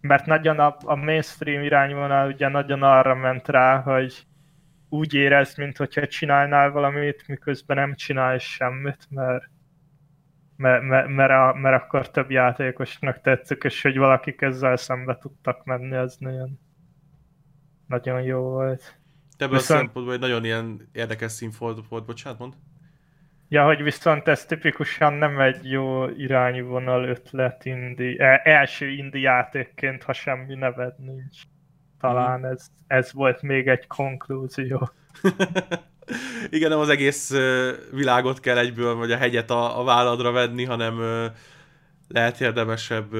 mert 0.00 0.26
nagyon 0.26 0.58
a, 0.58 0.76
a 0.84 0.94
mainstream 0.94 1.62
irányvonal 1.62 2.28
ugye 2.28 2.48
nagyon 2.48 2.82
arra 2.82 3.14
ment 3.14 3.48
rá, 3.48 3.80
hogy 3.80 4.26
úgy 4.88 5.14
érez, 5.14 5.56
mintha 5.56 6.06
csinálnál 6.06 6.70
valamit, 6.70 7.28
miközben 7.28 7.76
nem 7.76 7.94
csinál 7.94 8.38
semmit, 8.38 9.06
mert 9.10 9.44
mert, 10.56 10.82
mert, 10.82 11.08
mert, 11.08 11.54
mert 11.54 11.82
akkor 11.82 12.10
több 12.10 12.30
játékosnak 12.30 13.20
tetszik, 13.20 13.62
és 13.64 13.82
hogy 13.82 13.96
valakik 13.96 14.40
ezzel 14.40 14.76
szembe 14.76 15.18
tudtak 15.20 15.64
menni, 15.64 15.96
az 15.96 16.16
nagyon, 16.18 16.58
nagyon 17.86 18.22
jó 18.22 18.40
volt. 18.40 19.00
Te 19.36 19.44
ebből 19.44 19.58
viszont... 19.58 19.80
a 19.80 19.82
szempontból 19.82 20.14
egy 20.14 20.20
nagyon 20.20 20.44
ilyen 20.44 20.88
érdekes 20.92 21.32
szín 21.32 21.50
volt, 21.58 22.06
bocsánat, 22.06 22.38
mond? 22.38 22.54
Ja, 23.48 23.64
hogy 23.64 23.82
viszont 23.82 24.28
ez 24.28 24.44
tipikusan 24.44 25.12
nem 25.12 25.40
egy 25.40 25.70
jó 25.70 26.08
irányvonal 26.08 27.04
ötlet 27.04 27.64
indi, 27.64 28.18
e, 28.20 28.40
első 28.44 28.88
indi 28.88 29.20
játékként, 29.20 30.02
ha 30.02 30.12
semmi 30.12 30.54
neved 30.54 30.98
nincs. 30.98 31.42
Talán 31.98 32.40
mm. 32.40 32.44
ez, 32.44 32.66
ez 32.86 33.12
volt 33.12 33.42
még 33.42 33.68
egy 33.68 33.86
konklúzió. 33.86 34.90
Igen, 36.50 36.70
nem 36.70 36.78
az 36.78 36.88
egész 36.88 37.32
világot 37.90 38.40
kell 38.40 38.58
egyből, 38.58 38.94
vagy 38.94 39.12
a 39.12 39.16
hegyet 39.16 39.50
a, 39.50 39.80
a 39.80 39.84
válladra 39.84 40.30
venni, 40.30 40.64
hanem 40.64 41.00
lehet 42.08 42.40
érdemesebb, 42.40 43.14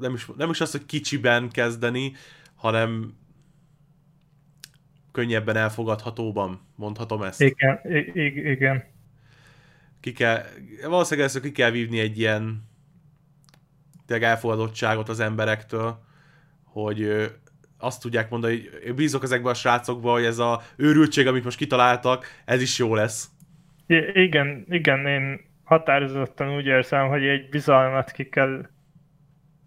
nem 0.00 0.14
is, 0.14 0.26
nem 0.36 0.50
is 0.50 0.60
az, 0.60 0.70
hogy 0.70 0.86
kicsiben 0.86 1.50
kezdeni, 1.50 2.12
hanem 2.54 3.14
könnyebben 5.12 5.56
elfogadhatóban, 5.56 6.60
mondhatom 6.74 7.22
ezt. 7.22 7.40
Igen, 7.40 7.80
igen. 8.24 8.84
Ki 10.00 10.12
kell, 10.12 10.44
valószínűleg 10.82 11.28
ezt 11.28 11.40
ki 11.40 11.52
kell 11.52 11.70
vívni 11.70 11.98
egy 11.98 12.18
ilyen 12.18 12.68
elfogadottságot 14.06 15.08
az 15.08 15.20
emberektől, 15.20 16.04
hogy 16.64 17.30
azt 17.78 18.00
tudják 18.00 18.30
mondani, 18.30 18.68
hogy 18.84 18.94
bízok 18.94 19.22
ezekben 19.22 19.52
a 19.52 19.54
srácokban, 19.54 20.12
hogy 20.12 20.24
ez 20.24 20.38
a 20.38 20.62
őrültség, 20.76 21.26
amit 21.26 21.44
most 21.44 21.56
kitaláltak, 21.56 22.26
ez 22.44 22.62
is 22.62 22.78
jó 22.78 22.94
lesz. 22.94 23.28
Igen, 24.12 24.64
igen, 24.68 25.06
én 25.06 25.40
határozottan 25.64 26.56
úgy 26.56 26.66
érzem, 26.66 27.08
hogy 27.08 27.24
egy 27.24 27.48
bizalmat 27.48 28.10
ki 28.10 28.24
kell 28.24 28.66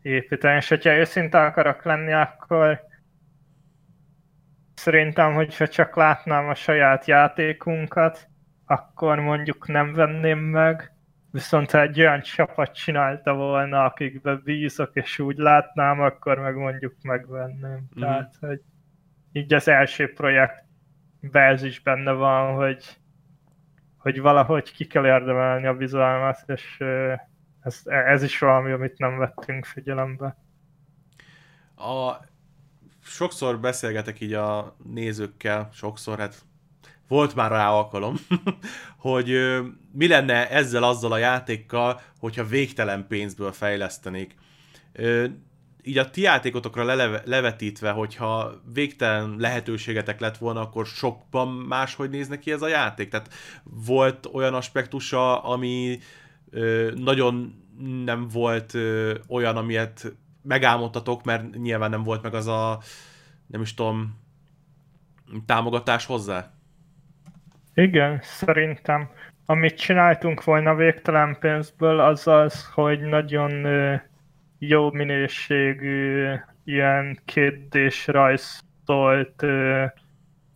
építeni, 0.02 0.56
és 0.56 0.68
hogyha 0.68 0.96
őszinte 0.98 1.42
akarok 1.42 1.84
lenni, 1.84 2.14
akkor 2.14 2.82
szerintem, 4.74 5.34
hogyha 5.34 5.68
csak 5.68 5.96
látnám 5.96 6.50
a 6.50 6.56
saját 6.56 7.06
játékunkat, 7.06 8.28
akkor 8.66 9.20
mondjuk 9.20 9.68
nem 9.68 9.94
venném 9.94 10.40
meg, 10.40 10.92
viszont 11.32 11.72
ha 11.72 11.82
egy 11.82 12.00
olyan 12.00 12.22
csapat 12.22 12.74
csinálta 12.74 13.34
volna, 13.34 13.84
akikbe 13.84 14.36
bízok, 14.36 14.90
és 14.94 15.20
úgy 15.20 15.38
látnám, 15.38 16.02
akkor 16.02 16.40
meg 16.40 16.56
mondjuk 16.56 16.96
megvenném. 17.02 17.90
Mm. 17.98 18.00
Tehát, 18.00 18.36
hogy 18.40 18.62
így 19.32 19.54
az 19.54 19.68
első 19.68 20.14
projektben 20.14 21.44
ez 21.44 21.64
is 21.64 21.80
benne 21.80 22.12
van, 22.12 22.56
hogy, 22.56 22.98
hogy 23.98 24.22
valahogy 24.22 24.72
ki 24.72 24.88
kell 24.88 25.06
érdemelni 25.06 25.68
a 25.68 25.76
bizalmat, 25.76 26.44
és 26.46 26.84
ez, 27.62 27.82
ez 27.86 28.24
is 28.24 28.40
valami, 28.40 28.72
amit 28.72 28.98
nem 28.98 29.18
vettünk 29.18 29.66
figyelembe. 29.66 30.38
A, 31.76 32.12
sokszor 33.04 33.60
beszélgetek 33.60 34.20
így 34.20 34.34
a 34.34 34.76
nézőkkel, 34.94 35.70
sokszor, 35.72 36.20
hát 36.20 36.46
volt 37.10 37.36
már 37.36 37.52
rá 37.52 37.70
alkalom, 37.70 38.16
hogy 38.98 39.60
mi 39.92 40.08
lenne 40.08 40.50
ezzel 40.50 40.84
azzal 40.84 41.12
a 41.12 41.18
játékkal, 41.18 42.02
hogyha 42.20 42.46
végtelen 42.46 43.08
pénzből 43.08 43.52
fejlesztenék. 43.52 44.36
Így 45.84 45.98
a 45.98 46.10
ti 46.10 46.22
játékotokra 46.22 46.84
levetítve, 47.26 47.92
hogyha 47.92 48.62
végtelen 48.74 49.36
lehetőségetek 49.38 50.20
lett 50.20 50.38
volna, 50.38 50.62
akkor 50.62 50.86
sokban 50.86 51.48
máshogy 51.48 52.10
néz 52.10 52.30
ki 52.42 52.52
ez 52.52 52.62
a 52.62 52.68
játék. 52.68 53.10
Tehát 53.10 53.34
volt 53.64 54.30
olyan 54.34 54.54
aspektusa, 54.54 55.44
ami 55.44 56.00
nagyon 56.96 57.64
nem 58.06 58.28
volt 58.28 58.78
olyan, 59.28 59.58
amilyet 59.58 60.16
megálmodtatok, 60.42 61.24
mert 61.24 61.56
nyilván 61.56 61.90
nem 61.90 62.04
volt 62.04 62.22
meg 62.22 62.34
az 62.34 62.48
a, 62.48 62.80
nem 63.48 63.62
is 63.62 63.74
tudom, 63.74 64.20
támogatás 65.46 66.06
hozzá? 66.06 66.59
Igen, 67.80 68.20
szerintem. 68.22 69.10
Amit 69.46 69.78
csináltunk 69.78 70.44
volna 70.44 70.76
végtelen 70.76 71.38
pénzből, 71.40 72.00
az 72.00 72.28
az, 72.28 72.72
hogy 72.74 73.00
nagyon 73.00 73.68
jó 74.58 74.92
minőségű 74.92 76.34
ilyen 76.64 77.20
kétdés 77.26 78.08
rajzolt 78.08 79.46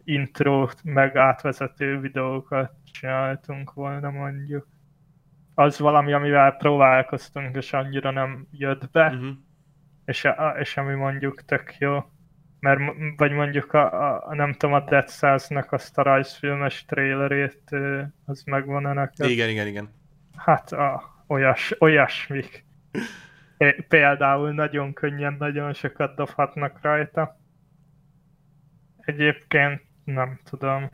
intrót, 0.03 0.80
meg 0.84 1.15
átvezető 1.15 1.99
videókat 1.99 2.71
csináltunk 2.91 3.74
volna 3.74 4.09
mondjuk. 4.09 4.67
Az 5.53 5.80
valami, 5.80 6.13
amivel 6.13 6.51
próbálkoztunk, 6.51 7.55
és 7.55 7.74
annyira 7.74 8.11
nem 8.11 8.47
jött 8.51 8.91
be, 8.91 9.05
uh-huh. 9.05 9.30
és, 10.05 10.28
és 10.59 10.78
ami 10.78 10.93
mondjuk 10.93 11.45
tök 11.45 11.76
jó 11.80 12.03
mert 12.64 12.80
vagy 13.18 13.32
mondjuk 13.32 13.74
a, 13.74 14.28
a, 14.28 14.36
nem 14.36 14.53
tudom, 14.53 14.76
a 14.76 14.80
Dead 14.80 15.07
Cells-nek 15.07 15.72
azt 15.72 15.97
a 15.97 16.01
rajzfilmes 16.01 16.86
trailerét, 16.86 17.76
az 18.26 18.43
megvan-e 18.43 18.93
neked? 18.93 19.30
Igen, 19.30 19.49
igen, 19.49 19.68
igen. 19.68 19.89
Hát 20.36 20.72
a, 20.72 21.03
olyas, 21.28 21.76
olyasmik. 21.80 22.66
Például 23.88 24.51
nagyon 24.51 24.93
könnyen, 24.93 25.36
nagyon 25.39 25.74
sokat 25.74 26.16
dobhatnak 26.16 26.80
rajta. 26.82 27.39
Egyébként 28.97 29.82
nem 30.03 30.39
tudom. 30.49 30.89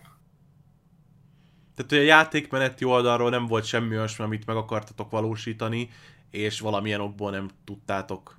Tehát, 1.76 1.92
hogy 1.92 1.98
a 1.98 2.02
játékmeneti 2.02 2.86
oldalról 2.86 3.30
nem 3.30 3.46
volt 3.46 3.66
semmi 3.66 3.96
olyasmi, 3.96 4.26
amit 4.26 4.46
meg 4.46 4.56
akartatok 4.56 5.12
valósítani, 5.12 5.90
és 6.30 6.60
valamilyen 6.60 7.00
okból 7.00 7.32
nem 7.32 7.50
tudtátok 7.64 8.39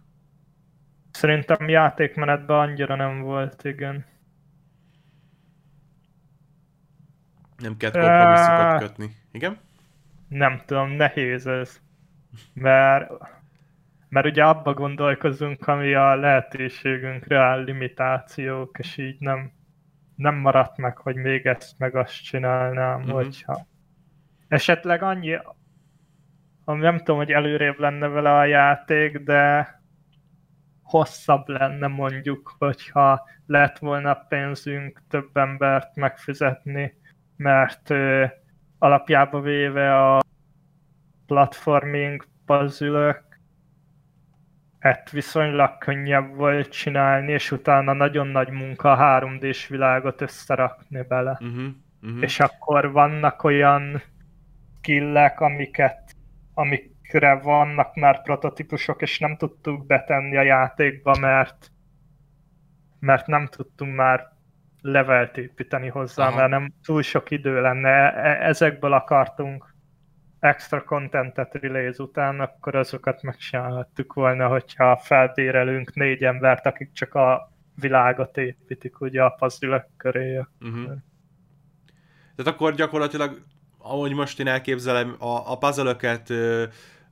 Szerintem 1.11 1.69
játékmenetben 1.69 2.59
annyira 2.59 2.97
nem 2.97 3.21
volt, 3.21 3.65
igen. 3.65 4.05
Nem 7.57 7.77
kell 7.77 7.91
kompromisszokat 7.91 8.81
kötni. 8.81 9.11
Igen? 9.33 9.59
Nem 10.29 10.63
tudom, 10.67 10.91
nehéz 10.91 11.47
ez. 11.47 11.81
Mert, 12.55 13.11
mert 14.09 14.27
ugye 14.27 14.45
abba 14.45 14.75
gondolkozunk, 14.75 15.67
ami 15.67 15.95
a 15.95 16.15
lehetőségünkre 16.15 17.39
áll 17.39 17.65
limitációk, 17.65 18.79
és 18.79 18.97
így 18.97 19.17
nem, 19.19 19.53
nem 20.15 20.35
maradt 20.35 20.77
meg, 20.77 20.99
hogy 20.99 21.17
még 21.17 21.47
ezt 21.47 21.79
meg 21.79 21.95
azt 21.95 22.23
csinálnám, 22.23 23.01
uh-huh. 23.01 23.15
hogyha 23.15 23.67
esetleg 24.49 25.03
annyi, 25.03 25.39
nem 26.65 26.99
tudom, 26.99 27.17
hogy 27.17 27.31
előrébb 27.31 27.79
lenne 27.79 28.07
vele 28.07 28.37
a 28.37 28.45
játék, 28.45 29.19
de 29.19 29.80
hosszabb 30.91 31.49
lenne 31.49 31.87
mondjuk, 31.87 32.55
hogyha 32.59 33.29
lett 33.47 33.79
volna 33.79 34.15
pénzünk 34.15 35.03
több 35.09 35.37
embert 35.37 35.97
megfizetni, 35.97 36.95
mert 37.37 37.91
ö, 37.91 38.25
alapjába 38.79 39.41
véve 39.41 40.15
a 40.15 40.21
platforming 41.27 42.27
puzzle 42.47 43.29
et 44.79 45.11
viszonylag 45.11 45.79
könnyebb 45.79 46.35
volt 46.35 46.69
csinálni, 46.69 47.33
és 47.33 47.51
utána 47.51 47.93
nagyon 47.93 48.27
nagy 48.27 48.51
munka 48.51 48.93
a 48.93 49.21
3D-s 49.21 49.69
világot 49.69 50.21
összerakni 50.21 51.03
bele. 51.09 51.31
Uh-huh, 51.31 51.67
uh-huh. 52.03 52.23
És 52.23 52.41
akkor 52.41 52.93
vannak 52.93 53.45
olyan 53.45 54.03
skillek, 54.79 55.41
amiket, 55.41 56.17
amik 56.55 56.90
amikre 57.11 57.35
vannak 57.35 57.95
már 57.95 58.23
prototípusok, 58.23 59.03
és 59.03 59.19
nem 59.19 59.37
tudtuk 59.37 59.87
betenni 59.87 60.37
a 60.37 60.43
játékba, 60.43 61.17
mert 61.21 61.71
mert 62.99 63.27
nem 63.27 63.47
tudtunk 63.47 63.97
már 63.97 64.33
levelt 64.83 65.37
építeni 65.37 65.89
hozzá, 65.89 66.27
Aha. 66.27 66.37
mert 66.37 66.51
nem 66.51 66.73
túl 66.85 67.03
sok 67.03 67.31
idő 67.31 67.61
lenne. 67.61 67.89
E, 67.89 68.29
e, 68.29 68.49
ezekből 68.49 68.93
akartunk 68.93 69.75
extra 70.39 70.85
contentet 70.85 71.55
release 71.55 72.03
után, 72.03 72.41
akkor 72.41 72.75
azokat 72.75 73.23
megcsinálhattuk 73.23 74.13
volna, 74.13 74.49
hogyha 74.49 74.97
felbérelünk 74.97 75.95
négy 75.95 76.25
embert, 76.25 76.67
akik 76.67 76.93
csak 76.93 77.15
a 77.15 77.53
világot 77.75 78.37
építik, 78.37 79.01
ugye 79.01 79.23
a 79.23 79.31
puzzle 79.31 79.89
köré. 79.97 80.37
Uh-huh. 80.37 80.85
Tehát 82.37 82.55
akkor 82.55 82.75
gyakorlatilag, 82.75 83.41
ahogy 83.79 84.15
most 84.15 84.41
én 84.41 84.47
elképzelem, 84.47 85.17
a, 85.19 85.53
a 85.53 85.59
puzzle 85.59 85.97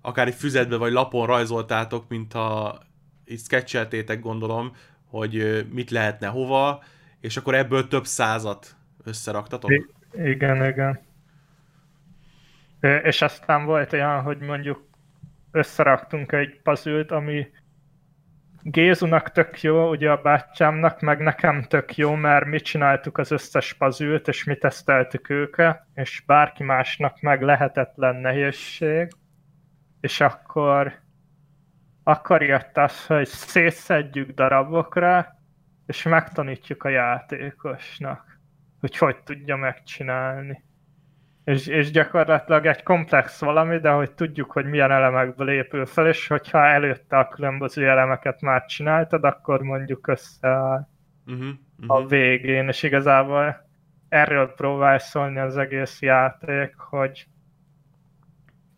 akár 0.00 0.26
egy 0.26 0.34
füzetbe 0.34 0.76
vagy 0.76 0.92
lapon 0.92 1.26
rajzoltátok, 1.26 2.08
mint 2.08 2.32
ha 2.32 2.78
így 3.24 3.40
sketcheltétek 3.40 4.20
gondolom, 4.20 4.72
hogy 5.06 5.66
mit 5.72 5.90
lehetne 5.90 6.26
hova, 6.26 6.82
és 7.20 7.36
akkor 7.36 7.54
ebből 7.54 7.88
több 7.88 8.06
százat 8.06 8.76
összeraktatok? 9.04 9.70
Igen, 10.12 10.64
igen. 10.64 11.00
És 13.02 13.22
aztán 13.22 13.64
volt 13.64 13.92
olyan, 13.92 14.22
hogy 14.22 14.38
mondjuk 14.38 14.86
összeraktunk 15.50 16.32
egy 16.32 16.60
puzzle 16.62 17.04
ami 17.08 17.46
Gézunak 18.62 19.32
tök 19.32 19.62
jó, 19.62 19.90
ugye 19.90 20.10
a 20.10 20.22
bátyámnak, 20.22 21.00
meg 21.00 21.18
nekem 21.20 21.62
tök 21.62 21.96
jó, 21.96 22.14
mert 22.14 22.46
mi 22.46 22.60
csináltuk 22.60 23.18
az 23.18 23.30
összes 23.30 23.72
puzzle 23.72 24.20
és 24.24 24.44
mi 24.44 24.56
teszteltük 24.56 25.30
őket, 25.30 25.86
és 25.94 26.22
bárki 26.26 26.62
másnak 26.62 27.20
meg 27.20 27.42
lehetetlen 27.42 28.16
nehézség 28.16 29.08
és 30.00 30.20
akkor, 30.20 30.92
akkor 32.02 32.42
jött 32.42 32.76
az, 32.76 33.06
hogy 33.06 33.26
szétszedjük 33.26 34.30
darabokra, 34.30 35.36
és 35.86 36.02
megtanítjuk 36.02 36.84
a 36.84 36.88
játékosnak, 36.88 38.38
hogy 38.80 38.96
hogy 38.96 39.16
tudja 39.22 39.56
megcsinálni. 39.56 40.64
És, 41.44 41.66
és 41.66 41.90
gyakorlatilag 41.90 42.66
egy 42.66 42.82
komplex 42.82 43.40
valami, 43.40 43.78
de 43.78 43.90
hogy 43.90 44.12
tudjuk, 44.12 44.50
hogy 44.50 44.64
milyen 44.64 44.90
elemekből 44.90 45.50
épül 45.50 45.86
fel, 45.86 46.08
és 46.08 46.26
hogyha 46.26 46.66
előtte 46.66 47.18
a 47.18 47.28
különböző 47.28 47.88
elemeket 47.88 48.40
már 48.40 48.64
csináltad, 48.64 49.24
akkor 49.24 49.62
mondjuk 49.62 50.06
összeáll 50.06 50.88
uh-huh, 51.26 51.46
uh-huh. 51.78 51.96
a 51.96 52.06
végén, 52.06 52.68
és 52.68 52.82
igazából 52.82 53.68
erről 54.08 54.54
próbál 54.54 54.98
szólni 54.98 55.38
az 55.38 55.56
egész 55.56 56.00
játék, 56.02 56.74
hogy 56.76 57.26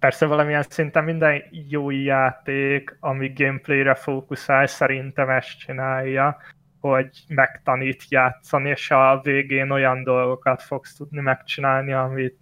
persze 0.01 0.26
valamilyen 0.26 0.62
szinten 0.68 1.05
minden 1.05 1.42
jó 1.51 1.90
játék, 1.90 2.96
ami 3.01 3.32
gameplayre 3.32 3.94
fókuszál, 3.94 4.66
szerintem 4.66 5.28
ezt 5.28 5.59
csinálja, 5.59 6.36
hogy 6.80 7.24
megtanít 7.28 8.05
játszani, 8.09 8.68
és 8.68 8.90
a 8.90 9.20
végén 9.22 9.70
olyan 9.70 10.03
dolgokat 10.03 10.62
fogsz 10.62 10.94
tudni 10.94 11.20
megcsinálni, 11.20 11.92
amit 11.92 12.38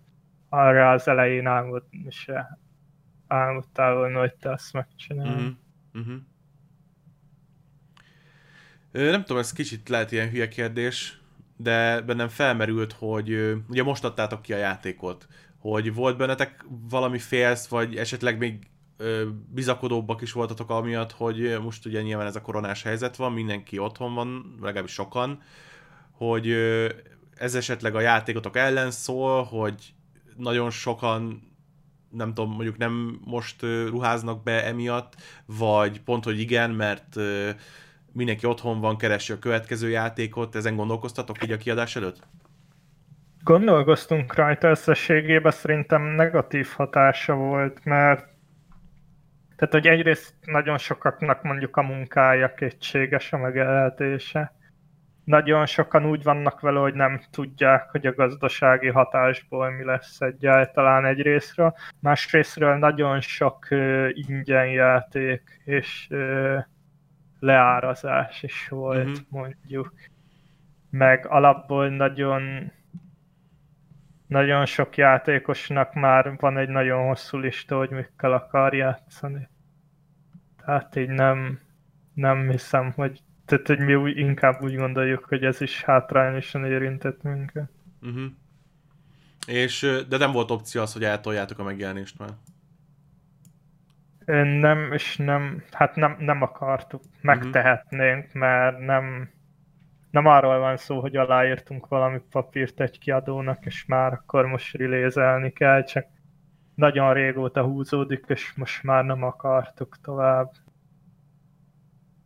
arra 0.49 0.91
az 0.91 1.09
elején 1.09 1.47
álmodni 1.47 2.11
se 2.11 2.59
álmodtál 3.27 3.95
volna, 3.95 4.19
hogy 4.19 4.35
te 4.35 4.51
azt 4.51 4.73
megcsinálod. 4.73 5.57
Uh-huh. 5.95 6.17
Nem 8.93 9.21
tudom, 9.21 9.39
ez 9.39 9.53
kicsit 9.53 9.89
lehet 9.89 10.13
ilyen 10.13 10.31
hülye 10.31 10.49
kérdés, 10.49 11.21
de 11.57 12.01
bennem 12.01 12.29
felmerült, 12.29 12.93
hogy 12.93 13.57
ugye 13.69 13.83
most 13.83 14.05
adtátok 14.05 14.43
ki 14.43 14.53
a 14.53 14.57
játékot, 14.57 15.27
hogy 15.73 15.95
volt 15.95 16.17
bennetek 16.17 16.65
valami 16.91 17.19
félsz, 17.19 17.67
vagy 17.67 17.97
esetleg 17.97 18.39
még 18.39 18.59
bizakodóbbak 19.49 20.23
is 20.23 20.33
voltatok 20.33 20.71
amiatt, 20.71 21.13
hogy 21.13 21.59
most 21.63 21.87
ugye 21.87 22.03
nyilván 22.03 22.27
ez 22.27 22.37
a 22.37 22.41
koronás 22.41 22.83
helyzet 22.83 23.17
van, 23.17 23.33
mindenki 23.33 23.79
otthon 23.79 24.15
van, 24.15 24.59
legalábbis 24.61 24.93
sokan, 24.93 25.43
hogy 26.11 26.51
ez 27.35 27.55
esetleg 27.55 27.95
a 27.95 28.01
játékotok 28.01 28.57
ellen 28.57 28.91
szól, 28.91 29.43
hogy 29.43 29.95
nagyon 30.37 30.71
sokan 30.71 31.47
nem 32.11 32.35
tudom, 32.35 32.51
mondjuk 32.51 32.77
nem 32.77 33.21
most 33.25 33.63
ruháznak 33.63 34.43
be 34.43 34.65
emiatt, 34.65 35.15
vagy 35.47 36.01
pont, 36.01 36.25
hogy 36.25 36.41
igen, 36.41 36.71
mert 36.71 37.17
mindenki 38.13 38.47
otthon 38.47 38.81
van, 38.81 38.97
keresi 38.97 39.33
a 39.33 39.39
következő 39.39 39.89
játékot, 39.89 40.55
ezen 40.55 40.77
gondolkoztatok 40.77 41.45
így 41.45 41.53
a 41.53 41.57
kiadás 41.57 41.97
előtt? 41.97 42.27
Gondolkoztunk 43.49 44.35
rajta 44.35 44.69
összességében, 44.69 45.53
szerintem 45.53 46.03
negatív 46.03 46.69
hatása 46.77 47.35
volt, 47.35 47.85
mert 47.85 48.27
tehát, 49.57 49.73
hogy 49.73 49.87
egyrészt 49.87 50.35
nagyon 50.45 50.79
sokaknak 50.79 51.43
mondjuk 51.43 51.77
a 51.77 51.83
munkája 51.83 52.55
kétséges 52.55 53.33
a 53.33 53.39
megelhetése. 53.39 54.53
Nagyon 55.25 55.67
sokan 55.67 56.07
úgy 56.07 56.23
vannak 56.23 56.61
vele, 56.61 56.79
hogy 56.79 56.95
nem 56.95 57.21
tudják, 57.31 57.91
hogy 57.91 58.07
a 58.07 58.15
gazdasági 58.15 58.89
hatásból 58.89 59.71
mi 59.71 59.85
lesz 59.85 60.21
egyáltalán 60.21 61.05
egyrésztről. 61.05 61.75
Másrésztről 62.01 62.77
nagyon 62.77 63.21
sok 63.21 63.67
uh, 63.71 64.09
ingyen 64.13 64.67
játék 64.67 65.61
és 65.65 66.07
uh, 66.11 66.65
leárazás 67.41 68.43
is 68.43 68.69
volt, 68.69 69.09
uh-huh. 69.09 69.27
mondjuk. 69.29 69.93
Meg 70.91 71.27
alapból 71.27 71.89
nagyon 71.89 72.73
nagyon 74.29 74.67
sok 74.67 74.97
játékosnak 74.97 75.95
már 75.95 76.37
van 76.37 76.59
egy 76.59 76.69
nagyon 76.69 77.07
hosszú 77.07 77.39
lista, 77.39 77.77
hogy 77.77 77.91
mikkel 77.91 78.33
akar 78.33 78.75
játszani. 78.75 79.49
Tehát 80.65 80.97
így 80.97 81.09
nem, 81.09 81.61
nem 82.15 82.51
hiszem, 82.51 82.93
hogy 82.93 83.23
tehát, 83.49 83.67
hogy 83.67 83.79
mi 83.79 83.95
úgy, 83.95 84.17
inkább 84.17 84.63
úgy 84.63 84.77
gondoljuk, 84.77 85.25
hogy 85.25 85.45
ez 85.45 85.61
is 85.61 85.83
hátrányosan 85.83 86.65
érintett 86.65 87.23
minket. 87.23 87.71
Uh-huh. 88.03 88.25
És, 89.47 90.05
de 90.09 90.17
nem 90.17 90.33
volt 90.33 90.51
opció 90.51 90.81
az, 90.81 90.93
hogy 90.93 91.05
eltoljátok 91.05 91.59
a 91.59 91.63
megjelenést 91.63 92.19
már? 92.19 92.31
Nem, 94.45 94.93
és 94.93 95.17
nem, 95.17 95.63
hát 95.71 95.97
nem, 95.97 96.17
nem 96.19 96.43
akartuk, 96.43 97.03
megtehetnénk, 97.21 98.25
uh-huh. 98.25 98.41
mert 98.41 98.79
nem, 98.79 99.31
nem 100.11 100.27
arról 100.27 100.59
van 100.59 100.77
szó, 100.77 101.01
hogy 101.01 101.17
aláírtunk 101.17 101.89
valami 101.89 102.21
papírt 102.31 102.81
egy 102.81 102.99
kiadónak, 102.99 103.67
és 103.67 103.85
már 103.87 104.13
akkor 104.13 104.47
most 104.47 104.75
rilézelni 104.75 105.53
kell, 105.53 105.85
csak 105.85 106.07
nagyon 106.75 107.13
régóta 107.13 107.63
húzódik, 107.63 108.25
és 108.29 108.53
most 108.57 108.83
már 108.83 109.05
nem 109.05 109.23
akartuk 109.23 109.97
tovább. 110.03 110.53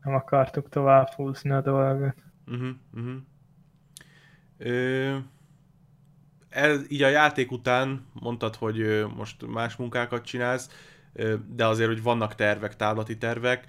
Nem 0.02 0.14
akartuk 0.14 0.68
tovább 0.68 1.08
húzni 1.08 1.50
a 1.50 1.60
dolgot. 1.60 2.14
Uh-huh, 2.46 2.68
uh-huh. 2.94 3.14
Ö, 4.58 5.16
ez, 6.48 6.90
így 6.90 7.02
a 7.02 7.08
játék 7.08 7.50
után 7.50 8.06
mondtad, 8.12 8.54
hogy 8.54 9.04
most 9.16 9.46
más 9.46 9.76
munkákat 9.76 10.24
csinálsz, 10.24 10.70
de 11.46 11.66
azért, 11.66 11.88
hogy 11.88 12.02
vannak 12.02 12.34
tervek, 12.34 12.76
távlati 12.76 13.18
tervek. 13.18 13.66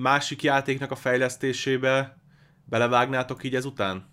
Másik 0.00 0.42
játéknak 0.42 0.90
a 0.90 0.94
fejlesztésébe 0.94 2.16
belevágnátok 2.64 3.44
így 3.44 3.54
ezután? 3.54 4.04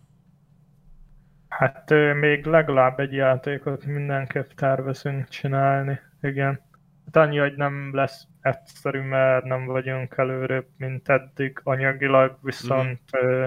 Hát 1.50 1.90
még 2.20 2.46
legalább 2.46 3.00
egy 3.00 3.14
játékot 3.14 3.86
mindenképp 3.86 4.50
tervezünk 4.50 5.28
csinálni, 5.28 6.00
igen. 6.22 6.62
Hát 7.06 7.16
annyi, 7.16 7.38
hogy 7.38 7.56
nem 7.56 7.96
lesz 7.96 8.28
egyszerű, 8.42 9.00
mert 9.00 9.46
nem 9.46 9.66
vagyunk 9.66 10.18
előrébb, 10.18 10.68
mint 10.78 11.10
eddig 11.10 11.60
anyagilag, 11.64 12.38
viszont 12.42 13.00
mm. 13.26 13.44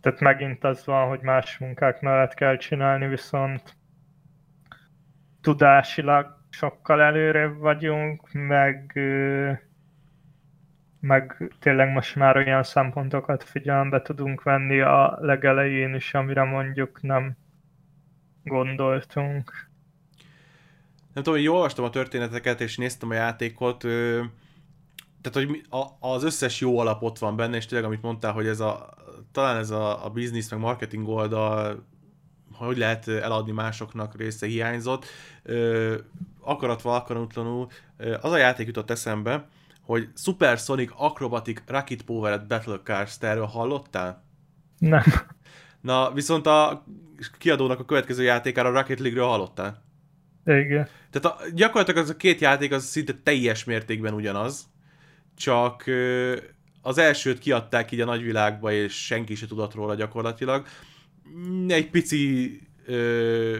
tehát 0.00 0.20
megint 0.20 0.64
az 0.64 0.86
van, 0.86 1.08
hogy 1.08 1.20
más 1.20 1.58
munkák 1.58 2.00
mellett 2.00 2.34
kell 2.34 2.56
csinálni, 2.56 3.06
viszont 3.06 3.76
tudásilag 5.40 6.26
sokkal 6.50 7.02
előrébb 7.02 7.56
vagyunk, 7.58 8.32
meg 8.32 8.92
meg 11.06 11.52
tényleg 11.60 11.92
most 11.92 12.16
már 12.16 12.36
olyan 12.36 12.62
szempontokat 12.62 13.44
figyelembe 13.44 14.02
tudunk 14.02 14.42
venni 14.42 14.80
a 14.80 15.18
legelején 15.20 15.94
is, 15.94 16.14
amire 16.14 16.44
mondjuk 16.44 17.02
nem 17.02 17.36
gondoltunk. 18.44 19.68
Nem 21.14 21.24
tudom, 21.24 21.38
hogy 21.38 21.48
olvastam 21.48 21.84
a 21.84 21.90
történeteket, 21.90 22.60
és 22.60 22.76
néztem 22.76 23.10
a 23.10 23.14
játékot, 23.14 23.78
tehát, 25.20 25.48
hogy 25.48 25.66
az 26.00 26.24
összes 26.24 26.60
jó 26.60 26.78
alap 26.78 27.02
ott 27.02 27.18
van 27.18 27.36
benne, 27.36 27.56
és 27.56 27.66
tényleg, 27.66 27.86
amit 27.86 28.02
mondtál, 28.02 28.32
hogy 28.32 28.46
ez 28.46 28.60
a, 28.60 28.94
talán 29.32 29.56
ez 29.56 29.70
a, 29.70 30.04
a 30.04 30.10
business, 30.10 30.48
meg 30.48 30.60
marketing 30.60 31.08
oldal, 31.08 31.84
hogy 32.52 32.76
lehet 32.76 33.08
eladni 33.08 33.52
másoknak 33.52 34.16
része 34.16 34.46
hiányzott. 34.46 35.06
Akaratva, 36.40 36.94
akaratlanul, 36.94 37.68
az 38.20 38.32
a 38.32 38.36
játék 38.36 38.66
jutott 38.66 38.90
eszembe, 38.90 39.48
hogy 39.86 40.08
Supersonic 40.14 40.92
Acrobatic 40.96 41.62
Rocket 41.66 42.02
Powered 42.02 42.46
Battle 42.46 42.80
Cars, 42.84 43.18
te 43.18 43.26
erről 43.26 43.44
hallottál? 43.44 44.24
Nem. 44.78 45.02
Na, 45.80 46.12
viszont 46.12 46.46
a 46.46 46.84
kiadónak 47.38 47.80
a 47.80 47.84
következő 47.84 48.22
játékára 48.22 48.68
a 48.68 48.72
Rocket 48.72 49.00
League-ről 49.00 49.28
hallottál? 49.28 49.82
Igen. 50.44 50.88
Tehát 51.10 51.38
a, 51.38 51.44
gyakorlatilag 51.54 52.02
az 52.02 52.10
a 52.10 52.16
két 52.16 52.40
játék 52.40 52.72
az 52.72 52.84
szinte 52.84 53.14
teljes 53.22 53.64
mértékben 53.64 54.14
ugyanaz, 54.14 54.68
csak 55.36 55.84
az 56.82 56.98
elsőt 56.98 57.38
kiadták 57.38 57.90
így 57.90 58.00
a 58.00 58.04
nagyvilágba, 58.04 58.72
és 58.72 59.04
senki 59.04 59.34
se 59.34 59.46
tudott 59.46 59.74
róla 59.74 59.94
gyakorlatilag. 59.94 60.66
Egy 61.68 61.90
pici 61.90 62.60
ö, 62.86 63.58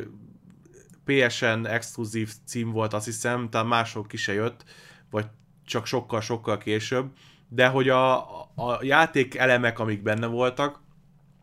PSN 1.04 1.66
exkluzív 1.66 2.32
cím 2.44 2.70
volt, 2.70 2.92
azt 2.92 3.04
hiszem, 3.04 3.50
talán 3.50 3.66
mások 3.66 4.08
ki 4.08 4.16
se 4.16 4.32
jött, 4.32 4.64
vagy 5.10 5.26
csak 5.66 5.86
sokkal-sokkal 5.86 6.58
később, 6.58 7.06
de 7.48 7.66
hogy 7.66 7.88
a, 7.88 8.16
a 8.40 8.78
játék 8.80 9.34
elemek, 9.34 9.78
amik 9.78 10.02
benne 10.02 10.26
voltak, 10.26 10.80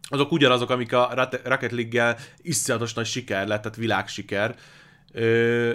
azok 0.09 0.31
ugyanazok, 0.31 0.69
amik 0.69 0.93
a 0.93 1.29
Rocket 1.43 1.71
League-gel 1.71 2.17
iszonyatos 2.41 2.93
nagy 2.93 3.05
siker 3.05 3.47
lett, 3.47 3.61
tehát 3.61 3.77
világsiker. 3.77 4.55
Ö, 5.11 5.71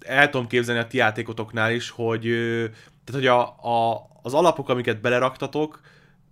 el 0.00 0.30
tudom 0.30 0.46
képzelni 0.46 0.80
a 0.80 0.86
ti 0.86 0.96
játékotoknál 0.96 1.72
is, 1.72 1.90
hogy, 1.90 2.26
ö, 2.26 2.64
tehát, 3.04 3.20
hogy 3.20 3.26
a, 3.26 3.40
a, 3.40 4.06
az 4.22 4.34
alapok, 4.34 4.68
amiket 4.68 5.00
beleraktatok, 5.00 5.80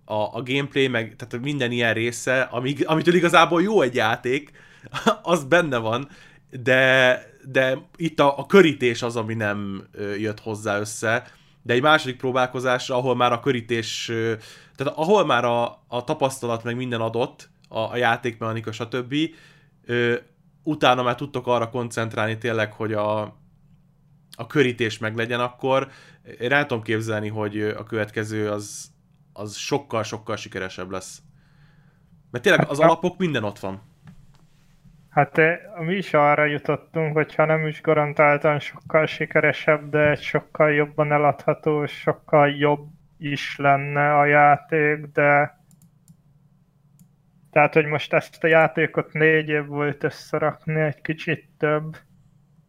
a, 0.05 0.15
a 0.15 0.43
gameplay, 0.43 0.89
meg 0.89 1.17
tehát 1.17 1.45
minden 1.45 1.71
ilyen 1.71 1.95
része, 1.95 2.41
amíg, 2.41 2.87
amitől 2.87 3.15
igazából 3.15 3.63
jó 3.63 3.83
egy 3.83 3.95
játék, 3.95 4.51
az 5.23 5.45
benne 5.45 5.79
van, 5.79 6.09
de, 6.51 7.19
de 7.45 7.89
itt 7.97 8.21
a, 8.21 8.39
a 8.39 8.47
körítés 8.47 9.03
az, 9.03 9.17
ami 9.17 9.35
nem 9.35 9.89
jött 10.19 10.41
hozzá 10.41 10.79
össze, 10.79 11.27
de 11.63 11.73
egy 11.73 11.83
második 11.83 12.17
próbálkozásra, 12.17 12.97
ahol 12.97 13.17
már 13.17 13.33
a 13.33 13.41
körítés, 13.41 14.05
tehát 14.77 14.97
ahol 14.97 15.27
már 15.27 15.45
a, 15.45 15.85
a 15.89 16.05
tapasztalat 16.05 16.65
meg 16.65 16.77
minden 16.77 17.01
adott, 17.01 17.51
a, 17.69 17.79
a 17.79 17.97
játékmechanika, 17.97 18.73
stb., 18.73 19.15
utána 20.63 21.03
már 21.03 21.15
tudtok 21.15 21.47
arra 21.47 21.71
koncentrálni 21.71 22.39
tényleg, 22.39 22.73
hogy 22.73 22.93
a, 22.93 23.21
a 24.37 24.47
körítés 24.47 24.99
meg 24.99 25.17
legyen, 25.17 25.41
akkor 25.41 25.91
én 26.41 26.67
tudom 26.67 26.83
képzelni, 26.83 27.29
hogy 27.29 27.61
a 27.63 27.85
következő 27.85 28.51
az, 28.51 28.91
az 29.33 29.57
sokkal-sokkal 29.57 30.37
sikeresebb 30.37 30.91
lesz. 30.91 31.23
Mert 32.31 32.45
tényleg 32.45 32.69
az 32.69 32.79
alapok 32.79 33.19
minden 33.19 33.45
ott 33.45 33.59
van. 33.59 33.83
Hát 35.13 35.41
mi 35.79 35.95
is 35.95 36.15
arra 36.15 36.45
jutottunk, 36.45 37.13
hogy 37.17 37.35
ha 37.35 37.45
nem 37.45 37.67
is 37.67 37.81
garantáltan 37.81 38.59
sokkal 38.59 39.07
sikeresebb, 39.07 39.91
de 39.91 40.15
sokkal 40.15 40.73
jobban 40.73 41.13
eladható, 41.13 41.87
sokkal 41.87 42.49
jobb 42.49 42.89
is 43.19 43.57
lenne 43.57 44.19
a 44.19 44.25
játék, 44.25 45.07
de 45.07 45.61
Tehát, 47.51 47.75
hogy 47.75 47.87
most 47.87 48.13
ezt 48.13 48.45
a 48.45 48.47
játékot 48.47 49.13
négy 49.13 49.49
év 49.49 49.67
volt 49.67 50.05
összerakni, 50.05 50.81
egy 50.81 51.01
kicsit 51.01 51.49
több. 51.59 51.97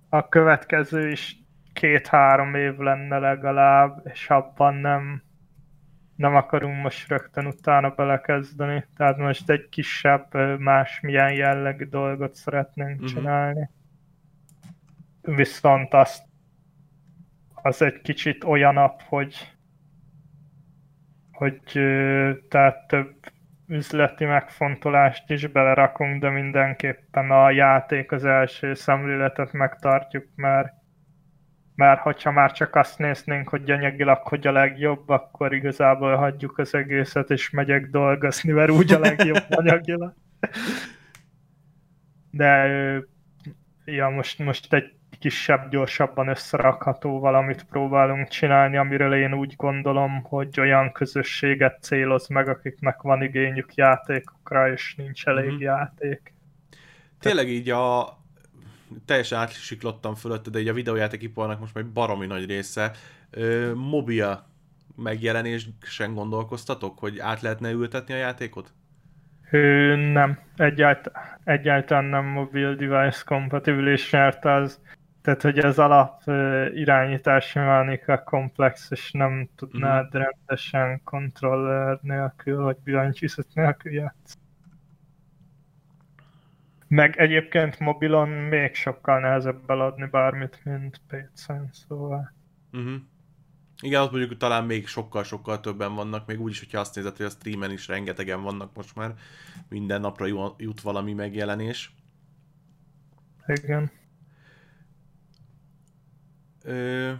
A 0.09 0.27
következő 0.27 1.09
is 1.09 1.35
két-három 1.73 2.55
év 2.55 2.77
lenne 2.77 3.17
legalább, 3.17 4.01
és 4.13 4.29
abban 4.29 4.75
nem, 4.75 5.23
nem 6.23 6.35
akarunk 6.35 6.81
most 6.81 7.09
rögtön 7.09 7.45
utána 7.45 7.89
belekezdeni. 7.89 8.85
Tehát 8.95 9.17
most 9.17 9.49
egy 9.49 9.69
kisebb, 9.69 10.35
más 10.59 10.99
milyen 10.99 11.33
jellegű 11.33 11.85
dolgot 11.85 12.35
szeretnénk 12.35 13.01
uh-huh. 13.01 13.09
csinálni. 13.09 13.69
Viszont 15.21 15.93
azt 15.93 16.23
az 17.53 17.81
egy 17.81 18.01
kicsit 18.01 18.43
olyanabb, 18.43 19.01
hogy 19.01 19.53
hogy 21.31 21.61
tehát 22.49 22.87
több 22.87 23.15
üzleti 23.67 24.25
megfontolást 24.25 25.29
is 25.29 25.47
belerakunk, 25.47 26.21
de 26.21 26.29
mindenképpen 26.29 27.31
a 27.31 27.49
játék 27.49 28.11
az 28.11 28.25
első 28.25 28.73
szemléletet 28.73 29.51
megtartjuk, 29.51 30.25
mert 30.35 30.73
mert 31.75 32.01
hogyha 32.01 32.31
már 32.31 32.51
csak 32.51 32.75
azt 32.75 32.97
néznénk, 32.97 33.49
hogy 33.49 33.71
anyagilag 33.71 34.17
hogy 34.23 34.47
a 34.47 34.51
legjobb, 34.51 35.09
akkor 35.09 35.53
igazából 35.53 36.15
hagyjuk 36.15 36.57
az 36.57 36.73
egészet, 36.73 37.29
és 37.29 37.49
megyek 37.49 37.89
dolgozni, 37.89 38.51
mert 38.51 38.71
úgy 38.71 38.93
a 38.93 38.99
legjobb 38.99 39.45
anyagilag. 39.59 40.13
De 42.31 42.67
ja, 43.85 44.09
most, 44.09 44.39
most 44.39 44.73
egy 44.73 44.93
kisebb, 45.19 45.69
gyorsabban 45.69 46.27
összerakható 46.27 47.19
valamit 47.19 47.63
próbálunk 47.63 48.27
csinálni, 48.27 48.77
amiről 48.77 49.13
én 49.13 49.33
úgy 49.33 49.55
gondolom, 49.55 50.23
hogy 50.23 50.59
olyan 50.59 50.91
közösséget 50.91 51.81
céloz 51.81 52.27
meg, 52.27 52.47
akiknek 52.47 53.01
van 53.01 53.21
igényük 53.21 53.75
játékokra, 53.75 54.71
és 54.71 54.95
nincs 54.95 55.25
elég 55.25 55.49
mm-hmm. 55.49 55.59
játék. 55.59 56.33
Tényleg 57.19 57.47
így 57.47 57.69
a 57.69 58.17
teljesen 59.05 59.39
átsiklottam 59.39 60.15
fölött, 60.15 60.49
de 60.49 60.59
így 60.59 60.67
a 60.67 60.73
videójátékiparnak 60.73 61.59
most 61.59 61.73
már 61.73 61.85
baromi 61.85 62.25
nagy 62.25 62.45
része. 62.45 62.91
Ö, 63.29 63.73
mobil 63.73 64.45
megjelenésen 64.95 66.13
gondolkoztatok, 66.13 66.99
hogy 66.99 67.19
át 67.19 67.41
lehetne 67.41 67.71
ültetni 67.71 68.13
a 68.13 68.17
játékot? 68.17 68.73
Ő, 69.51 69.95
nem, 69.95 70.39
egyáltalán, 70.57 71.39
egyáltalán 71.43 72.05
nem 72.05 72.25
mobil 72.25 72.75
device 72.75 73.21
kompatibilis, 73.25 74.09
mert 74.09 74.45
az 74.45 74.79
tehát, 75.23 75.41
hogy 75.41 75.59
az 75.59 75.79
alap 75.79 76.21
irányítási 76.73 77.59
mechanika 77.59 78.23
komplex, 78.23 78.91
és 78.91 79.11
nem 79.11 79.49
tudnád 79.55 80.17
mm. 80.17 80.19
rendesen 80.19 81.01
kontroller 81.03 81.99
nélkül, 82.01 82.61
vagy 82.61 82.77
billentyűzet 82.83 83.47
nélkül 83.53 83.91
játsz. 83.91 84.37
Meg 86.93 87.17
egyébként 87.17 87.79
mobilon 87.79 88.29
még 88.29 88.75
sokkal 88.75 89.19
nehezebb 89.19 89.69
eladni 89.69 90.07
bármit, 90.11 90.59
mint 90.63 91.01
PC-n, 91.07 91.69
szóval. 91.71 92.33
Uh-huh. 92.71 92.93
Igen, 93.81 94.01
ott 94.01 94.11
mondjuk 94.11 94.37
talán 94.37 94.65
még 94.65 94.87
sokkal-sokkal 94.87 95.59
többen 95.59 95.95
vannak, 95.95 96.27
még 96.27 96.41
úgy 96.41 96.51
is, 96.51 96.59
hogyha 96.59 96.79
azt 96.79 96.95
nézed, 96.95 97.17
hogy 97.17 97.25
a 97.25 97.29
streamen 97.29 97.71
is 97.71 97.87
rengetegen 97.87 98.41
vannak 98.41 98.75
most 98.75 98.95
már, 98.95 99.13
minden 99.69 100.01
napra 100.01 100.25
jut 100.57 100.81
valami 100.81 101.13
megjelenés. 101.13 101.95
Igen. 103.47 103.91
Ö, 106.63 107.11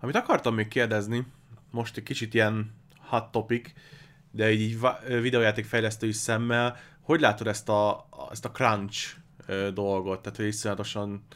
amit 0.00 0.16
akartam 0.16 0.54
még 0.54 0.68
kérdezni, 0.68 1.26
most 1.70 1.96
egy 1.96 2.02
kicsit 2.02 2.34
ilyen 2.34 2.74
hot 2.98 3.30
topic, 3.30 3.72
de 4.30 4.52
így 4.52 4.78
videójátékfejlesztői 5.06 6.12
szemmel, 6.12 6.76
hogy 7.06 7.20
látod 7.20 7.46
ezt 7.46 7.68
a, 7.68 8.08
ezt 8.30 8.44
a 8.44 8.50
crunch 8.50 9.16
dolgot? 9.74 10.22
Tehát, 10.22 10.36
hogy 10.36 10.46
iszonyatosan 10.46 11.26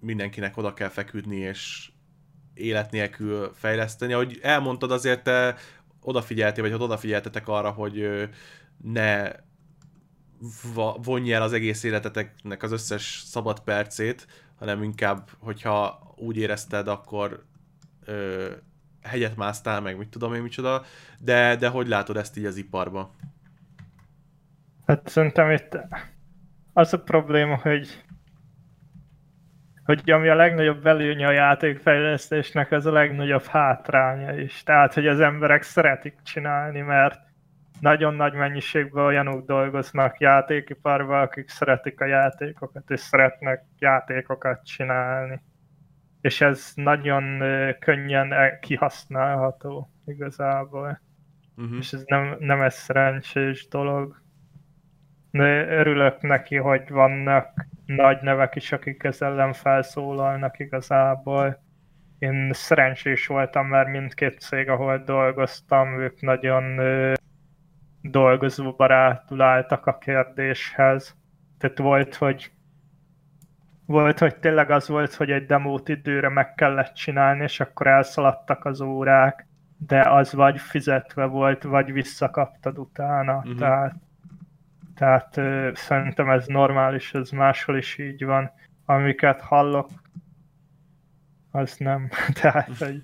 mindenkinek 0.00 0.56
oda 0.56 0.74
kell 0.74 0.88
feküdni, 0.88 1.36
és 1.36 1.90
élet 2.54 2.90
nélkül 2.90 3.52
fejleszteni. 3.54 4.12
Ahogy 4.12 4.38
elmondtad, 4.42 4.90
azért 4.90 5.22
te 5.22 5.56
odafigyeltél, 6.00 6.62
vagy 6.62 6.72
hogy 6.72 6.82
odafigyeltetek 6.82 7.48
arra, 7.48 7.70
hogy 7.70 8.28
ne 8.82 9.30
vonj 10.96 11.32
el 11.32 11.42
az 11.42 11.52
egész 11.52 11.82
életeteknek 11.82 12.62
az 12.62 12.72
összes 12.72 13.22
szabad 13.24 13.60
percét, 13.60 14.26
hanem 14.58 14.82
inkább, 14.82 15.30
hogyha 15.38 16.12
úgy 16.16 16.36
érezted, 16.36 16.88
akkor 16.88 17.44
ö, 18.04 18.50
hegyet 19.02 19.36
másztál, 19.36 19.80
meg 19.80 19.96
mit 19.96 20.08
tudom 20.08 20.34
én 20.34 20.42
micsoda, 20.42 20.84
de, 21.18 21.56
de 21.56 21.68
hogy 21.68 21.88
látod 21.88 22.16
ezt 22.16 22.36
így 22.36 22.44
az 22.44 22.56
iparba? 22.56 23.10
Hát 24.86 25.08
szerintem 25.08 25.50
itt 25.50 25.78
az 26.72 26.92
a 26.92 27.02
probléma, 27.02 27.56
hogy 27.56 28.04
hogy 29.84 30.10
ami 30.10 30.28
a 30.28 30.34
legnagyobb 30.34 30.86
előnye 30.86 31.26
a 31.26 31.30
játékfejlesztésnek, 31.30 32.72
az 32.72 32.86
a 32.86 32.92
legnagyobb 32.92 33.44
hátránya 33.44 34.32
is. 34.32 34.62
Tehát, 34.62 34.94
hogy 34.94 35.06
az 35.06 35.20
emberek 35.20 35.62
szeretik 35.62 36.14
csinálni, 36.22 36.80
mert 36.80 37.20
nagyon 37.80 38.14
nagy 38.14 38.32
mennyiségben 38.32 39.04
olyanok 39.04 39.46
dolgoznak 39.46 40.20
játékiparban, 40.20 41.20
akik 41.20 41.48
szeretik 41.48 42.00
a 42.00 42.06
játékokat, 42.06 42.90
és 42.90 43.00
szeretnek 43.00 43.64
játékokat 43.78 44.64
csinálni. 44.64 45.42
És 46.20 46.40
ez 46.40 46.72
nagyon 46.74 47.42
könnyen 47.78 48.32
e, 48.32 48.58
kihasználható 48.58 49.90
igazából. 50.06 51.00
Uh-huh. 51.56 51.76
És 51.78 51.92
ez 51.92 52.02
nem, 52.06 52.36
nem 52.38 52.62
egy 52.62 52.72
szerencsés 52.72 53.68
dolog. 53.68 54.22
Örülök 55.38 56.20
neki, 56.20 56.56
hogy 56.56 56.88
vannak 56.88 57.66
nagy 57.86 58.18
nevek 58.22 58.54
is, 58.54 58.72
akik 58.72 59.04
ezzel 59.04 59.30
ellen 59.30 59.52
felszólalnak 59.52 60.58
igazából. 60.58 61.62
Én 62.18 62.50
szerencsés 62.52 63.26
voltam, 63.26 63.66
mert 63.66 63.88
mindkét 63.88 64.40
cég, 64.40 64.68
ahol 64.68 64.98
dolgoztam, 64.98 66.00
ők 66.00 66.20
nagyon 66.20 66.80
dolgozóbarátul 68.00 69.42
álltak 69.42 69.86
a 69.86 69.98
kérdéshez. 69.98 71.16
Tehát 71.58 71.78
volt, 71.78 72.14
hogy 72.14 72.52
volt, 73.86 74.18
hogy 74.18 74.36
tényleg 74.36 74.70
az 74.70 74.88
volt, 74.88 75.14
hogy 75.14 75.30
egy 75.30 75.46
demót 75.46 75.88
időre 75.88 76.28
meg 76.28 76.54
kellett 76.54 76.94
csinálni, 76.94 77.42
és 77.42 77.60
akkor 77.60 77.86
elszaladtak 77.86 78.64
az 78.64 78.80
órák, 78.80 79.46
de 79.86 80.00
az 80.00 80.32
vagy 80.32 80.60
fizetve 80.60 81.24
volt, 81.24 81.62
vagy 81.62 81.92
visszakaptad 81.92 82.78
utána. 82.78 83.36
Uh-huh. 83.36 83.58
Tehát, 83.58 83.94
tehát 84.94 85.40
szerintem 85.76 86.30
ez 86.30 86.46
normális, 86.46 87.14
ez 87.14 87.30
máshol 87.30 87.76
is 87.76 87.98
így 87.98 88.24
van. 88.24 88.50
Amiket 88.84 89.40
hallok, 89.40 89.88
az 91.50 91.76
nem. 91.76 92.08
tehát, 92.40 92.78
hogy 92.78 93.02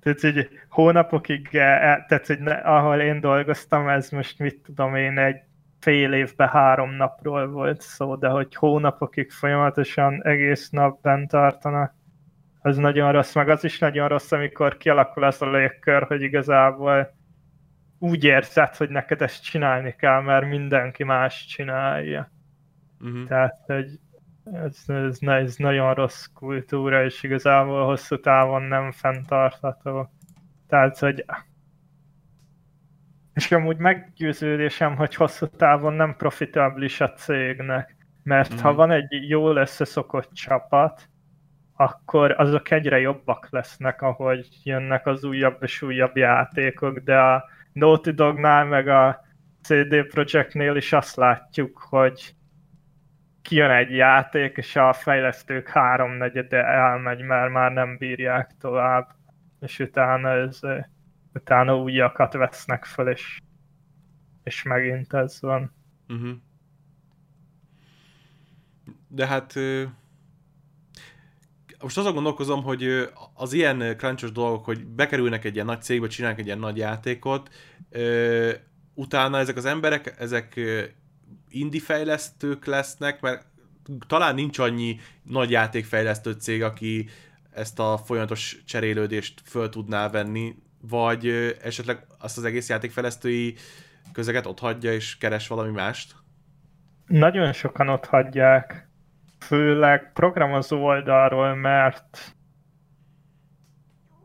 tehát, 0.00 0.20
hogy 0.20 0.48
hónapokig, 0.68 1.48
e, 1.52 2.04
tehát, 2.08 2.26
hogy 2.26 2.38
ahol 2.46 3.00
én 3.00 3.20
dolgoztam, 3.20 3.88
ez 3.88 4.10
most 4.10 4.38
mit 4.38 4.62
tudom 4.62 4.94
én, 4.94 5.18
egy 5.18 5.40
fél 5.80 6.12
évben 6.12 6.48
három 6.48 6.90
napról 6.90 7.48
volt 7.48 7.80
szó, 7.80 8.16
de 8.16 8.28
hogy 8.28 8.54
hónapokig 8.54 9.30
folyamatosan 9.30 10.24
egész 10.24 10.70
nap 10.70 11.02
bent 11.02 11.30
tartanak, 11.30 11.94
az 12.62 12.76
nagyon 12.76 13.12
rossz, 13.12 13.34
meg 13.34 13.48
az 13.48 13.64
is 13.64 13.78
nagyon 13.78 14.08
rossz, 14.08 14.32
amikor 14.32 14.76
kialakul 14.76 15.24
az 15.24 15.42
a 15.42 15.50
légkör, 15.50 16.02
hogy 16.02 16.22
igazából 16.22 17.14
úgy 18.02 18.24
érzed, 18.24 18.76
hogy 18.76 18.90
neked 18.90 19.22
ezt 19.22 19.44
csinálni 19.44 19.94
kell, 19.98 20.20
mert 20.20 20.48
mindenki 20.48 21.04
más 21.04 21.46
csinálja. 21.46 22.30
Uh-huh. 23.00 23.26
Tehát, 23.26 23.62
hogy 23.66 23.98
ez, 24.52 24.82
ez, 24.86 25.18
ez 25.20 25.56
nagyon 25.56 25.94
rossz 25.94 26.24
kultúra, 26.34 27.04
és 27.04 27.22
igazából 27.22 27.84
hosszú 27.84 28.20
távon 28.20 28.62
nem 28.62 28.92
fenntartható. 28.92 30.10
Tehát, 30.68 30.98
hogy 30.98 31.24
és 33.34 33.52
amúgy 33.52 33.76
meggyőződésem, 33.76 34.96
hogy 34.96 35.14
hosszú 35.14 35.46
távon 35.46 35.92
nem 35.92 36.16
profitablis 36.16 37.00
a 37.00 37.12
cégnek, 37.12 37.96
mert 38.22 38.54
mm. 38.54 38.56
ha 38.56 38.74
van 38.74 38.90
egy 38.90 39.28
jól 39.28 39.56
összeszokott 39.56 40.32
csapat, 40.32 41.08
akkor 41.76 42.34
azok 42.38 42.70
egyre 42.70 42.98
jobbak 42.98 43.48
lesznek, 43.50 44.02
ahogy 44.02 44.48
jönnek 44.62 45.06
az 45.06 45.24
újabb 45.24 45.62
és 45.62 45.82
újabb 45.82 46.16
játékok, 46.16 46.98
de 46.98 47.18
a 47.18 47.44
Naughty 47.72 48.10
Dognál 48.10 48.64
meg 48.64 48.88
a 48.88 49.20
CD 49.62 50.06
Projektnél 50.06 50.76
is 50.76 50.92
azt 50.92 51.16
látjuk, 51.16 51.78
hogy 51.78 52.34
kijön 53.42 53.70
egy 53.70 53.90
játék, 53.90 54.56
és 54.56 54.76
a 54.76 54.92
fejlesztők 54.92 55.68
háromnegyede 55.68 56.64
elmegy, 56.64 57.20
mert 57.20 57.52
már 57.52 57.72
nem 57.72 57.96
bírják 57.96 58.50
tovább, 58.58 59.08
és 59.60 59.78
utána, 59.78 60.30
ez, 60.30 60.60
utána 61.34 61.76
újakat 61.76 62.32
vesznek 62.32 62.84
fel, 62.84 63.08
és, 63.08 63.38
és 64.42 64.62
megint 64.62 65.12
ez 65.12 65.40
van. 65.40 65.72
Uh-huh. 66.08 66.30
De 69.08 69.26
hát 69.26 69.54
most 71.80 71.98
azon 71.98 72.14
gondolkozom, 72.14 72.62
hogy 72.62 73.08
az 73.34 73.52
ilyen 73.52 73.96
crunchos 73.96 74.32
dolgok, 74.32 74.64
hogy 74.64 74.86
bekerülnek 74.86 75.44
egy 75.44 75.54
ilyen 75.54 75.66
nagy 75.66 75.82
cégbe, 75.82 76.06
csinálnak 76.06 76.38
egy 76.38 76.46
ilyen 76.46 76.58
nagy 76.58 76.76
játékot, 76.76 77.50
utána 78.94 79.38
ezek 79.38 79.56
az 79.56 79.64
emberek, 79.64 80.14
ezek 80.18 80.60
indie 81.48 81.80
fejlesztők 81.80 82.64
lesznek, 82.64 83.20
mert 83.20 83.46
talán 84.06 84.34
nincs 84.34 84.58
annyi 84.58 84.98
nagy 85.22 85.50
játékfejlesztő 85.50 86.32
cég, 86.32 86.62
aki 86.62 87.08
ezt 87.50 87.78
a 87.78 87.98
folyamatos 88.04 88.62
cserélődést 88.66 89.40
föl 89.44 89.68
tudná 89.68 90.08
venni, 90.08 90.54
vagy 90.80 91.26
esetleg 91.62 92.06
azt 92.18 92.38
az 92.38 92.44
egész 92.44 92.68
játékfejlesztői 92.68 93.54
közeget 94.12 94.46
ott 94.46 94.58
hagyja 94.58 94.92
és 94.92 95.18
keres 95.18 95.48
valami 95.48 95.70
mást? 95.70 96.14
Nagyon 97.06 97.52
sokan 97.52 97.88
ott 97.88 98.04
hagyják, 98.04 98.89
főleg 99.40 100.12
programozó 100.12 100.84
oldalról, 100.84 101.54
mert 101.54 102.34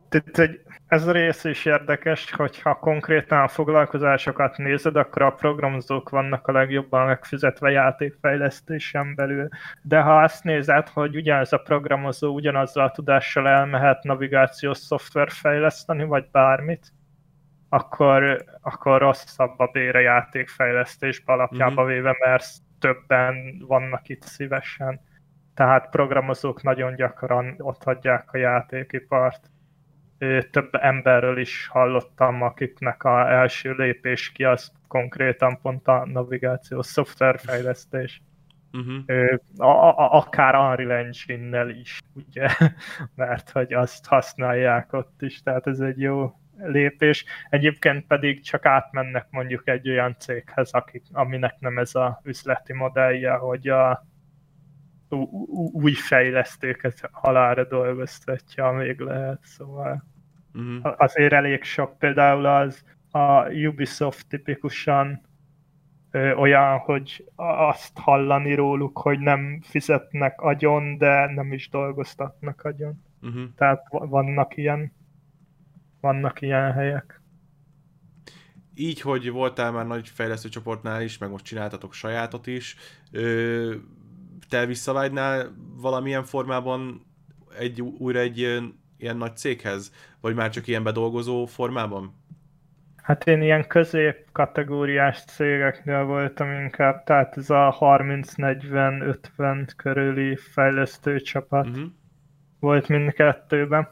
tehát 0.08 0.58
ez 0.86 1.06
a 1.06 1.12
rész 1.12 1.44
is 1.44 1.64
érdekes, 1.64 2.30
hogyha 2.30 2.74
konkrétan 2.74 3.40
a 3.42 3.48
foglalkozásokat 3.48 4.56
nézed, 4.56 4.96
akkor 4.96 5.22
a 5.22 5.30
programozók 5.30 6.08
vannak 6.08 6.46
a 6.46 6.52
legjobban 6.52 7.06
megfizetve 7.06 7.70
játékfejlesztésen 7.70 9.14
belül. 9.14 9.48
De 9.82 10.00
ha 10.00 10.22
azt 10.22 10.44
nézed, 10.44 10.88
hogy 10.88 11.16
ugyanez 11.16 11.52
a 11.52 11.58
programozó 11.58 12.34
ugyanazzal 12.34 12.84
a 12.84 12.90
tudással 12.90 13.48
elmehet 13.48 14.02
navigációs 14.02 14.78
szoftver 14.78 15.30
fejleszteni, 15.30 16.04
vagy 16.04 16.28
bármit, 16.30 16.92
akkor, 17.68 18.44
akkor 18.60 19.00
rosszabb 19.00 19.58
a 19.58 19.70
bére 19.72 20.00
játékfejlesztésbe 20.00 21.32
alapjába 21.32 21.82
mm-hmm. 21.82 21.92
véve, 21.92 22.16
mert 22.24 22.46
többen 22.78 23.64
vannak 23.66 24.08
itt 24.08 24.22
szívesen. 24.22 25.00
Tehát 25.54 25.90
programozók 25.90 26.62
nagyon 26.62 26.94
gyakran 26.94 27.54
ott 27.58 27.82
hagyják 27.82 28.32
a 28.32 28.38
játékipart 28.38 29.50
több 30.50 30.68
emberről 30.72 31.38
is 31.38 31.66
hallottam, 31.66 32.42
akiknek 32.42 33.04
a 33.04 33.32
első 33.32 33.72
lépés 33.72 34.32
ki 34.32 34.44
az 34.44 34.72
konkrétan 34.88 35.58
pont 35.62 35.88
a 35.88 36.06
navigációs 36.06 36.86
szoftverfejlesztés. 36.86 38.22
Uh-huh. 38.72 39.38
A, 39.56 39.88
a, 39.88 40.12
akár 40.12 40.54
Unreal 40.54 40.92
Engine-nel 40.92 41.70
is, 41.70 42.00
ugye, 42.14 42.48
mert 43.14 43.50
hogy 43.50 43.72
azt 43.72 44.06
használják 44.06 44.92
ott 44.92 45.22
is, 45.22 45.42
tehát 45.42 45.66
ez 45.66 45.80
egy 45.80 46.00
jó 46.00 46.32
lépés. 46.56 47.24
Egyébként 47.50 48.06
pedig 48.06 48.42
csak 48.42 48.66
átmennek 48.66 49.26
mondjuk 49.30 49.68
egy 49.68 49.88
olyan 49.88 50.16
céghez, 50.18 50.72
akik, 50.72 51.02
aminek 51.12 51.54
nem 51.58 51.78
ez 51.78 51.94
a 51.94 52.20
üzleti 52.24 52.72
modellje, 52.72 53.32
hogy 53.32 53.68
a 53.68 54.06
új 55.72 55.92
fejlesztőket 55.92 57.08
halára 57.12 57.64
dolgoztatja, 57.64 58.70
még 58.70 59.00
lehet, 59.00 59.38
szóval 59.42 60.04
uh-huh. 60.54 60.94
azért 60.96 61.32
elég 61.32 61.62
sok. 61.62 61.98
Például 61.98 62.46
az 62.46 62.84
a 63.10 63.48
Ubisoft 63.48 64.28
tipikusan 64.28 65.20
ö, 66.10 66.32
olyan, 66.32 66.78
hogy 66.78 67.24
azt 67.36 67.98
hallani 67.98 68.54
róluk, 68.54 68.98
hogy 68.98 69.18
nem 69.18 69.60
fizetnek 69.62 70.40
agyon, 70.40 70.98
de 70.98 71.32
nem 71.32 71.52
is 71.52 71.68
dolgoztatnak 71.68 72.62
agyon. 72.62 73.02
Uh-huh. 73.22 73.42
Tehát 73.56 73.86
vannak 73.90 74.56
ilyen, 74.56 74.92
vannak 76.00 76.40
ilyen 76.40 76.72
helyek. 76.72 77.20
Így, 78.74 79.00
hogy 79.00 79.30
voltál 79.30 79.72
már 79.72 79.86
nagy 79.86 80.08
fejlesztő 80.08 80.48
csoportnál 80.48 81.02
is, 81.02 81.18
meg 81.18 81.30
most 81.30 81.44
csináltatok 81.44 81.92
sajátot 81.92 82.46
is, 82.46 82.76
te 84.48 84.66
visszavágynál 84.66 85.54
valamilyen 85.76 86.24
formában 86.24 87.06
egy, 87.58 87.80
újra 87.80 88.18
egy 88.18 88.38
ilyen, 88.38 88.80
ilyen 88.98 89.16
nagy 89.16 89.36
céghez? 89.36 89.92
Vagy 90.20 90.34
már 90.34 90.50
csak 90.50 90.66
ilyen 90.66 90.82
bedolgozó 90.82 91.44
formában? 91.44 92.14
Hát 93.06 93.26
én 93.26 93.42
ilyen 93.42 93.66
közép 93.66 94.28
kategóriás 94.32 95.24
cégeknél 95.24 96.04
voltam 96.04 96.50
inkább, 96.52 97.04
tehát 97.04 97.36
ez 97.36 97.50
a 97.50 97.76
30-40-50 97.80 99.68
körüli 99.76 100.36
fejlesztő 100.36 101.20
csapat 101.20 101.68
uh-huh. 101.68 101.84
volt 102.60 102.88
mindkettőben. 102.88 103.88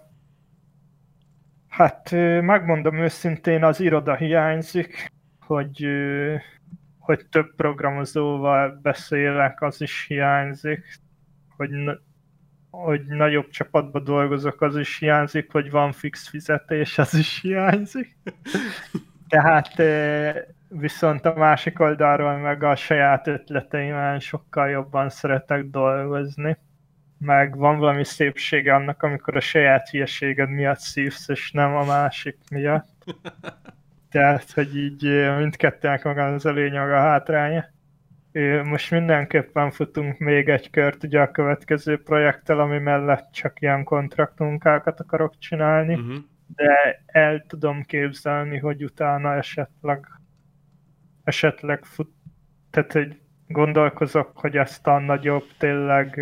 Hát 1.77 2.11
megmondom 2.41 2.99
őszintén, 2.99 3.65
az 3.65 3.81
iroda 3.81 4.15
hiányzik, 4.15 5.13
hogy 5.41 5.87
hogy 6.99 7.27
több 7.31 7.55
programozóval 7.55 8.79
beszélek, 8.83 9.63
az 9.63 9.81
is 9.81 10.05
hiányzik, 10.09 11.01
hogy, 11.57 11.71
hogy 12.71 13.07
nagyobb 13.07 13.49
csapatba 13.49 14.01
dolgozok, 14.01 14.61
az 14.61 14.77
is 14.77 14.99
hiányzik, 14.99 15.53
hogy 15.53 15.71
van 15.71 15.93
fix 15.93 16.29
fizetés, 16.29 16.99
az 16.99 17.15
is 17.15 17.41
hiányzik. 17.41 18.17
Tehát 19.29 19.83
viszont 20.69 21.25
a 21.25 21.35
másik 21.35 21.81
oldalról 21.81 22.39
meg 22.39 22.63
a 22.63 22.77
saját 22.77 23.27
ötleteimen 23.27 24.21
sokkal 24.21 24.69
jobban 24.69 25.09
szeretek 25.09 25.65
dolgozni. 25.65 26.57
Meg 27.19 27.57
van 27.57 27.79
valami 27.79 28.05
szépsége 28.05 28.75
annak, 28.75 29.03
amikor 29.03 29.37
a 29.37 29.41
saját 29.41 29.89
hülyeséged 29.89 30.49
miatt 30.49 30.79
szívsz, 30.79 31.29
és 31.29 31.51
nem 31.51 31.75
a 31.75 31.85
másik 31.85 32.39
miatt. 32.51 33.05
Tehát, 34.11 34.51
hogy 34.51 34.77
így 34.77 35.03
mindkettőnek 35.39 36.05
maga 36.05 36.25
az 36.25 36.47
előnye, 36.47 36.81
a 36.81 36.97
hátránya. 36.97 37.65
Most 38.65 38.91
mindenképpen 38.91 39.71
futunk 39.71 40.19
még 40.19 40.49
egy 40.49 40.71
kört 40.71 41.05
ugye 41.05 41.21
a 41.21 41.31
következő 41.31 42.03
projekttel, 42.03 42.61
ami 42.61 42.79
mellett 42.79 43.33
csak 43.33 43.61
ilyen 43.61 43.85
kontraktmunkákat 43.85 45.01
akarok 45.01 45.39
csinálni, 45.39 45.95
uh-huh. 45.95 46.15
de 46.55 47.03
el 47.07 47.45
tudom 47.49 47.83
képzelni, 47.83 48.59
hogy 48.59 48.85
utána 48.85 49.35
esetleg 49.35 50.07
esetleg 51.25 51.85
fut, 51.85 52.13
tehát 52.71 52.93
hogy 52.93 53.21
gondolkozok, 53.47 54.39
hogy 54.39 54.57
ezt 54.57 54.87
a 54.87 54.99
nagyobb, 54.99 55.45
tényleg 55.59 56.21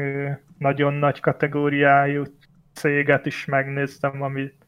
nagyon 0.62 0.94
nagy 0.94 1.20
kategóriájú 1.20 2.24
céget 2.72 3.26
is 3.26 3.44
megnéztem, 3.44 4.22
amit 4.22 4.66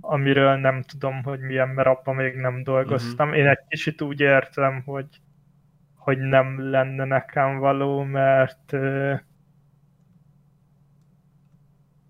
amiről 0.00 0.54
nem 0.54 0.82
tudom, 0.82 1.22
hogy 1.22 1.40
milyen, 1.40 1.68
mert 1.68 1.88
abban 1.88 2.14
még 2.14 2.34
nem 2.34 2.62
dolgoztam. 2.62 3.28
Uh-huh. 3.28 3.42
Én 3.42 3.48
egy 3.48 3.64
kicsit 3.68 4.00
úgy 4.00 4.20
értem, 4.20 4.82
hogy, 4.84 5.20
hogy 5.94 6.18
nem 6.18 6.70
lenne 6.70 7.04
nekem 7.04 7.58
való, 7.58 8.02
mert 8.02 8.72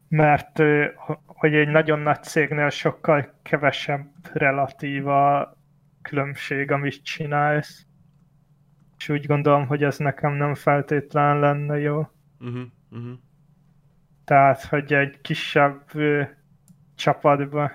mert 0.08 0.62
hogy 1.26 1.54
egy 1.54 1.68
nagyon 1.68 1.98
nagy 1.98 2.22
cégnél 2.22 2.70
sokkal 2.70 3.34
kevesebb 3.42 4.06
relatíva 4.32 5.52
különbség, 6.02 6.70
amit 6.70 7.04
csinálsz. 7.04 7.86
És 8.98 9.08
úgy 9.08 9.26
gondolom, 9.26 9.66
hogy 9.66 9.84
ez 9.84 9.98
nekem 9.98 10.32
nem 10.32 10.54
feltétlen 10.54 11.38
lenne 11.38 11.78
jó. 11.78 12.08
Uh-huh, 12.42 12.62
uh-huh. 12.90 13.18
Tehát, 14.24 14.64
hogy 14.64 14.92
egy 14.92 15.20
kisebb 15.20 15.82
csapatban 16.94 17.70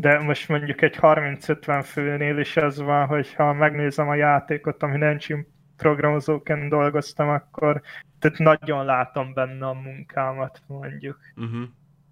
de 0.00 0.18
most 0.18 0.48
mondjuk 0.48 0.82
egy 0.82 0.96
30-50 1.00 1.82
főnél 1.86 2.38
is 2.38 2.56
ez 2.56 2.80
van, 2.80 3.06
hogy 3.06 3.34
ha 3.34 3.52
megnézem 3.52 4.08
a 4.08 4.14
játékot, 4.14 4.82
ami 4.82 5.04
engine 5.04 5.44
programozóként 5.76 6.68
dolgoztam, 6.68 7.28
akkor 7.28 7.80
tehát 8.18 8.38
nagyon 8.38 8.84
látom 8.84 9.32
benne 9.32 9.66
a 9.66 9.72
munkámat, 9.72 10.62
mondjuk. 10.66 11.18
Uh-huh. 11.36 11.62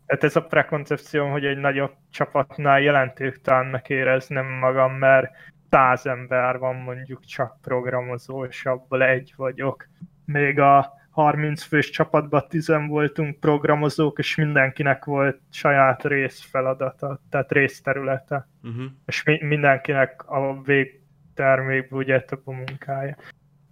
Tehát 0.07 0.25
ez 0.25 0.37
a 0.37 0.47
prekoncepció, 0.47 1.31
hogy 1.31 1.45
egy 1.45 1.59
nagyobb 1.59 1.93
csapatnál 2.11 2.81
jelentőtelennek 2.81 3.89
érezném 3.89 4.47
magam, 4.47 4.93
mert 4.93 5.31
száz 5.71 6.07
ember 6.07 6.59
van 6.59 6.77
mondjuk 6.77 7.25
csak 7.25 7.61
programozó, 7.63 8.45
és 8.45 8.67
abból 8.67 9.03
egy 9.03 9.33
vagyok. 9.37 9.89
Még 10.25 10.59
a 10.59 10.93
30 11.19 11.63
fős 11.63 11.91
csapatban 11.91 12.45
10 12.49 12.73
voltunk 12.89 13.41
programozók, 13.41 14.19
és 14.19 14.35
mindenkinek 14.35 15.05
volt 15.05 15.41
saját 15.51 16.05
részfeladata, 16.05 17.21
tehát 17.31 17.53
részterülete. 17.53 18.49
Uh-huh. 18.63 18.85
És 19.07 19.23
mi, 19.23 19.45
mindenkinek 19.45 20.29
a 20.29 20.63
végtermékből 20.63 21.99
ugye 21.99 22.21
több 22.21 22.41
a 22.45 22.53
munkája. 22.53 23.17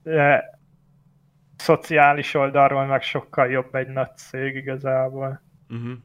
De 0.03 0.59
szociális 1.57 2.35
oldalról 2.35 2.87
meg 2.87 3.03
sokkal 3.03 3.51
jobb 3.51 3.75
egy 3.75 3.89
nagy 3.89 4.17
cég 4.17 4.57
igazából. 4.57 5.43
Uh-huh. 5.69 5.99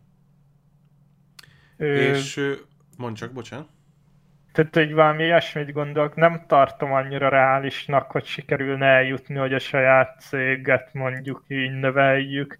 Ö... 1.78 1.94
És 1.94 2.58
mondd 2.98 3.14
csak, 3.14 3.32
bocsánat. 3.32 3.70
Tehát, 4.52 4.76
hogy 4.76 4.94
valami 4.94 5.24
ilyesmit 5.24 5.72
gondolok, 5.72 6.16
nem 6.16 6.44
tartom 6.48 6.92
annyira 6.92 7.30
reálisnak, 7.30 8.12
hogy 8.12 8.26
sikerülne 8.26 8.86
eljutni, 8.86 9.36
hogy 9.36 9.54
a 9.54 9.60
saját 9.60 10.20
céget 10.20 10.94
mondjuk 10.94 11.44
így 11.48 11.72
növeljük. 11.72 12.58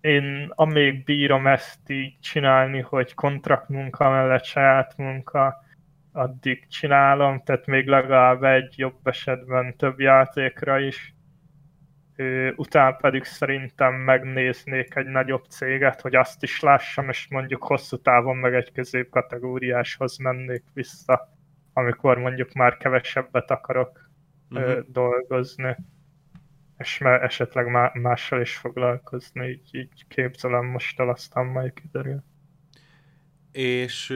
Én 0.00 0.52
amíg 0.54 1.04
bírom 1.04 1.46
ezt 1.46 1.90
így 1.90 2.18
csinálni, 2.20 2.80
hogy 2.80 3.14
kontrakt 3.14 3.68
munka 3.68 4.10
mellett 4.10 4.44
saját 4.44 4.96
munka, 4.96 5.64
addig 6.12 6.66
csinálom, 6.66 7.42
tehát 7.44 7.66
még 7.66 7.86
legalább 7.86 8.42
egy 8.42 8.78
jobb 8.78 9.06
esetben 9.06 9.76
több 9.76 10.00
játékra 10.00 10.78
is 10.78 11.14
utána 12.56 12.96
pedig 12.96 13.24
szerintem 13.24 13.94
megnéznék 13.94 14.94
egy 14.94 15.06
nagyobb 15.06 15.44
céget, 15.44 16.00
hogy 16.00 16.14
azt 16.14 16.42
is 16.42 16.60
lássam, 16.60 17.08
és 17.08 17.26
mondjuk 17.30 17.64
hosszú 17.64 17.96
távon 17.96 18.36
meg 18.36 18.54
egy 18.54 18.72
középkategóriáshoz 18.72 20.16
mennék 20.16 20.64
vissza. 20.72 21.30
amikor 21.72 22.18
mondjuk 22.18 22.52
már 22.52 22.76
kevesebbet 22.76 23.50
akarok 23.50 24.10
uh-huh. 24.50 24.84
dolgozni, 24.88 25.76
és 26.78 26.98
már 26.98 27.22
esetleg 27.22 27.92
mással 27.92 28.40
is 28.40 28.56
foglalkozni, 28.56 29.48
így, 29.48 29.68
így 29.74 30.06
képzelem 30.08 30.66
most 30.66 31.00
el, 31.00 31.08
aztán 31.08 31.46
majd 31.46 31.72
kiderül. 31.72 32.22
És 33.52 34.14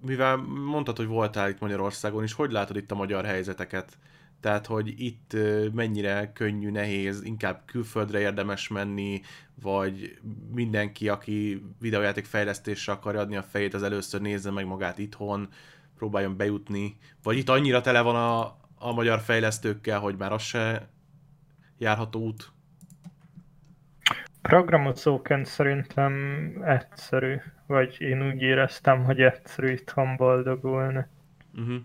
mivel 0.00 0.36
mondtad, 0.66 0.96
hogy 0.96 1.06
voltál 1.06 1.48
itt 1.48 1.60
Magyarországon 1.60 2.22
is, 2.22 2.32
hogy 2.32 2.50
látod 2.50 2.76
itt 2.76 2.90
a 2.90 2.94
magyar 2.94 3.24
helyzeteket? 3.24 3.98
Tehát, 4.44 4.66
hogy 4.66 4.94
itt 5.00 5.36
mennyire 5.72 6.32
könnyű, 6.32 6.70
nehéz, 6.70 7.22
inkább 7.22 7.62
külföldre 7.66 8.20
érdemes 8.20 8.68
menni, 8.68 9.20
vagy 9.62 10.18
mindenki, 10.54 11.08
aki 11.08 11.66
videójáték 11.80 12.24
fejlesztésre 12.24 12.92
akarja 12.92 13.20
adni 13.20 13.36
a 13.36 13.42
fejét, 13.42 13.74
az 13.74 13.82
először 13.82 14.20
nézze 14.20 14.50
meg 14.50 14.66
magát 14.66 14.98
itthon, 14.98 15.48
próbáljon 15.96 16.36
bejutni, 16.36 16.96
vagy 17.22 17.36
itt 17.36 17.48
annyira 17.48 17.80
tele 17.80 18.00
van 18.00 18.16
a, 18.16 18.40
a 18.78 18.92
magyar 18.92 19.20
fejlesztőkkel, 19.20 20.00
hogy 20.00 20.16
már 20.16 20.32
az 20.32 20.42
se 20.42 20.88
járható 21.78 22.20
út? 22.20 22.52
Programozóként 24.42 25.46
szerintem 25.46 26.12
egyszerű, 26.64 27.36
vagy 27.66 27.96
én 28.00 28.26
úgy 28.26 28.42
éreztem, 28.42 29.04
hogy 29.04 29.20
egyszerű 29.20 29.72
itthon 29.72 30.16
boldogulni. 30.16 31.06
Uh-huh. 31.54 31.76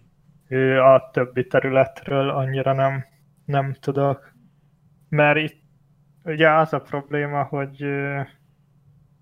A 0.79 1.09
többi 1.11 1.47
területről 1.47 2.29
annyira 2.29 2.73
nem, 2.73 3.05
nem 3.45 3.73
tudok. 3.73 4.33
Mert 5.09 5.37
itt 5.37 5.61
ugye 6.23 6.49
az 6.49 6.73
a 6.73 6.81
probléma, 6.81 7.43
hogy 7.43 7.85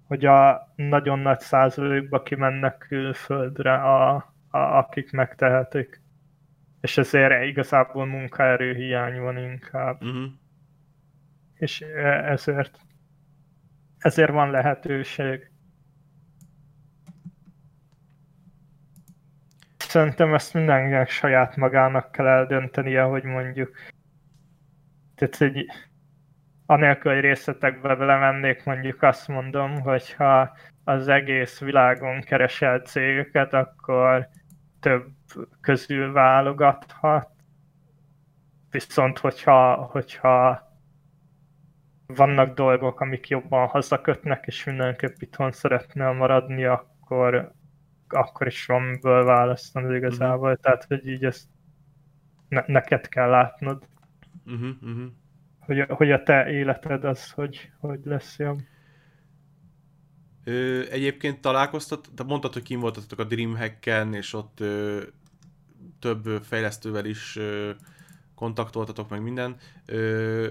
hogy 0.07 0.25
a 0.25 0.71
nagyon 0.75 1.19
nagy 1.19 1.39
százalékba 1.39 2.23
kimennek 2.23 2.78
külföldre, 2.78 3.73
a, 3.73 4.15
a, 4.49 4.57
akik 4.57 5.11
megtehetik. 5.11 6.01
És 6.82 6.97
ezért 6.97 7.43
igazából 7.43 8.05
munkaerő 8.05 8.73
hiány 8.73 9.19
van 9.19 9.38
inkább. 9.38 10.03
Uh-huh. 10.03 10.32
És 11.53 11.82
ezért 12.23 12.80
ezért 13.97 14.32
van 14.32 14.51
lehetőség. 14.51 15.51
Szerintem 19.88 20.34
ezt 20.34 20.54
mindenkinek 20.54 21.10
saját 21.10 21.56
magának 21.56 22.12
kell 22.12 22.28
eldöntenie, 22.28 23.02
hogy 23.02 23.24
mondjuk 23.24 23.76
tehát 25.16 25.42
egy 25.42 25.66
anélkül, 26.66 27.14
hogy 27.14 27.22
részletekbe 27.22 27.96
belemennék, 27.96 28.64
mondjuk 28.64 29.02
azt 29.02 29.28
mondom, 29.28 29.82
hogyha 29.82 30.56
az 30.84 31.08
egész 31.08 31.60
világon 31.60 32.22
keresel 32.22 32.80
cégeket, 32.80 33.54
akkor 33.54 34.28
több 34.80 35.08
közül 35.62 36.12
válogathat. 36.12 37.30
Viszont, 38.70 39.18
hogyha, 39.18 39.74
hogyha 39.74 40.62
vannak 42.06 42.56
dolgok, 42.56 43.00
amik 43.00 43.28
jobban 43.28 43.68
hazakötnek, 43.68 44.48
és 44.48 44.64
mindenképp 44.64 45.16
itthon 45.20 45.52
szeretnél 45.52 46.12
maradni, 46.12 46.66
akkor, 46.66 47.52
akkor 48.08 48.47
is 48.47 48.66
van 48.66 48.82
miből 48.82 49.24
választani 49.24 49.95
igazából. 49.95 50.49
Uh-huh. 50.49 50.62
Tehát, 50.62 50.84
hogy 50.84 51.08
így 51.08 51.26
ezt 51.26 51.47
ne, 52.49 52.64
neked 52.68 53.08
kell 53.08 53.30
látnod. 53.30 53.88
Uh-huh, 54.45 54.70
uh-huh. 54.82 55.12
Hogy, 55.60 55.86
hogy 55.89 56.12
a 56.12 56.24
te 56.24 56.49
életed 56.51 57.03
az, 57.03 57.32
hogy, 57.32 57.72
hogy 57.80 57.99
lesz 58.03 58.38
jobb. 58.38 58.60
Ö, 60.43 60.82
egyébként 60.89 61.41
találkoztat, 61.41 62.10
te 62.16 62.24
mondtad, 62.24 62.53
hogy 62.53 62.64
kim 62.64 62.80
voltatok 62.80 63.20
a 63.20 63.24
Dreamhack-en, 63.24 64.14
és 64.14 64.34
ott 64.34 64.60
ö, 64.60 65.01
több 65.99 66.43
fejlesztővel 66.43 67.05
is 67.05 67.36
ö, 67.36 67.72
kontaktoltatok 68.36 69.10
meg 69.10 69.22
minden. 69.22 69.55
Ö, 69.86 70.49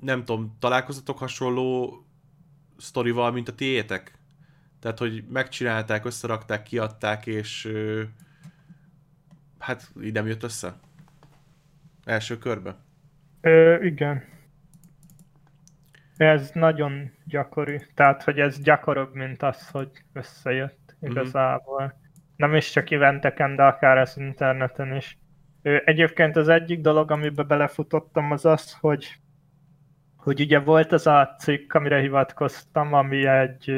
nem 0.00 0.24
tudom, 0.24 0.56
találkozatok 0.58 1.18
hasonló 1.18 1.98
sztorival, 2.76 3.32
mint 3.32 3.48
a 3.48 3.54
tiétek? 3.54 4.13
Tehát, 4.84 4.98
hogy 4.98 5.24
megcsinálták, 5.28 6.04
összerakták, 6.04 6.62
kiadták, 6.62 7.26
és 7.26 7.72
hát 9.58 9.90
így 10.02 10.12
nem 10.12 10.26
jött 10.26 10.42
össze? 10.42 10.74
Első 12.04 12.38
körbe? 12.38 12.76
Ö, 13.40 13.82
igen. 13.82 14.24
Ez 16.16 16.50
nagyon 16.54 17.10
gyakori. 17.24 17.86
Tehát, 17.94 18.22
hogy 18.22 18.38
ez 18.38 18.60
gyakoribb, 18.60 19.14
mint 19.14 19.42
az, 19.42 19.68
hogy 19.68 19.90
összejött 20.12 20.96
mhm. 20.98 21.10
igazából. 21.10 21.82
Mm-hmm. 21.82 21.96
Nem 22.36 22.54
is 22.54 22.70
csak 22.70 22.90
eventeken, 22.90 23.56
de 23.56 23.62
akár 23.62 23.98
az 23.98 24.16
interneten 24.16 24.96
is. 24.96 25.18
Egyébként 25.62 26.36
az 26.36 26.48
egyik 26.48 26.80
dolog, 26.80 27.10
amiben 27.10 27.46
belefutottam, 27.46 28.30
az 28.30 28.44
az, 28.44 28.76
hogy 28.80 29.18
hogy 30.16 30.40
ugye 30.40 30.58
volt 30.58 30.92
az 30.92 31.06
a 31.06 31.34
cikk, 31.38 31.74
amire 31.74 32.00
hivatkoztam, 32.00 32.92
ami 32.92 33.26
egy 33.26 33.72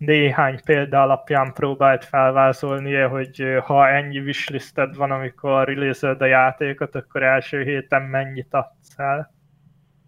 néhány 0.00 0.60
példa 0.64 1.02
alapján 1.02 1.52
próbált 1.52 2.04
felvázolni, 2.04 2.94
hogy 2.94 3.44
ha 3.64 3.88
ennyi 3.88 4.18
wishlisted 4.18 4.96
van, 4.96 5.10
amikor 5.10 5.66
release 5.66 6.10
a 6.10 6.24
játékot, 6.24 6.94
akkor 6.94 7.22
első 7.22 7.62
héten 7.62 8.02
mennyit 8.02 8.54
adsz 8.54 8.98
el. 8.98 9.32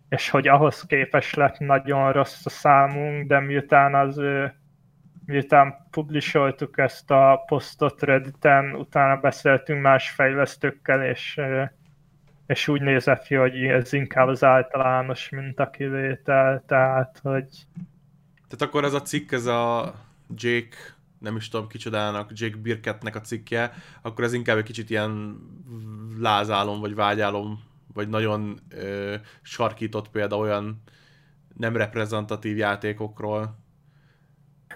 És 0.09 0.31
hogy 0.31 0.49
ahhoz 0.49 0.83
képes 0.83 1.35
lett 1.35 1.59
nagyon 1.59 2.13
rossz 2.13 2.47
a 2.47 2.51
számunk, 2.51 3.29
de 3.29 3.41
miután 3.41 3.95
az 3.95 4.21
miután 5.27 5.75
publisholtuk 5.91 6.79
ezt 6.79 7.11
a 7.11 7.43
posztot 7.47 8.03
Redditen, 8.03 8.75
utána 8.75 9.21
beszéltünk 9.21 9.83
más 9.83 10.11
fejlesztőkkel, 10.11 11.05
és 11.05 11.41
és 12.47 12.69
úgy 12.69 12.83
nézett 12.83 13.23
ki, 13.23 13.35
hogy 13.35 13.65
ez 13.65 13.93
inkább 13.93 14.29
az 14.29 14.45
általános 14.45 15.29
mintakivétel, 15.29 16.63
tehát, 16.67 17.19
hogy... 17.23 17.47
Tehát 18.53 18.67
akkor 18.69 18.85
ez 18.85 18.93
a 18.93 19.03
cikk, 19.03 19.33
ez 19.33 19.47
a 19.47 19.95
Jake, 20.35 20.77
nem 21.19 21.37
is 21.37 21.49
tudom 21.49 21.69
kicsodának, 21.69 22.31
Jake 22.35 22.57
Birkettnek 22.57 23.17
a 23.17 23.21
cikkje, 23.21 23.73
akkor 24.03 24.25
ez 24.25 24.33
inkább 24.33 24.57
egy 24.57 24.65
kicsit 24.65 24.91
ilyen 24.91 25.41
lázálom, 26.19 26.81
vagy 26.81 26.95
vágyálom, 26.95 27.63
vagy 27.95 28.09
nagyon 28.09 28.61
ö, 28.69 29.15
sarkított 29.43 30.09
példa 30.09 30.37
olyan 30.37 30.83
nem 31.57 31.77
reprezentatív 31.77 32.57
játékokról. 32.57 33.59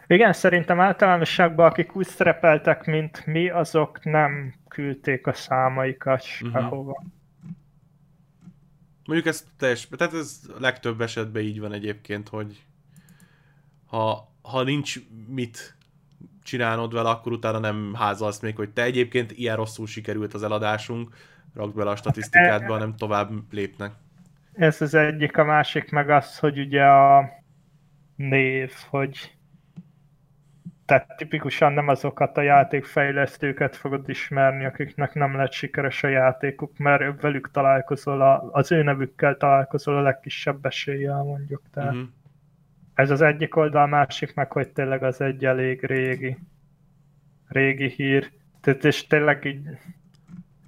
Igen, 0.06 0.32
szerintem 0.32 0.80
általánosságban 0.80 1.66
akik 1.66 1.96
úgy 1.96 2.06
szerepeltek, 2.06 2.84
mint 2.84 3.26
mi, 3.26 3.48
azok 3.48 4.04
nem 4.04 4.54
küldték 4.68 5.26
a 5.26 5.32
számaikat 5.32 6.24
uh-huh. 6.40 6.52
sehova. 6.52 7.04
Mondjuk 9.04 9.28
ez 9.28 9.46
teljes, 9.56 9.88
tehát 9.96 10.14
ez 10.14 10.40
legtöbb 10.58 11.00
esetben 11.00 11.42
így 11.42 11.60
van 11.60 11.72
egyébként, 11.72 12.28
hogy 12.28 12.65
ha, 13.86 14.32
ha 14.42 14.62
nincs 14.62 14.94
mit 15.28 15.76
csinálnod 16.42 16.92
vele, 16.92 17.08
akkor 17.08 17.32
utána 17.32 17.58
nem 17.58 17.94
házalsz 17.94 18.40
még, 18.40 18.56
hogy 18.56 18.70
te 18.70 18.82
egyébként 18.82 19.32
ilyen 19.32 19.56
rosszul 19.56 19.86
sikerült 19.86 20.34
az 20.34 20.42
eladásunk, 20.42 21.14
rakd 21.54 21.76
bele 21.76 21.90
a 21.90 21.96
statisztikádba, 21.96 22.78
nem 22.78 22.96
tovább 22.96 23.30
lépnek. 23.50 23.92
Ez 24.52 24.80
az 24.80 24.94
egyik, 24.94 25.36
a 25.36 25.44
másik 25.44 25.90
meg 25.90 26.10
az, 26.10 26.38
hogy 26.38 26.58
ugye 26.58 26.84
a 26.84 27.28
név, 28.16 28.72
hogy 28.90 29.36
tehát 30.86 31.16
tipikusan 31.16 31.72
nem 31.72 31.88
azokat 31.88 32.36
a 32.36 32.42
játékfejlesztőket 32.42 33.76
fogod 33.76 34.08
ismerni, 34.08 34.64
akiknek 34.64 35.14
nem 35.14 35.36
lett 35.36 35.52
sikeres 35.52 36.02
a 36.02 36.08
játékuk, 36.08 36.78
mert 36.78 37.20
velük 37.20 37.50
találkozol, 37.50 38.20
a, 38.20 38.48
az 38.52 38.72
ő 38.72 38.82
nevükkel 38.82 39.36
találkozol 39.36 39.96
a 39.96 40.00
legkisebb 40.00 40.66
eséllyel 40.66 41.22
mondjuk. 41.22 41.62
Tehát 41.72 41.92
uh-huh. 41.92 42.08
Ez 42.96 43.10
az 43.10 43.20
egyik 43.20 43.56
oldal, 43.56 43.86
másik 43.86 44.34
meg, 44.34 44.52
hogy 44.52 44.68
tényleg 44.68 45.02
az 45.02 45.20
egy 45.20 45.44
elég 45.44 45.84
régi, 45.84 46.36
régi 47.48 47.88
hír. 47.88 48.32
Tehát 48.60 48.84
és 48.84 49.06
tényleg 49.06 49.44
így, 49.44 49.68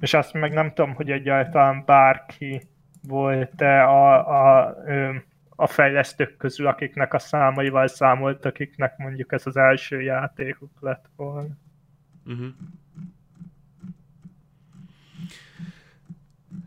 és 0.00 0.14
azt 0.14 0.32
meg 0.32 0.52
nem 0.52 0.72
tudom, 0.72 0.94
hogy 0.94 1.10
egyáltalán 1.10 1.82
bárki 1.86 2.68
volt-e 3.02 3.88
a, 3.88 4.28
a, 4.28 4.66
a 4.66 5.22
a 5.60 5.66
fejlesztők 5.66 6.36
közül, 6.36 6.66
akiknek 6.66 7.14
a 7.14 7.18
számaival 7.18 7.86
számolt, 7.86 8.44
akiknek 8.44 8.96
mondjuk 8.96 9.32
ez 9.32 9.46
az 9.46 9.56
első 9.56 10.00
játékuk 10.00 10.70
lett 10.80 11.10
volna. 11.16 11.56
Uh-huh. 12.24 12.48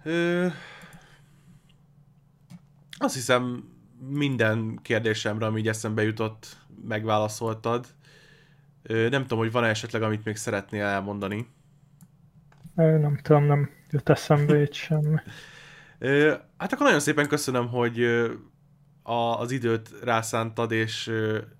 Ö... 0.03 0.47
Azt 2.97 3.13
hiszem 3.13 3.70
minden 4.09 4.79
kérdésemre, 4.81 5.45
ami 5.45 5.59
így 5.59 5.67
eszembe 5.67 6.03
jutott, 6.03 6.57
megválaszoltad. 6.87 7.85
Nem 8.83 9.21
tudom, 9.21 9.37
hogy 9.37 9.51
van-e 9.51 9.67
esetleg, 9.67 10.01
amit 10.01 10.25
még 10.25 10.35
szeretnél 10.35 10.83
elmondani. 10.83 11.47
Nem 12.75 13.19
tudom, 13.21 13.43
nem 13.43 13.69
jut 13.89 14.09
eszembe 14.09 14.61
itt 14.61 14.73
semmi. 14.73 15.15
Hát 16.57 16.73
akkor 16.73 16.85
nagyon 16.85 16.99
szépen 16.99 17.27
köszönöm, 17.27 17.67
hogy 17.67 18.03
a, 19.03 19.39
az 19.39 19.51
időt 19.51 19.89
rászántad, 20.03 20.71
és 20.71 21.11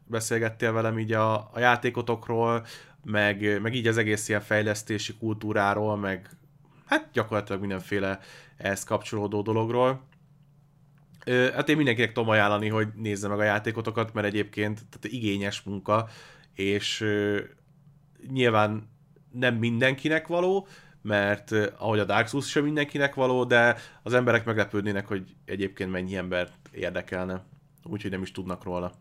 beszélgettél 0.06 0.72
velem 0.72 1.00
így 1.00 1.12
a, 1.12 1.34
a 1.36 1.60
játékotokról, 1.60 2.66
meg, 3.04 3.62
meg 3.62 3.74
így 3.74 3.88
az 3.88 3.98
egész 3.98 4.30
ilyen 4.30 4.42
fejlesztési 4.42 5.18
kultúráról, 5.18 5.98
meg 5.98 6.30
hát 6.86 7.10
gyakorlatilag 7.14 7.62
mindenféle 7.62 8.20
ehhez 8.58 8.84
kapcsolódó 8.84 9.42
dologról. 9.42 10.02
Hát 11.26 11.70
én 11.70 11.76
mindenkinek 11.76 12.12
tudom 12.12 12.30
ajánlani, 12.30 12.68
hogy 12.70 12.88
nézze 12.96 13.28
meg 13.28 13.40
a 13.40 13.44
játékotokat, 13.44 14.14
mert 14.14 14.28
egyébként 14.28 14.76
tehát 14.76 15.18
igényes 15.18 15.62
munka, 15.62 16.08
és 16.54 17.06
nyilván 18.32 18.90
nem 19.32 19.56
mindenkinek 19.56 20.28
való, 20.28 20.68
mert 21.02 21.52
ahogy 21.78 22.00
a 22.00 22.06
Dark 22.06 22.28
Souls 22.28 22.50
sem 22.50 22.64
mindenkinek 22.64 23.16
való, 23.16 23.44
de 23.44 23.76
az 24.04 24.14
emberek 24.14 24.46
meglepődnének, 24.46 25.08
hogy 25.08 25.36
egyébként 25.46 25.92
mennyi 25.92 26.16
embert 26.16 26.54
érdekelne, 26.72 27.44
úgyhogy 27.84 28.12
nem 28.12 28.22
is 28.22 28.32
tudnak 28.32 28.64
róla. 28.64 28.92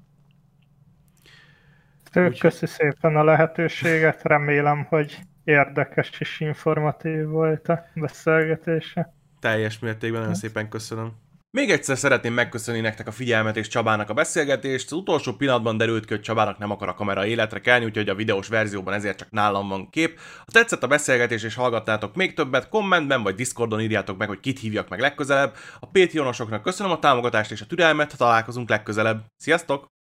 Úgy... 2.14 2.38
Köszi 2.38 2.66
szépen 2.66 3.16
a 3.16 3.24
lehetőséget, 3.24 4.22
remélem, 4.22 4.84
hogy 4.84 5.18
érdekes 5.44 6.20
és 6.20 6.40
informatív 6.40 7.26
volt 7.26 7.68
a 7.68 7.86
beszélgetése. 7.94 9.14
Teljes 9.40 9.78
mértékben, 9.78 10.20
nagyon 10.20 10.34
szépen 10.34 10.68
köszönöm. 10.68 11.12
Még 11.52 11.70
egyszer 11.70 11.98
szeretném 11.98 12.32
megköszönni 12.32 12.80
nektek 12.80 13.06
a 13.06 13.12
figyelmet 13.12 13.56
és 13.56 13.68
Csabának 13.68 14.10
a 14.10 14.14
beszélgetést. 14.14 14.86
Az 14.86 14.98
utolsó 14.98 15.32
pillanatban 15.32 15.76
derült 15.76 16.04
ki, 16.04 16.12
hogy 16.12 16.22
Csabának 16.22 16.58
nem 16.58 16.70
akar 16.70 16.88
a 16.88 16.94
kamera 16.94 17.26
életre 17.26 17.60
kelni, 17.60 17.84
úgyhogy 17.84 18.08
a 18.08 18.14
videós 18.14 18.48
verzióban 18.48 18.94
ezért 18.94 19.18
csak 19.18 19.30
nálam 19.30 19.68
van 19.68 19.90
kép. 19.90 20.18
Ha 20.38 20.52
tetszett 20.52 20.82
a 20.82 20.86
beszélgetés 20.86 21.42
és 21.42 21.54
hallgattátok 21.54 22.14
még 22.14 22.34
többet, 22.34 22.68
kommentben 22.68 23.22
vagy 23.22 23.34
Discordon 23.34 23.80
írjátok 23.80 24.18
meg, 24.18 24.28
hogy 24.28 24.40
kit 24.40 24.58
hívjak 24.58 24.88
meg 24.88 25.00
legközelebb. 25.00 25.56
A 25.80 25.86
Patreonosoknak 25.86 26.62
köszönöm 26.62 26.92
a 26.92 26.98
támogatást 26.98 27.50
és 27.50 27.60
a 27.60 27.66
türelmet, 27.66 28.16
találkozunk 28.16 28.68
legközelebb. 28.68 29.24
Sziasztok! 29.36 29.99